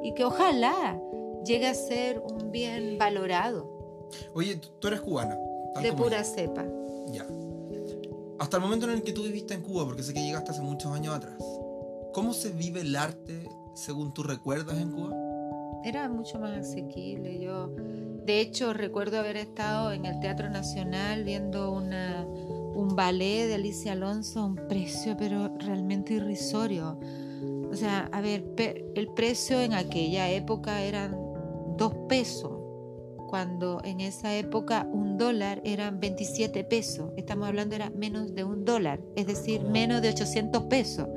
Mm. 0.00 0.04
y 0.04 0.14
que 0.14 0.24
ojalá 0.24 1.00
llegue 1.44 1.66
a 1.66 1.74
ser 1.74 2.20
un 2.20 2.50
bien 2.50 2.96
valorado 2.98 4.08
Oye, 4.34 4.60
tú 4.78 4.88
eres 4.88 5.00
cubana. 5.00 5.36
de 5.82 5.92
pura 5.92 6.18
yo. 6.18 6.24
cepa. 6.24 6.64
Ya. 7.12 7.26
Hasta 8.38 8.56
el 8.56 8.62
momento 8.62 8.86
en 8.86 8.92
el 8.92 9.02
que 9.02 9.12
tú 9.12 9.22
viviste 9.22 9.54
en 9.54 9.62
Cuba, 9.62 9.84
porque 9.84 10.02
sé 10.02 10.12
que 10.14 10.22
llegaste 10.22 10.50
hace 10.50 10.62
muchos 10.62 10.90
años 10.92 11.14
atrás, 11.14 11.36
¿cómo 12.12 12.32
se 12.32 12.50
vive 12.50 12.80
el 12.80 12.96
arte 12.96 13.48
según 13.80 14.12
tú 14.12 14.22
recuerdas 14.22 14.78
en 14.78 14.92
Cuba? 14.92 15.16
Era 15.84 16.08
mucho 16.08 16.38
más 16.38 16.56
asequible. 16.58 17.40
Yo, 17.40 17.68
de 18.26 18.40
hecho, 18.40 18.74
recuerdo 18.74 19.18
haber 19.18 19.36
estado 19.36 19.92
en 19.92 20.04
el 20.04 20.20
Teatro 20.20 20.50
Nacional 20.50 21.24
viendo 21.24 21.72
un 21.72 22.94
ballet 22.94 23.46
de 23.46 23.54
Alicia 23.54 23.92
Alonso 23.92 24.40
a 24.40 24.46
un 24.46 24.56
precio, 24.56 25.16
pero 25.16 25.56
realmente 25.58 26.14
irrisorio. 26.14 27.00
O 27.70 27.74
sea, 27.74 28.10
a 28.12 28.20
ver, 28.20 28.44
el 28.94 29.08
precio 29.08 29.60
en 29.60 29.72
aquella 29.72 30.30
época 30.30 30.82
eran 30.82 31.16
dos 31.78 31.94
pesos, 32.08 32.52
cuando 33.28 33.80
en 33.84 34.00
esa 34.00 34.36
época 34.36 34.86
un 34.92 35.16
dólar 35.16 35.62
eran 35.64 36.00
27 36.00 36.64
pesos. 36.64 37.12
Estamos 37.16 37.48
hablando 37.48 37.76
era 37.76 37.88
menos 37.90 38.34
de 38.34 38.44
un 38.44 38.64
dólar, 38.66 39.00
es 39.16 39.26
decir, 39.26 39.62
menos 39.62 40.02
de 40.02 40.10
800 40.10 40.64
pesos. 40.64 41.08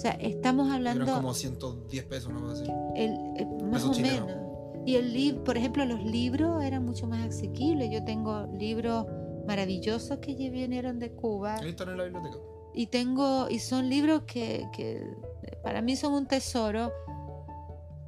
O 0.00 0.02
sea, 0.02 0.12
estamos 0.12 0.72
hablando 0.72 1.04
Eran 1.04 1.16
como 1.16 1.34
110 1.34 2.04
pesos, 2.04 2.32
¿no? 2.32 2.48
Así. 2.50 2.64
el, 2.96 3.12
el- 3.36 3.46
más 3.66 3.82
Peso 3.82 3.90
o 3.90 3.94
chileno. 3.94 4.24
menos. 4.26 4.42
Y 4.86 4.94
el 4.96 5.12
libro, 5.12 5.44
por 5.44 5.58
ejemplo, 5.58 5.84
los 5.84 6.02
libros 6.02 6.64
eran 6.64 6.86
mucho 6.86 7.06
más 7.06 7.26
asequibles. 7.26 7.90
Yo 7.90 8.02
tengo 8.02 8.46
libros 8.58 9.04
maravillosos 9.46 10.18
que 10.20 10.34
vinieron 10.34 10.98
de 10.98 11.10
Cuba 11.12 11.56
Ahí 11.56 11.68
están 11.68 11.90
en 11.90 11.98
la 11.98 12.04
biblioteca. 12.04 12.38
y 12.72 12.86
tengo 12.86 13.46
y 13.50 13.58
son 13.58 13.90
libros 13.90 14.22
que, 14.26 14.66
que 14.72 15.04
para 15.62 15.82
mí 15.82 15.96
son 15.96 16.14
un 16.14 16.26
tesoro, 16.26 16.90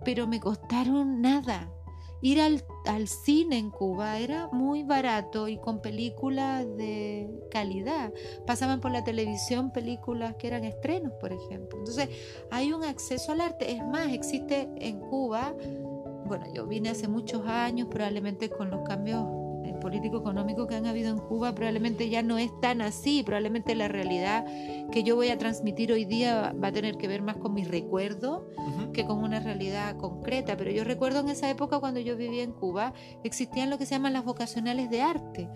pero 0.02 0.26
me 0.26 0.40
costaron 0.40 1.20
nada. 1.20 1.70
Ir 2.22 2.40
al, 2.40 2.64
al 2.86 3.08
cine 3.08 3.58
en 3.58 3.70
Cuba 3.70 4.18
era 4.18 4.48
muy 4.48 4.84
barato 4.84 5.48
y 5.48 5.58
con 5.58 5.82
películas 5.82 6.64
de 6.76 7.28
calidad. 7.50 8.12
Pasaban 8.46 8.80
por 8.80 8.92
la 8.92 9.04
televisión 9.04 9.72
películas 9.72 10.36
que 10.36 10.46
eran 10.46 10.64
estrenos, 10.64 11.12
por 11.20 11.32
ejemplo. 11.32 11.78
Entonces, 11.78 12.08
hay 12.50 12.72
un 12.72 12.84
acceso 12.84 13.32
al 13.32 13.40
arte. 13.40 13.72
Es 13.72 13.84
más, 13.84 14.12
existe 14.12 14.70
en 14.76 15.00
Cuba, 15.00 15.54
bueno, 16.24 16.46
yo 16.54 16.66
vine 16.66 16.90
hace 16.90 17.08
muchos 17.08 17.46
años, 17.46 17.88
probablemente 17.90 18.48
con 18.48 18.70
los 18.70 18.82
cambios 18.88 19.26
en 19.64 19.80
político-económico 19.80 20.66
que 20.66 20.74
han 20.74 20.86
habido 20.86 21.10
en 21.10 21.18
Cuba 21.18 21.54
probablemente 21.54 22.08
ya 22.08 22.22
no 22.22 22.38
es 22.38 22.50
tan 22.60 22.80
así, 22.80 23.22
probablemente 23.22 23.74
la 23.74 23.88
realidad 23.88 24.44
que 24.90 25.02
yo 25.02 25.16
voy 25.16 25.28
a 25.28 25.38
transmitir 25.38 25.92
hoy 25.92 26.04
día 26.04 26.54
va 26.62 26.68
a 26.68 26.72
tener 26.72 26.96
que 26.96 27.08
ver 27.08 27.22
más 27.22 27.36
con 27.36 27.54
mis 27.54 27.68
recuerdos 27.68 28.42
que 28.92 29.06
con 29.06 29.18
una 29.18 29.40
realidad 29.40 29.96
concreta, 29.96 30.56
pero 30.56 30.70
yo 30.70 30.84
recuerdo 30.84 31.20
en 31.20 31.28
esa 31.28 31.48
época 31.48 31.78
cuando 31.78 32.00
yo 32.00 32.16
vivía 32.16 32.42
en 32.42 32.52
Cuba, 32.52 32.92
existían 33.24 33.70
lo 33.70 33.78
que 33.78 33.86
se 33.86 33.94
llaman 33.94 34.12
las 34.12 34.24
vocacionales 34.24 34.90
de 34.90 35.02
arte. 35.02 35.48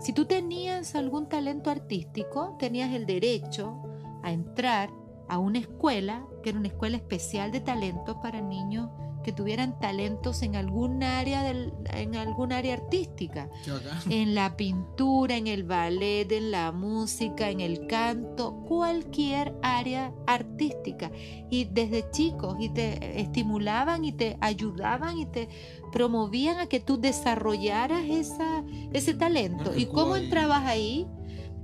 Si 0.00 0.12
tú 0.12 0.24
tenías 0.24 0.94
algún 0.94 1.28
talento 1.28 1.70
artístico, 1.70 2.56
tenías 2.58 2.92
el 2.92 3.04
derecho 3.04 3.82
a 4.22 4.32
entrar 4.32 4.90
a 5.28 5.38
una 5.38 5.58
escuela, 5.58 6.26
que 6.42 6.50
era 6.50 6.58
una 6.58 6.68
escuela 6.68 6.96
especial 6.96 7.52
de 7.52 7.60
talentos 7.60 8.16
para 8.22 8.40
niños 8.40 8.88
que 9.28 9.32
tuvieran 9.34 9.78
talentos 9.78 10.40
en 10.40 10.56
algún 10.56 11.02
área 11.02 11.42
del, 11.42 11.74
en 11.92 12.16
algún 12.16 12.50
área 12.50 12.72
artística 12.72 13.50
en 14.08 14.34
la 14.34 14.56
pintura, 14.56 15.36
en 15.36 15.46
el 15.48 15.64
ballet, 15.64 16.32
en 16.32 16.50
la 16.50 16.72
música, 16.72 17.50
en 17.50 17.60
el 17.60 17.86
canto, 17.86 18.64
cualquier 18.66 19.54
área 19.60 20.14
artística. 20.26 21.12
Y 21.50 21.66
desde 21.66 22.10
chicos, 22.10 22.56
y 22.58 22.70
te 22.70 23.20
estimulaban 23.20 24.02
y 24.06 24.12
te 24.12 24.38
ayudaban 24.40 25.18
y 25.18 25.26
te 25.26 25.50
promovían 25.92 26.58
a 26.60 26.66
que 26.66 26.80
tú 26.80 26.98
desarrollaras 26.98 28.06
esa, 28.08 28.64
ese 28.94 29.12
talento. 29.12 29.76
¿Y 29.76 29.84
cómo 29.84 30.16
entrabas 30.16 30.64
ahí? 30.64 31.06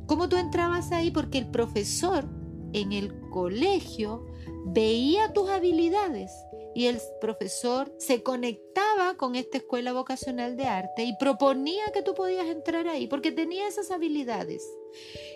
¿Cómo 0.05 0.29
tú 0.29 0.37
entrabas 0.37 0.93
ahí? 0.93 1.11
Porque 1.11 1.39
el 1.39 1.47
profesor 1.47 2.29
en 2.75 2.93
el 2.93 3.19
colegio 3.31 4.27
veía 4.67 5.33
tus 5.33 5.49
habilidades 5.49 6.31
y 6.75 6.87
el 6.87 6.99
profesor 7.21 7.93
se 7.99 8.23
conectaba 8.23 9.17
con 9.17 9.37
esta 9.37 9.59
escuela 9.59 9.93
vocacional 9.93 10.57
de 10.57 10.65
arte 10.65 11.05
y 11.05 11.17
proponía 11.17 11.85
que 11.93 12.03
tú 12.03 12.15
podías 12.15 12.47
entrar 12.47 12.89
ahí 12.89 13.07
porque 13.07 13.33
tenía 13.33 13.69
esas 13.69 13.91
habilidades. 13.91 14.69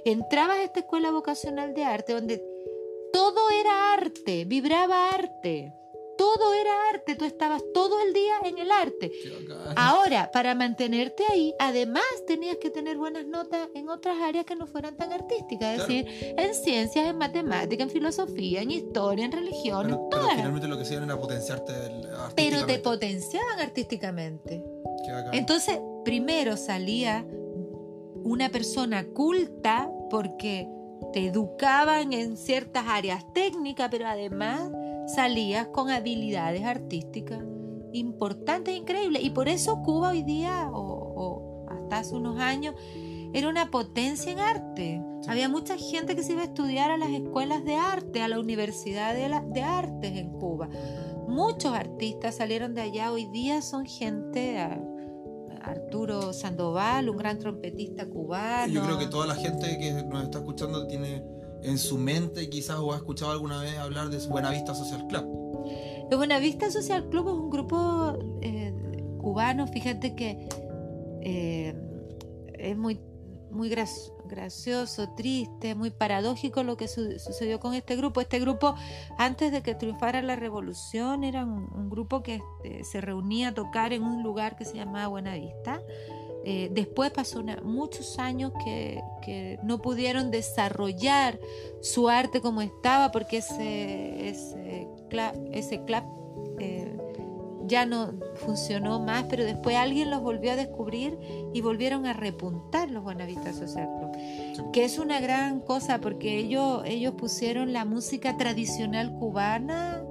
Entrabas 0.05 0.59
a 0.59 0.65
esta 0.65 0.81
escuela 0.81 1.11
vocacional 1.11 1.75
de 1.75 1.85
arte 1.85 2.13
donde 2.13 2.43
todo 3.13 3.51
era 3.51 3.93
arte, 3.93 4.45
vibraba 4.45 5.11
arte, 5.11 5.73
todo 6.19 6.53
era 6.53 6.71
arte, 6.93 7.15
tú 7.15 7.25
estabas 7.25 7.63
todo 7.73 7.99
el 8.03 8.13
día 8.13 8.35
en 8.45 8.59
el 8.59 8.71
arte. 8.71 9.11
Ahora, 9.77 10.31
para 10.33 10.55
mantenerte 10.55 11.23
ahí, 11.31 11.55
además 11.59 12.03
tenías 12.27 12.57
que 12.59 12.69
tener 12.71 12.99
buenas 12.99 13.27
notas 13.27 13.69
en 13.75 13.89
otras 13.89 14.19
áreas 14.21 14.45
que 14.45 14.57
no 14.57 14.67
fueran 14.67 14.97
tan 14.97 15.13
artísticas, 15.13 15.79
es 15.79 15.85
Claro. 15.85 15.93
decir, 15.95 16.35
en 16.37 16.55
ciencias, 16.55 17.07
en 17.09 17.17
matemáticas, 17.17 17.85
en 17.87 17.91
filosofía, 17.91 18.61
en 18.63 18.71
historia, 18.73 19.25
en 19.25 19.33
religión, 19.33 19.83
Pero, 19.87 19.95
en 19.95 20.09
pero 20.11 20.23
todas. 20.23 20.37
finalmente 20.37 20.69
lo 20.69 20.77
que 20.77 20.83
hacían 20.83 21.05
era 21.05 21.19
potenciarte 21.19 21.73
el- 21.73 22.01
Pero 22.03 22.11
te 22.67 22.75
artísticamente. 22.75 22.79
potenciaban 22.81 23.61
artísticamente. 23.61 24.65
Entonces, 25.33 25.79
primero 26.05 26.57
salía 26.57 27.25
una 28.25 28.49
persona 28.51 29.05
culta 29.07 29.91
porque 30.11 30.69
te 31.13 31.27
educaban 31.27 32.13
en 32.13 32.37
ciertas 32.37 32.85
áreas 32.89 33.25
técnicas, 33.33 33.89
pero 33.91 34.07
además 34.09 34.71
salías 35.15 35.69
con 35.69 35.91
habilidades 35.91 36.65
artísticas 36.65 37.43
importantes 37.93 38.75
e 38.75 38.77
increíbles. 38.77 39.23
Y 39.25 39.31
por 39.31 39.49
eso 39.49 39.83
Cuba 39.83 40.11
hoy 40.11 40.23
día, 40.23 40.71
o, 40.73 40.79
o 40.81 41.67
hasta 41.71 41.99
hace 41.99 42.15
unos 42.15 42.39
años, 42.39 42.75
era 43.33 43.49
una 43.49 43.71
potencia 43.71 44.33
en 44.33 44.39
arte. 44.39 45.03
Sí. 45.23 45.31
Había 45.31 45.49
mucha 45.49 45.77
gente 45.77 46.15
que 46.15 46.23
se 46.23 46.33
iba 46.33 46.43
a 46.43 46.47
estudiar 46.47 46.91
a 46.91 46.97
las 46.97 47.11
escuelas 47.11 47.65
de 47.65 47.77
arte, 47.77 48.23
a 48.23 48.29
la 48.29 48.39
Universidad 48.39 49.15
de, 49.15 49.29
la- 49.29 49.41
de 49.43 49.63
Artes 49.63 50.17
en 50.17 50.31
Cuba. 50.31 50.69
Muchos 51.27 51.73
artistas 51.75 52.37
salieron 52.37 52.75
de 52.75 52.83
allá, 52.83 53.13
hoy 53.13 53.27
día 53.27 53.63
son 53.63 53.87
gente... 53.87 54.59
Arturo 55.61 56.33
Sandoval, 56.33 57.11
un 57.11 57.17
gran 57.19 57.39
trompetista 57.39 58.07
cubano. 58.07 58.73
Yo 58.73 58.83
creo 58.83 58.99
que 58.99 59.07
toda 59.09 59.27
la 59.27 59.35
gente 59.35 59.77
que 59.79 59.93
nos 60.05 60.23
está 60.23 60.39
escuchando 60.39 60.87
tiene 60.87 61.23
en 61.63 61.79
su 61.79 61.99
mente 61.99 62.49
quizás 62.51 62.79
o 62.79 62.93
ha 62.93 62.97
escuchado 62.97 63.33
alguna 63.33 63.61
vez 63.61 63.77
hablar 63.79 64.09
de 64.09 64.19
Buenavista 64.27 64.75
Social 64.75 65.07
Club. 65.09 65.25
Buenavista 66.11 66.71
Social 66.71 67.09
Club 67.11 67.29
es 67.29 67.35
un 67.35 67.51
grupo 67.51 68.19
eh, 68.43 68.73
cubano, 69.21 69.67
fíjate 69.67 70.15
que 70.15 70.49
eh, 71.23 71.75
es 72.55 72.77
muy, 72.77 73.01
muy 73.51 73.69
gra- 73.71 73.87
gracioso, 74.27 75.11
triste, 75.17 75.75
muy 75.75 75.91
paradójico 75.91 76.63
lo 76.63 76.77
que 76.77 76.89
su- 76.89 77.19
sucedió 77.19 77.61
con 77.61 77.75
este 77.75 77.97
grupo. 77.97 78.21
Este 78.21 78.39
grupo, 78.41 78.75
antes 79.19 79.53
de 79.53 79.63
que 79.63 79.75
triunfara 79.75 80.23
la 80.23 80.37
revolución, 80.37 81.25
era 81.25 81.45
un, 81.45 81.91
grupo 81.91 82.23
que 82.23 82.41
este, 82.65 82.85
se 82.85 83.01
reunía 83.01 83.49
a 83.49 83.55
tocar 83.55 83.93
en 83.93 84.03
un 84.03 84.23
lugar 84.23 84.57
que 84.57 84.65
se 84.65 84.77
llamaba 84.77 85.09
Buenavista. 85.09 85.83
Eh, 86.51 86.71
después 86.73 87.11
pasó 87.11 87.41
una- 87.41 87.61
muchos 87.63 88.19
años 88.19 88.53
que, 88.65 89.03
que 89.21 89.59
no 89.63 89.83
pudieron 89.83 90.31
desarrollar 90.31 91.39
su 91.83 92.09
arte 92.09 92.41
como 92.41 92.63
estaba 92.63 93.13
porque 93.13 93.37
ese, 93.39 94.31
ese, 94.31 94.89
cla- 95.11 95.35
ese 95.53 95.85
club 95.85 96.05
eh, 96.59 96.97
ya 97.67 97.85
no 97.85 98.15
funcionó 98.37 98.99
más, 98.99 99.25
pero 99.29 99.45
después 99.45 99.77
alguien 99.77 100.09
los 100.09 100.23
volvió 100.23 100.53
a 100.53 100.57
descubrir 100.57 101.19
y 101.53 101.61
volvieron 101.61 102.07
a 102.07 102.15
repuntar 102.15 102.91
los 102.91 103.03
Buenavista 103.05 103.53
Social 103.53 103.87
Club, 103.99 104.13
Sí. 104.57 104.63
que 104.73 104.85
es 104.87 104.99
una 104.99 105.21
gran 105.21 105.61
cosa 105.61 106.01
porque 106.01 106.39
ellos, 106.39 106.81
ellos 106.87 107.13
pusieron 107.19 107.75
la 107.75 107.85
música 107.85 108.39
tradicional 108.39 109.13
cubana 109.19 110.03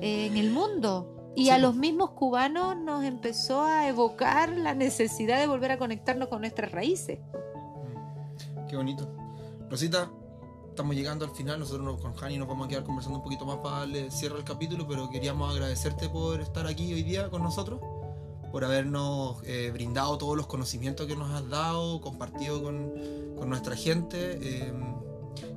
eh, 0.00 0.26
en 0.26 0.36
el 0.36 0.50
mundo. 0.50 1.14
Y 1.38 1.44
Sí, 1.44 1.50
a 1.50 1.58
los 1.58 1.74
mismos 1.76 2.10
cubanos 2.10 2.76
nos 2.76 3.04
empezó 3.04 3.62
a 3.62 3.86
evocar 3.88 4.48
la 4.50 4.74
necesidad 4.74 5.38
de 5.38 5.46
volver 5.46 5.70
a 5.70 5.78
conectarnos 5.78 6.28
con 6.28 6.40
nuestras 6.40 6.72
raíces. 6.72 7.20
Mm. 7.20 8.66
Qué 8.66 8.76
bonito. 8.76 9.08
Rosita, 9.70 10.10
estamos 10.70 10.96
llegando 10.96 11.24
al 11.24 11.30
final. 11.30 11.60
Nosotros 11.60 11.84
nos- 11.84 12.00
con 12.00 12.14
Jani 12.14 12.38
nos 12.38 12.48
vamos 12.48 12.66
a 12.66 12.68
quedar 12.68 12.82
conversando 12.84 13.18
un 13.18 13.24
poquito 13.24 13.46
más 13.46 13.58
para 13.58 13.78
darle 13.80 14.10
cierre 14.10 14.36
al 14.36 14.44
capítulo, 14.44 14.86
pero 14.88 15.08
queríamos 15.10 15.52
agradecerte 15.52 16.08
por 16.08 16.40
estar 16.40 16.66
aquí 16.66 16.92
hoy 16.92 17.02
día 17.04 17.30
con 17.30 17.42
nosotros, 17.42 17.80
por 18.50 18.64
habernos 18.64 19.36
eh, 19.44 19.70
brindado 19.72 20.18
todos 20.18 20.36
los 20.36 20.46
conocimientos 20.48 21.06
que 21.06 21.14
nos 21.16 21.30
has 21.30 21.48
dado, 21.48 22.00
compartido 22.00 22.62
con, 22.62 22.92
con 23.36 23.48
nuestra 23.48 23.76
gente. 23.76 24.38
eh, 24.42 24.72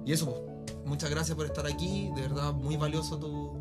y 0.05 0.11
eso, 0.13 0.27
pues, 0.27 0.75
muchas 0.85 1.09
gracias 1.09 1.35
por 1.35 1.45
estar 1.47 1.65
aquí. 1.65 2.11
De 2.15 2.21
verdad, 2.21 2.53
muy 2.53 2.77
valioso 2.77 3.17
tu- 3.17 3.51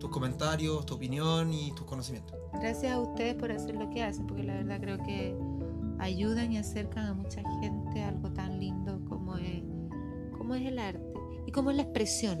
tus 0.00 0.10
comentarios, 0.10 0.84
tu 0.86 0.94
opinión 0.94 1.52
y 1.52 1.72
tus 1.72 1.86
conocimientos. 1.86 2.36
Gracias 2.54 2.92
a 2.92 2.98
ustedes 2.98 3.34
por 3.36 3.52
hacer 3.52 3.76
lo 3.76 3.88
que 3.90 4.02
hacen, 4.02 4.26
porque 4.26 4.42
la 4.42 4.54
verdad 4.54 4.80
creo 4.80 4.98
que 4.98 5.36
ayudan 5.98 6.52
y 6.52 6.58
acercan 6.58 7.06
a 7.06 7.14
mucha 7.14 7.42
gente 7.60 8.02
a 8.02 8.08
algo 8.08 8.32
tan 8.32 8.58
lindo 8.58 9.00
como 9.08 9.36
es, 9.36 9.62
como 10.36 10.54
es 10.54 10.66
el 10.66 10.78
arte 10.78 11.12
y 11.46 11.52
como 11.52 11.70
es 11.70 11.76
la 11.76 11.82
expresión. 11.82 12.40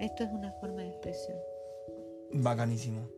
Esto 0.00 0.24
es 0.24 0.30
una 0.32 0.52
forma 0.60 0.82
de 0.82 0.88
expresión. 0.88 1.36
Bacanísimo. 2.32 3.08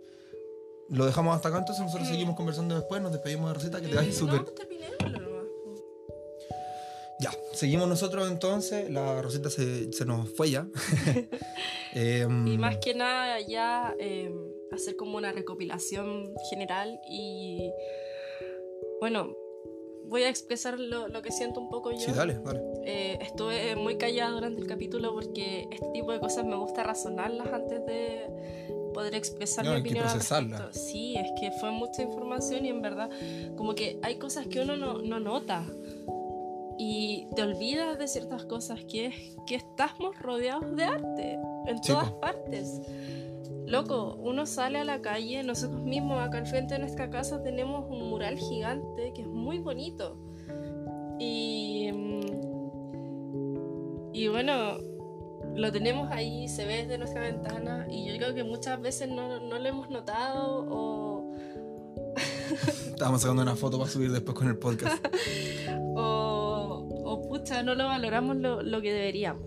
Lo 0.88 1.06
dejamos 1.06 1.34
hasta 1.36 1.48
acá, 1.48 1.58
entonces 1.58 1.82
nosotros 1.84 2.08
seguimos 2.08 2.34
conversando 2.36 2.74
después. 2.74 3.00
Nos 3.00 3.12
despedimos 3.12 3.48
de 3.48 3.54
Rosita, 3.54 3.80
que 3.80 3.88
te 3.88 3.94
vaya 3.94 4.08
Eh, 4.08 4.12
súper. 4.12 4.40
No. 4.42 5.33
Ya, 7.20 7.30
seguimos 7.52 7.88
nosotros 7.88 8.30
entonces. 8.30 8.90
La 8.90 9.22
Rosita 9.22 9.48
se, 9.50 9.92
se 9.92 10.04
nos 10.04 10.28
fue 10.30 10.50
ya. 10.50 10.66
Em, 11.94 12.46
Y 12.48 12.58
más 12.58 12.78
que 12.78 12.92
nada 12.94 13.40
ya 13.40 13.94
eh, 14.00 14.34
hacer 14.72 14.96
como 14.96 15.16
una 15.16 15.30
recopilación 15.32 16.34
general 16.50 16.98
y 17.08 17.70
bueno, 19.00 19.36
voy 20.06 20.22
a 20.24 20.28
expresar 20.28 20.78
lo, 20.78 21.06
lo 21.08 21.22
que 21.22 21.30
siento 21.30 21.60
un 21.60 21.70
poco 21.70 21.92
yo. 21.92 21.98
Sí, 22.00 22.10
dale, 22.12 22.34
dale. 22.44 22.60
Eh, 22.84 23.18
estuve 23.20 23.76
muy 23.76 23.96
callada 23.96 24.30
durante 24.32 24.60
el 24.60 24.66
capítulo 24.66 25.14
porque 25.14 25.68
este 25.70 25.86
tipo 25.92 26.12
de 26.12 26.18
cosas 26.20 26.44
me 26.44 26.56
gusta 26.56 26.82
razonarlas 26.82 27.46
antes 27.52 27.84
de 27.86 28.26
poder 28.92 29.14
expresar 29.14 29.64
No, 29.64 29.74
mi 29.74 29.80
opinión. 29.80 30.06
al 30.06 30.14
respecto. 30.14 30.72
Sí, 30.72 31.16
es 31.16 31.28
que 31.40 31.50
fue 31.60 31.70
mucha 31.70 32.02
información 32.02 32.64
y 32.64 32.70
en 32.70 32.82
verdad 32.82 33.08
como 33.56 33.74
que 33.74 33.98
hay 34.02 34.16
cosas 34.16 34.46
que 34.46 34.60
uno 34.60 34.76
no, 34.76 34.98
no 35.02 35.20
nota 35.20 35.64
y 36.78 37.26
te 37.34 37.42
olvidas 37.42 37.98
de 37.98 38.08
ciertas 38.08 38.44
cosas 38.44 38.84
que 38.84 39.06
es 39.06 39.14
que 39.46 39.56
estamos 39.56 40.18
rodeados 40.18 40.74
de 40.76 40.84
arte 40.84 41.38
en 41.66 41.80
todas 41.80 42.10
partes. 42.12 42.80
Loco, 43.66 44.16
uno 44.18 44.46
sale 44.46 44.78
a 44.78 44.84
la 44.84 45.00
calle, 45.00 45.42
nosotros 45.42 45.82
mismos 45.82 46.20
acá 46.20 46.38
al 46.38 46.46
frente 46.46 46.74
de 46.74 46.80
nuestra 46.80 47.08
casa 47.10 47.42
tenemos 47.42 47.86
un 47.88 48.10
mural 48.10 48.38
gigante 48.38 49.12
que 49.14 49.22
es 49.22 49.28
muy 49.28 49.58
bonito. 49.58 50.18
Y, 51.18 51.90
mm, 51.92 52.20
y 54.12 54.28
bueno, 54.28 54.78
lo 55.54 55.72
tenemos 55.72 56.10
ahí, 56.10 56.48
se 56.48 56.66
ve 56.66 56.78
desde 56.82 56.98
nuestra 56.98 57.22
ventana 57.22 57.86
y 57.88 58.06
yo 58.06 58.16
creo 58.16 58.34
que 58.34 58.44
muchas 58.44 58.80
veces 58.80 59.08
no, 59.08 59.40
no 59.40 59.58
lo 59.58 59.68
hemos 59.68 59.88
notado 59.88 60.66
o, 60.68 61.32
Estábamos 62.86 63.22
sacando 63.22 63.42
una 63.42 63.56
foto 63.56 63.78
para 63.78 63.90
subir 63.90 64.12
después 64.12 64.36
con 64.36 64.48
el 64.48 64.56
podcast. 64.56 65.04
o, 65.96 66.33
o 67.14 67.28
pucha, 67.28 67.62
no 67.62 67.74
lo 67.74 67.86
valoramos 67.86 68.36
lo, 68.36 68.62
lo 68.62 68.80
que 68.82 68.92
deberíamos. 68.92 69.42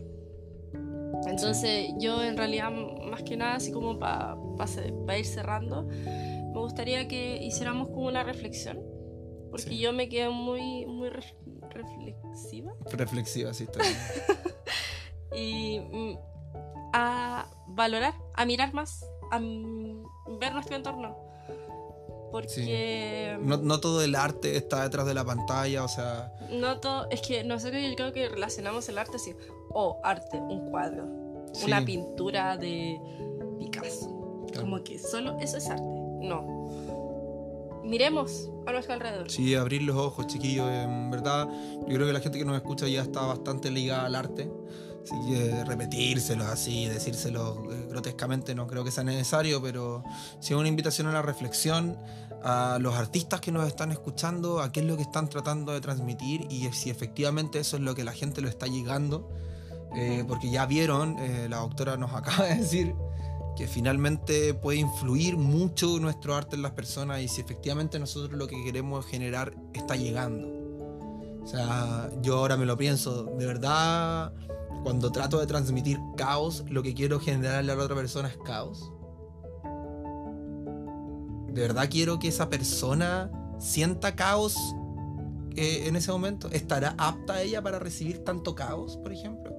Entonces 1.27 1.89
yo 1.99 2.23
en 2.23 2.37
realidad 2.37 2.71
más 2.71 3.23
que 3.23 3.37
nada, 3.37 3.55
así 3.55 3.71
como 3.71 3.97
para 3.99 4.37
ir 5.17 5.25
cerrando, 5.25 5.83
me 5.83 6.59
gustaría 6.59 7.07
que 7.07 7.37
hiciéramos 7.43 7.89
como 7.89 8.07
una 8.07 8.23
reflexión, 8.23 8.79
porque 9.49 9.69
Sí. 9.69 9.79
yo 9.79 9.93
me 9.93 10.09
quedé 10.09 10.29
muy, 10.29 10.85
muy 10.85 11.09
ref- 11.09 11.35
reflexiva 11.69 12.73
Reflexiva, 12.91 13.53
sí, 13.53 13.63
está 13.63 13.79
bien. 13.79 13.95
y 15.35 15.79
mm, 15.79 16.17
a 16.93 17.49
valorar, 17.67 18.13
a 18.35 18.45
mirar 18.45 18.73
más, 18.73 19.03
a 19.31 19.39
ver 19.39 20.53
nuestro 20.53 20.75
entorno. 20.75 21.17
Porque 22.31 23.37
No, 23.41 23.57
no 23.57 23.79
todo 23.79 24.01
el 24.03 24.15
arte 24.15 24.57
está 24.57 24.83
detrás 24.83 25.05
de 25.05 25.13
la 25.13 25.23
pantalla, 25.23 25.83
o 25.83 25.87
sea, 25.87 26.33
no 26.51 26.79
todo, 26.79 27.07
es 27.09 27.21
que 27.21 27.43
nosotros 27.43 27.81
yo 27.81 27.95
creo 27.95 28.13
que 28.13 28.29
relacionamos 28.29 28.87
el 28.89 28.97
arte 28.97 29.15
así, 29.17 29.33
o 29.69 29.99
arte, 30.03 30.37
un 30.37 30.69
cuadro, 30.69 31.05
Sí. 31.53 31.65
una 31.65 31.83
pintura 31.83 32.57
de 32.57 32.99
Picasso. 33.59 34.45
Claro. 34.47 34.61
Como 34.61 34.83
que 34.83 34.99
solo 34.99 35.37
eso 35.39 35.57
es 35.57 35.67
arte. 35.69 35.83
No. 35.83 36.67
Miremos 37.83 38.49
a 38.65 38.71
nuestro 38.71 38.93
alrededor. 38.93 39.31
sí, 39.31 39.55
abrir 39.55 39.81
los 39.83 39.95
ojos, 39.95 40.27
chiquillos. 40.27 40.69
En 40.69 41.09
verdad, 41.09 41.47
yo 41.87 41.95
creo 41.95 42.07
que 42.07 42.13
la 42.13 42.19
gente 42.19 42.37
que 42.37 42.45
nos 42.45 42.55
escucha 42.55 42.87
ya 42.87 43.01
está 43.01 43.21
bastante 43.21 43.71
ligada 43.71 44.05
al 44.05 44.15
arte. 44.15 44.51
Así 45.03 45.31
que 45.31 45.63
repetírselo 45.63 46.43
así, 46.45 46.85
decírselo 46.85 47.71
eh, 47.71 47.87
grotescamente, 47.89 48.53
no 48.53 48.67
creo 48.67 48.83
que 48.83 48.91
sea 48.91 49.05
necesario, 49.05 49.61
pero 49.61 50.03
sí 50.41 50.53
una 50.53 50.67
invitación 50.67 51.07
a 51.07 51.13
la 51.13 51.21
reflexión, 51.21 51.97
a 52.43 52.77
los 52.81 52.93
artistas 52.95 53.39
que 53.39 53.53
nos 53.53 53.65
están 53.67 53.93
escuchando, 53.93 54.59
a 54.59 54.73
qué 54.73 54.81
es 54.81 54.85
lo 54.85 54.97
que 54.97 55.03
están 55.03 55.29
tratando 55.29 55.71
de 55.71 55.79
transmitir 55.79 56.47
y 56.49 56.69
si 56.73 56.89
efectivamente 56.89 57.59
eso 57.59 57.77
es 57.77 57.83
lo 57.83 57.95
que 57.95 58.03
la 58.03 58.11
gente 58.11 58.41
lo 58.41 58.49
está 58.49 58.67
llegando. 58.67 59.29
Eh, 59.95 60.25
porque 60.27 60.51
ya 60.51 60.65
vieron, 60.65 61.17
eh, 61.19 61.47
la 61.49 61.57
doctora 61.57 61.95
nos 61.95 62.11
acaba 62.15 62.45
de 62.45 62.55
decir 62.55 62.93
que 63.57 63.67
finalmente 63.67 64.53
puede 64.53 64.77
influir 64.77 65.35
mucho 65.35 65.97
nuestro 65.99 66.35
arte 66.35 66.55
en 66.55 66.61
las 66.61 66.73
personas 66.73 67.21
y 67.21 67.27
si 67.27 67.41
efectivamente 67.41 67.97
nosotros 67.97 68.37
lo 68.37 68.45
que 68.45 68.63
queremos 68.63 69.05
generar 69.07 69.55
está 69.73 69.95
llegando. 69.95 70.47
O 71.41 71.47
sea, 71.47 72.11
yo 72.21 72.37
ahora 72.37 72.55
me 72.55 72.67
lo 72.67 72.77
pienso, 72.77 73.23
de 73.23 73.45
verdad, 73.47 74.31
cuando 74.83 75.11
trato 75.11 75.39
de 75.39 75.47
transmitir 75.47 75.97
caos, 76.15 76.65
lo 76.69 76.83
que 76.83 76.93
quiero 76.93 77.19
generarle 77.19 77.71
a 77.71 77.75
la 77.75 77.83
otra 77.83 77.95
persona 77.95 78.27
es 78.27 78.37
caos. 78.37 78.91
De 81.47 81.61
verdad 81.61 81.89
quiero 81.89 82.19
que 82.19 82.27
esa 82.27 82.49
persona 82.49 83.31
sienta 83.57 84.15
caos 84.15 84.55
eh, 85.55 85.85
en 85.87 85.95
ese 85.95 86.11
momento. 86.11 86.47
¿Estará 86.51 86.93
apta 86.99 87.41
ella 87.41 87.63
para 87.63 87.79
recibir 87.79 88.23
tanto 88.23 88.53
caos, 88.53 88.97
por 88.97 89.11
ejemplo? 89.11 89.51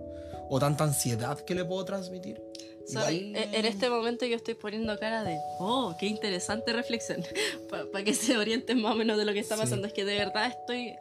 ¿O 0.48 0.60
tanta 0.60 0.84
ansiedad 0.84 1.40
que 1.40 1.56
le 1.56 1.64
puedo 1.64 1.84
transmitir? 1.84 2.40
Sorry, 2.88 3.32
e- 3.36 3.58
En 3.58 3.64
este 3.66 3.90
momento 3.90 4.24
yo 4.26 4.36
estoy 4.36 4.54
poniendo 4.54 4.98
cara 4.98 5.22
de, 5.24 5.38
oh, 5.58 5.94
qué 6.00 6.06
interesante 6.06 6.72
reflexión, 6.72 7.22
para 7.92 8.04
que 8.04 8.14
se 8.14 8.36
orienten 8.36 8.80
más 8.80 8.92
o 8.94 8.96
menos 8.96 9.16
de 9.18 9.24
lo 9.24 9.32
que 9.32 9.40
está 9.40 9.56
Sí. 9.56 9.60
pasando. 9.62 9.86
Es 9.86 9.92
que 9.92 10.04
de 10.04 10.16
verdad 10.16 10.46
estoy, 10.48 10.94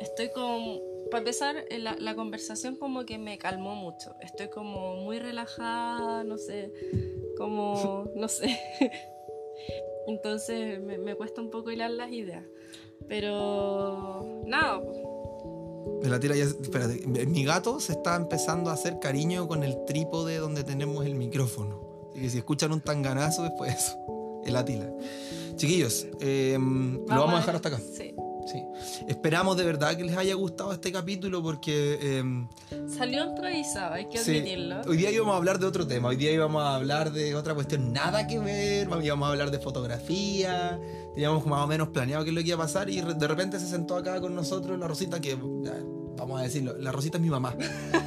estoy 0.00 0.30
con, 0.30 0.80
para 1.10 1.18
empezar, 1.20 1.64
eh, 1.70 1.78
la, 1.78 1.94
la 1.98 2.14
conversación 2.14 2.76
como 2.76 3.04
que 3.04 3.18
me 3.18 3.38
calmó 3.38 3.74
mucho. 3.76 4.14
Estoy 4.20 4.48
como 4.48 4.96
muy 4.96 5.18
relajada, 5.20 6.24
no 6.24 6.36
sé, 6.38 6.72
como, 7.36 8.10
no 8.16 8.28
sé. 8.28 8.58
Entonces 10.06 10.80
me, 10.80 10.98
me 10.98 11.14
cuesta 11.14 11.40
un 11.40 11.50
poco 11.50 11.70
hilar 11.70 11.90
las 11.90 12.10
ideas. 12.10 12.44
Pero, 13.08 14.42
nada, 14.46 14.80
pues, 14.82 14.98
la 16.02 16.20
tira 16.20 16.36
ya. 16.36 16.44
Espérate, 16.44 17.06
mi 17.06 17.44
gato 17.44 17.80
se 17.80 17.92
está 17.92 18.16
empezando 18.16 18.70
a 18.70 18.74
hacer 18.74 18.98
cariño 19.00 19.48
con 19.48 19.62
el 19.64 19.84
trípode 19.86 20.38
donde 20.38 20.64
tenemos 20.64 21.04
el 21.06 21.14
micrófono. 21.14 21.80
Así 22.10 22.20
que 22.20 22.30
si 22.30 22.38
escuchan 22.38 22.72
un 22.72 22.80
tanganazo, 22.80 23.44
es 23.44 23.52
por 23.52 23.68
eso. 23.68 23.96
El 24.44 24.56
Atila. 24.56 24.90
Chiquillos, 25.56 26.06
eh, 26.20 26.56
lo 26.58 27.04
vamos 27.06 27.34
a 27.34 27.38
dejar 27.38 27.56
hasta 27.56 27.68
acá. 27.68 27.78
Sí. 27.78 28.14
Sí. 28.50 28.62
Esperamos 29.06 29.56
de 29.56 29.64
verdad 29.64 29.96
que 29.96 30.04
les 30.04 30.16
haya 30.16 30.34
gustado 30.34 30.72
este 30.72 30.90
capítulo 30.90 31.42
porque 31.42 31.98
eh, 32.00 32.22
Salió 32.96 33.24
improvisado, 33.24 33.94
hay 33.94 34.08
que 34.08 34.18
sí, 34.18 34.32
admitirlo. 34.38 34.80
hoy 34.88 34.96
día 34.96 35.10
íbamos 35.10 35.34
a 35.34 35.36
hablar 35.36 35.58
de 35.58 35.66
otro 35.66 35.86
tema. 35.86 36.08
Hoy 36.08 36.16
día 36.16 36.32
íbamos 36.32 36.62
a 36.62 36.74
hablar 36.76 37.12
de 37.12 37.34
otra 37.34 37.54
cuestión 37.54 37.92
nada 37.92 38.26
que 38.26 38.38
ver. 38.38 38.88
Íbamos 39.02 39.28
a 39.28 39.30
hablar 39.30 39.50
de 39.50 39.58
fotografía. 39.58 40.80
Teníamos 41.14 41.44
más 41.46 41.64
o 41.64 41.66
menos 41.66 41.88
planeado 41.88 42.24
qué 42.24 42.30
es 42.30 42.34
lo 42.36 42.42
que 42.42 42.48
iba 42.48 42.56
a 42.56 42.66
pasar 42.66 42.88
y 42.90 43.00
de 43.00 43.28
repente 43.28 43.58
se 43.58 43.66
sentó 43.66 43.96
acá 43.96 44.20
con 44.20 44.34
nosotros 44.34 44.78
la 44.78 44.86
Rosita 44.86 45.20
que, 45.20 45.34
vamos 45.36 46.40
a 46.40 46.42
decirlo, 46.44 46.76
la 46.78 46.92
Rosita 46.92 47.18
es 47.18 47.22
mi 47.22 47.30
mamá. 47.30 47.54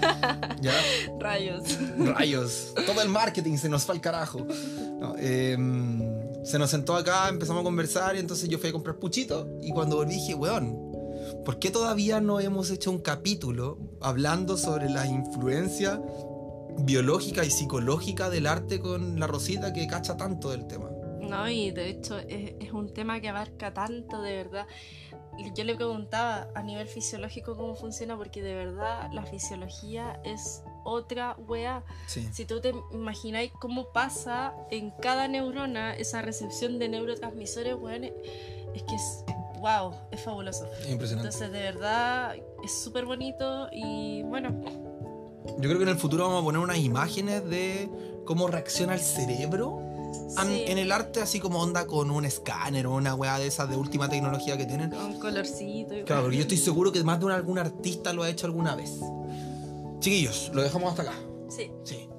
¿Ya? 0.62 0.74
Rayos. 1.20 1.64
Rayos. 1.98 2.74
Todo 2.86 3.02
el 3.02 3.10
marketing 3.10 3.58
se 3.58 3.70
nos 3.70 3.84
fue 3.86 3.96
al 3.96 4.02
carajo. 4.02 4.46
No, 5.00 5.16
em, 5.18 6.00
se 6.44 6.60
nos 6.60 6.70
sentó 6.70 6.96
acá, 6.96 7.30
empezamos 7.30 7.62
a 7.62 7.64
conversar 7.64 8.16
y 8.16 8.20
entonces 8.20 8.50
yo 8.50 8.60
fui 8.60 8.70
a 8.70 8.74
comprar 8.74 8.98
puchito 8.98 9.48
y 9.62 9.72
cuando 9.72 9.96
volví 9.96 10.16
dije, 10.16 10.36
weón, 10.36 10.92
¿por 11.46 11.60
qué 11.60 11.72
todavía 11.72 12.20
no 12.20 12.40
hemos 12.40 12.70
hecho 12.70 12.92
un 12.92 13.00
capítulo 13.00 13.78
hablando 14.02 14.58
sobre 14.58 14.90
la 14.90 15.06
influencia 15.08 16.02
biológica 16.80 17.46
y 17.46 17.50
psicológica 17.50 18.30
del 18.30 18.48
arte 18.48 18.80
con 18.80 19.20
la 19.20 19.28
Rosita 19.28 19.74
que 19.74 19.88
cacha 19.88 20.18
tanto 20.18 20.50
del 20.50 20.68
tema? 20.68 20.90
No, 21.22 21.50
y 21.50 21.72
de 21.72 21.90
hecho 21.90 22.18
es, 22.20 22.56
es 22.60 22.72
un 22.74 22.94
tema 22.94 23.22
que 23.22 23.30
abarca 23.30 23.74
tanto, 23.74 24.22
de 24.22 24.36
verdad. 24.36 24.68
Yo 25.56 25.64
le 25.64 25.76
preguntaba 25.76 26.50
a 26.54 26.62
nivel 26.62 26.88
fisiológico 26.88 27.56
cómo 27.56 27.76
funciona, 27.76 28.18
porque 28.18 28.42
de 28.42 28.54
verdad 28.54 29.10
la 29.14 29.26
fisiología 29.26 30.20
es 30.24 30.62
otra 30.84 31.36
wea. 31.48 31.84
Sí. 32.08 32.28
Si 32.32 32.46
tú 32.46 32.62
te 32.62 32.74
imagináis 32.92 33.52
cómo 33.60 33.92
pasa 33.92 34.54
en 34.72 34.92
cada 34.92 35.28
neurona 35.28 35.96
esa 35.96 36.22
recepción 36.22 36.80
de 36.80 36.90
neurotransmisores, 36.90 37.76
weón, 37.76 38.04
es 38.04 38.84
que 38.84 38.96
es, 38.96 39.24
wow, 39.60 39.94
es 40.12 40.22
fabuloso. 40.22 40.66
Impresionante. 40.90 41.30
Entonces, 41.30 41.52
de 41.52 41.60
verdad, 41.60 42.36
es 42.64 42.84
súper 42.84 43.06
bonito 43.06 43.68
y 43.72 44.24
bueno, 44.24 44.50
Yo 45.58 45.70
creo 45.70 45.78
que 45.78 45.84
en 45.84 45.90
el 45.90 45.98
futuro 45.98 46.26
vamos 46.26 46.42
a 46.42 46.46
poner 46.46 46.62
unas 46.62 46.78
imágenes 46.78 47.48
de 47.50 47.90
cómo 48.26 48.48
reacciona 48.48 48.94
el 48.94 49.02
cerebro 49.02 49.94
sí, 50.30 50.64
en 50.68 50.78
el 50.78 50.92
arte, 50.92 51.22
así 51.22 51.40
como 51.40 51.62
onda 51.62 51.86
con 51.86 52.12
un 52.12 52.26
escáner 52.26 52.88
o 52.88 52.96
una 52.96 53.16
weá 53.16 53.38
de 53.40 53.48
esas 53.48 53.70
de 53.70 53.76
última 53.76 54.10
tecnología 54.10 54.58
que 54.58 54.66
tienen. 54.66 54.90
con 54.90 55.20
colorcito 55.20 55.98
y 55.98 56.04
Claro, 56.04 56.24
porque 56.24 56.38
yo 56.38 56.42
estoy 56.44 56.58
seguro 56.58 56.92
que 56.92 57.04
más 57.04 57.20
de 57.20 57.26
un, 57.26 57.32
algún 57.32 57.60
artista 57.60 58.14
lo 58.14 58.24
ha 58.24 58.30
hecho 58.30 58.46
alguna 58.46 58.76
vez. 58.76 58.92
Chiquillos, 60.04 60.52
lo 60.54 60.62
dejamos 60.62 60.90
hasta 60.90 61.04
acá. 61.04 61.14
Sí, 61.48 61.72
Sí. 61.86 62.10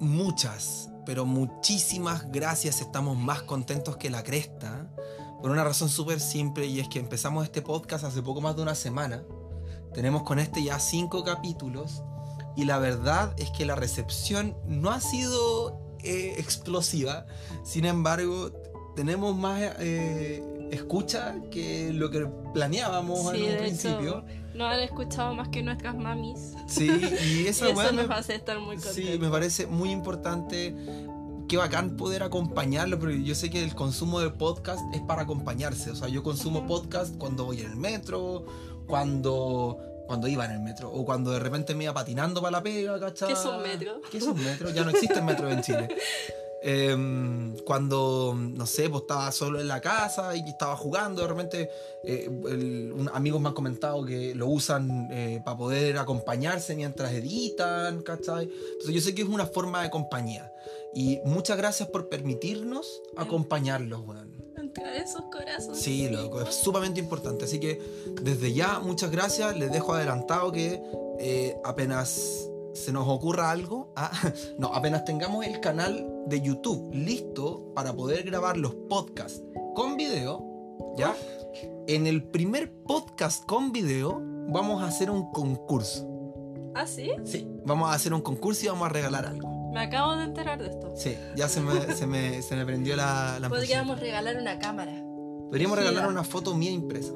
Muchas, 0.00 0.90
pero 1.06 1.24
muchísimas 1.24 2.32
gracias. 2.32 2.80
Estamos 2.80 3.16
más 3.16 3.42
contentos 3.42 3.96
que 3.96 4.10
la 4.10 4.24
cresta. 4.24 4.90
Por 5.40 5.52
una 5.52 5.62
razón 5.62 5.88
súper 5.88 6.18
simple 6.18 6.66
y 6.66 6.80
es 6.80 6.88
que 6.88 6.98
empezamos 6.98 7.44
este 7.44 7.62
podcast 7.62 8.02
hace 8.02 8.22
poco 8.22 8.40
más 8.40 8.56
de 8.56 8.62
una 8.62 8.74
semana. 8.74 9.22
Tenemos 9.92 10.24
con 10.24 10.40
este 10.40 10.64
ya 10.64 10.80
cinco 10.80 11.22
capítulos. 11.22 12.02
Y 12.56 12.64
la 12.64 12.78
verdad 12.78 13.34
es 13.36 13.50
que 13.50 13.64
la 13.64 13.76
recepción 13.76 14.56
no 14.66 14.90
ha 14.90 15.00
sido 15.00 15.78
eh, 16.02 16.34
explosiva. 16.38 17.26
Sin 17.62 17.84
embargo, 17.84 18.50
tenemos 18.96 19.36
más 19.36 19.60
eh, 19.78 20.42
escucha 20.72 21.36
que 21.52 21.92
lo 21.92 22.10
que 22.10 22.26
planeábamos 22.52 23.30
sí, 23.30 23.44
en 23.44 23.52
un 23.52 23.58
principio. 23.58 24.24
hecho, 24.26 24.43
no 24.54 24.66
han 24.66 24.80
escuchado 24.80 25.34
más 25.34 25.48
que 25.48 25.62
nuestras 25.62 25.94
mamis. 25.96 26.54
Sí, 26.66 26.86
y 26.88 27.40
Y 27.42 27.46
esa 27.46 27.68
eso 27.68 27.76
weá 27.78 27.92
me- 27.92 28.02
nos 28.02 28.10
hace 28.10 28.34
estar 28.36 28.58
muy 28.58 28.76
contentos. 28.76 28.94
Sí, 28.94 29.18
me 29.18 29.28
parece 29.28 29.66
muy 29.66 29.90
importante. 29.90 30.74
Qué 31.48 31.56
bacán 31.58 31.96
poder 31.96 32.22
acompañarlo, 32.22 32.98
pero 32.98 33.12
yo 33.12 33.34
sé 33.34 33.50
que 33.50 33.62
el 33.62 33.74
consumo 33.74 34.20
de 34.20 34.30
podcast 34.30 34.80
es 34.94 35.02
para 35.02 35.22
acompañarse. 35.22 35.90
O 35.90 35.94
sea, 35.94 36.08
yo 36.08 36.22
consumo 36.22 36.60
Ujú. 36.60 36.68
podcast 36.68 37.16
cuando 37.18 37.44
voy 37.44 37.60
en 37.60 37.70
el 37.72 37.76
metro, 37.76 38.46
cuando, 38.86 39.78
cuando 40.06 40.26
iba 40.26 40.44
en 40.46 40.52
el 40.52 40.60
metro, 40.60 40.90
o 40.90 41.04
cuando 41.04 41.32
de 41.32 41.40
repente 41.40 41.74
me 41.74 41.84
iba 41.84 41.92
patinando 41.92 42.40
para 42.40 42.52
la 42.52 42.62
pega, 42.62 42.98
¿cachai? 42.98 43.28
¿Qué 43.28 43.34
es 43.34 43.44
un 43.44 43.62
metro? 43.62 44.00
¿Qué 44.10 44.18
es 44.18 44.24
un 44.24 44.42
metro? 44.42 44.70
Ya 44.70 44.84
no 44.84 44.90
existe 44.90 45.18
el 45.18 45.24
metro 45.24 45.50
en 45.50 45.60
Chile. 45.62 45.88
Em, 46.66 47.54
cuando, 47.66 48.34
no 48.34 48.64
sé, 48.66 48.88
pues 48.88 49.02
estaba 49.02 49.30
solo 49.32 49.60
en 49.60 49.68
la 49.68 49.82
casa 49.82 50.34
y 50.34 50.40
estaba 50.48 50.74
jugando, 50.76 51.20
de 51.20 51.28
repente 51.28 51.70
eh, 52.02 52.24
el- 52.48 52.90
un- 52.96 53.10
amigos 53.12 53.38
me 53.40 53.48
han 53.48 53.54
comentado 53.54 54.02
que 54.04 54.34
lo 54.34 54.46
usan 54.48 55.08
para 55.44 55.56
poder 55.58 55.98
acompañarse 55.98 56.74
mientras 56.74 57.12
editan, 57.12 58.00
¿cachai? 58.02 58.44
Entonces 58.72 58.94
yo 58.94 59.00
sé 59.02 59.14
que 59.14 59.22
es 59.22 59.28
una 59.28 59.44
forma 59.46 59.82
de 59.82 59.90
compañía. 59.90 60.50
Y 60.94 61.18
muchas 61.26 61.56
gracias 61.58 61.88
por 61.90 62.08
permitirnos 62.08 63.02
acompañarlos, 63.16 64.00
weón. 64.06 64.32
Entre 64.56 64.98
esos 65.02 65.22
corazones. 65.30 65.78
Sí, 65.78 66.08
loco, 66.08 66.40
es 66.40 66.54
sumamente 66.54 66.98
importante. 66.98 67.44
Así 67.44 67.60
que 67.60 67.78
desde 68.22 68.54
ya, 68.54 68.78
muchas 68.78 69.10
gracias. 69.10 69.54
Les 69.58 69.70
dejo 69.70 69.92
adelantado 69.92 70.50
que 70.52 70.80
eh, 71.18 71.56
apenas 71.64 72.48
se 72.74 72.92
nos 72.92 73.06
ocurra 73.08 73.50
algo, 73.50 73.92
ah, 73.96 74.10
no, 74.58 74.68
apenas 74.74 75.04
tengamos 75.04 75.46
el 75.46 75.60
canal 75.60 76.06
de 76.26 76.40
YouTube 76.40 76.92
listo 76.92 77.72
para 77.74 77.94
poder 77.94 78.24
grabar 78.24 78.56
los 78.56 78.74
podcasts 78.88 79.42
con 79.74 79.96
video, 79.96 80.44
¿ya? 80.96 81.14
En 81.86 82.06
el 82.06 82.24
primer 82.24 82.72
podcast 82.82 83.44
con 83.46 83.72
video 83.72 84.20
vamos 84.48 84.82
a 84.82 84.88
hacer 84.88 85.10
un 85.10 85.30
concurso. 85.30 86.10
¿Ah, 86.74 86.86
sí? 86.86 87.12
Sí, 87.24 87.48
vamos 87.64 87.90
a 87.90 87.94
hacer 87.94 88.12
un 88.12 88.20
concurso 88.20 88.66
y 88.66 88.68
vamos 88.68 88.86
a 88.86 88.88
regalar 88.88 89.26
algo. 89.26 89.70
Me 89.72 89.80
acabo 89.80 90.16
de 90.16 90.24
enterar 90.24 90.60
de 90.60 90.70
esto. 90.70 90.92
Sí, 90.96 91.16
ya 91.36 91.48
se 91.48 91.60
me, 91.60 91.94
se 91.94 92.06
me, 92.06 92.42
se 92.42 92.56
me 92.56 92.64
prendió 92.64 92.96
la, 92.96 93.38
la 93.40 93.48
Podríamos 93.50 94.00
regalar 94.00 94.36
una 94.36 94.58
cámara. 94.58 94.92
Podríamos 95.48 95.78
regalar 95.78 96.08
una 96.08 96.24
foto 96.24 96.54
mía 96.54 96.72
impresa. 96.72 97.12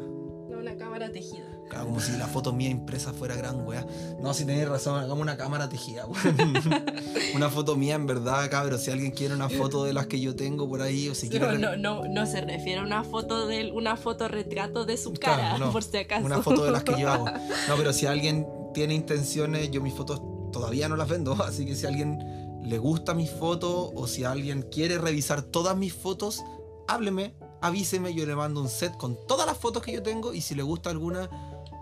Una 0.68 0.76
cámara 0.84 1.10
tejida. 1.10 1.44
Claro, 1.70 1.86
como 1.86 2.00
si 2.00 2.12
la 2.12 2.26
foto 2.26 2.52
mía 2.52 2.70
impresa 2.70 3.12
fuera 3.12 3.36
gran 3.36 3.66
weá. 3.66 3.86
No, 4.20 4.32
si 4.34 4.44
tenéis 4.44 4.68
razón, 4.68 4.98
hagamos 4.98 5.20
una 5.20 5.36
cámara 5.36 5.68
tejida. 5.68 6.06
Una 7.34 7.50
foto 7.50 7.76
mía 7.76 7.94
en 7.94 8.06
verdad, 8.06 8.50
cabrón. 8.50 8.78
Si 8.78 8.90
alguien 8.90 9.10
quiere 9.12 9.34
una 9.34 9.48
foto 9.48 9.84
de 9.84 9.92
las 9.92 10.06
que 10.06 10.18
yo 10.20 10.34
tengo 10.34 10.68
por 10.68 10.80
ahí, 10.80 11.08
o 11.08 11.14
si 11.14 11.28
quiere. 11.28 11.58
No, 11.58 11.76
no, 11.76 11.76
no, 11.76 12.08
no 12.08 12.26
se 12.26 12.40
refiere 12.40 12.80
a 12.80 12.84
una 12.84 13.04
foto 13.04 13.46
de 13.46 13.70
una 13.72 13.96
foto 13.96 14.28
retrato 14.28 14.84
de 14.86 14.96
su 14.96 15.12
Claro, 15.12 15.42
cara, 15.42 15.58
no. 15.58 15.72
por 15.72 15.82
si 15.82 15.96
acaso. 15.98 16.24
Una 16.24 16.42
foto 16.42 16.64
de 16.64 16.70
las 16.70 16.84
que 16.84 16.98
yo 17.00 17.10
hago. 17.10 17.26
No, 17.68 17.76
pero 17.76 17.92
si 17.92 18.06
alguien 18.06 18.46
tiene 18.72 18.94
intenciones, 18.94 19.70
yo 19.70 19.82
mis 19.82 19.92
fotos 19.94 20.22
todavía 20.52 20.88
no 20.88 20.96
las 20.96 21.08
vendo. 21.08 21.32
Así 21.42 21.66
que 21.66 21.74
si 21.74 21.86
alguien 21.86 22.18
le 22.62 22.78
gusta 22.78 23.14
mis 23.14 23.30
fotos 23.30 23.90
o 23.94 24.06
si 24.06 24.24
alguien 24.24 24.62
quiere 24.62 24.98
revisar 24.98 25.42
todas 25.42 25.76
mis 25.76 25.92
fotos, 25.92 26.42
hábleme, 26.88 27.34
avíseme, 27.60 28.14
yo 28.14 28.26
le 28.26 28.34
mando 28.34 28.60
un 28.60 28.68
set 28.68 28.96
con 28.96 29.16
todas 29.26 29.46
las 29.46 29.56
fotos 29.56 29.82
que 29.82 29.92
yo 29.92 30.02
tengo 30.02 30.34
y 30.34 30.40
si 30.40 30.54
le 30.54 30.62
gusta 30.62 30.90
alguna, 30.90 31.28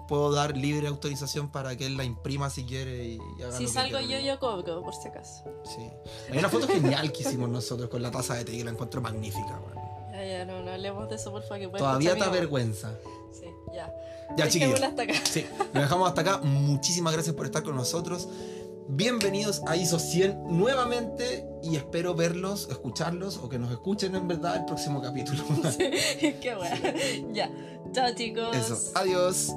puedo 0.09 0.33
dar 0.33 0.57
libre 0.57 0.89
autorización 0.89 1.49
para 1.51 1.77
que 1.77 1.87
él 1.87 1.97
la 1.97 2.05
imprima 2.05 2.51
si 2.51 2.65
quiere 2.65 3.05
y, 3.05 3.19
haga 3.43 3.57
Si 3.57 3.65
lo 3.65 3.69
que 3.69 3.75
salgo 3.75 3.99
quiera. 3.99 4.21
yo, 4.21 4.27
yo 4.35 4.39
cobro, 4.41 4.83
por 4.83 4.95
si 4.95 5.09
acaso. 5.09 5.45
Sí. 5.65 5.89
Hay 6.31 6.39
una 6.39 6.49
foto 6.49 6.69
genial 6.69 7.13
que 7.13 7.23
hicimos 7.23 7.49
nosotros 7.49 7.89
con 7.89 8.03
la 8.03 8.11
taza 8.11 8.35
de 8.35 8.45
té 8.45 8.57
que 8.57 8.65
la 8.65 8.71
encuentro 8.71 9.01
magnífica. 9.01 9.61
Ya, 10.13 10.25
ya, 10.25 10.45
no, 10.47 10.63
no 10.63 10.73
hablemos 10.73 11.09
de 11.09 11.17
eso, 11.17 11.31
por 11.31 11.43
favor. 11.43 11.59
Que 11.59 11.79
Todavía 11.79 12.15
te 12.15 12.25
avergüenza. 12.25 12.95
Sí, 13.33 13.47
ya. 13.75 13.93
Ya, 14.37 14.49
chiquillos. 14.49 14.81
Hasta 14.83 15.03
acá. 15.03 15.15
Sí, 15.25 15.47
nos 15.75 15.83
dejamos 15.83 16.09
hasta 16.09 16.21
acá. 16.23 16.39
Muchísimas 16.39 17.13
gracias 17.13 17.35
por 17.35 17.47
estar 17.47 17.63
con 17.63 17.77
nosotros. 17.77 18.29
Bienvenidos 18.89 19.63
a 19.67 19.77
ISO 19.77 19.99
100 19.99 20.45
nuevamente 20.57 21.45
y 21.63 21.75
espero 21.75 22.15
verlos, 22.15 22.69
escucharlos 22.71 23.37
o 23.39 23.49
que 23.49 23.59
nos 23.59 23.73
escuchen 23.73 24.15
en 24.15 24.29
verdad 24.29 24.57
el 24.57 24.65
próximo 24.65 25.03
capítulo. 25.03 25.43
Qué 25.79 26.55
bueno. 26.57 26.77
Ya. 27.33 27.51
Chao, 27.93 28.15
chicos. 28.15 28.57
Eso. 28.57 28.93
Adiós. 28.95 29.53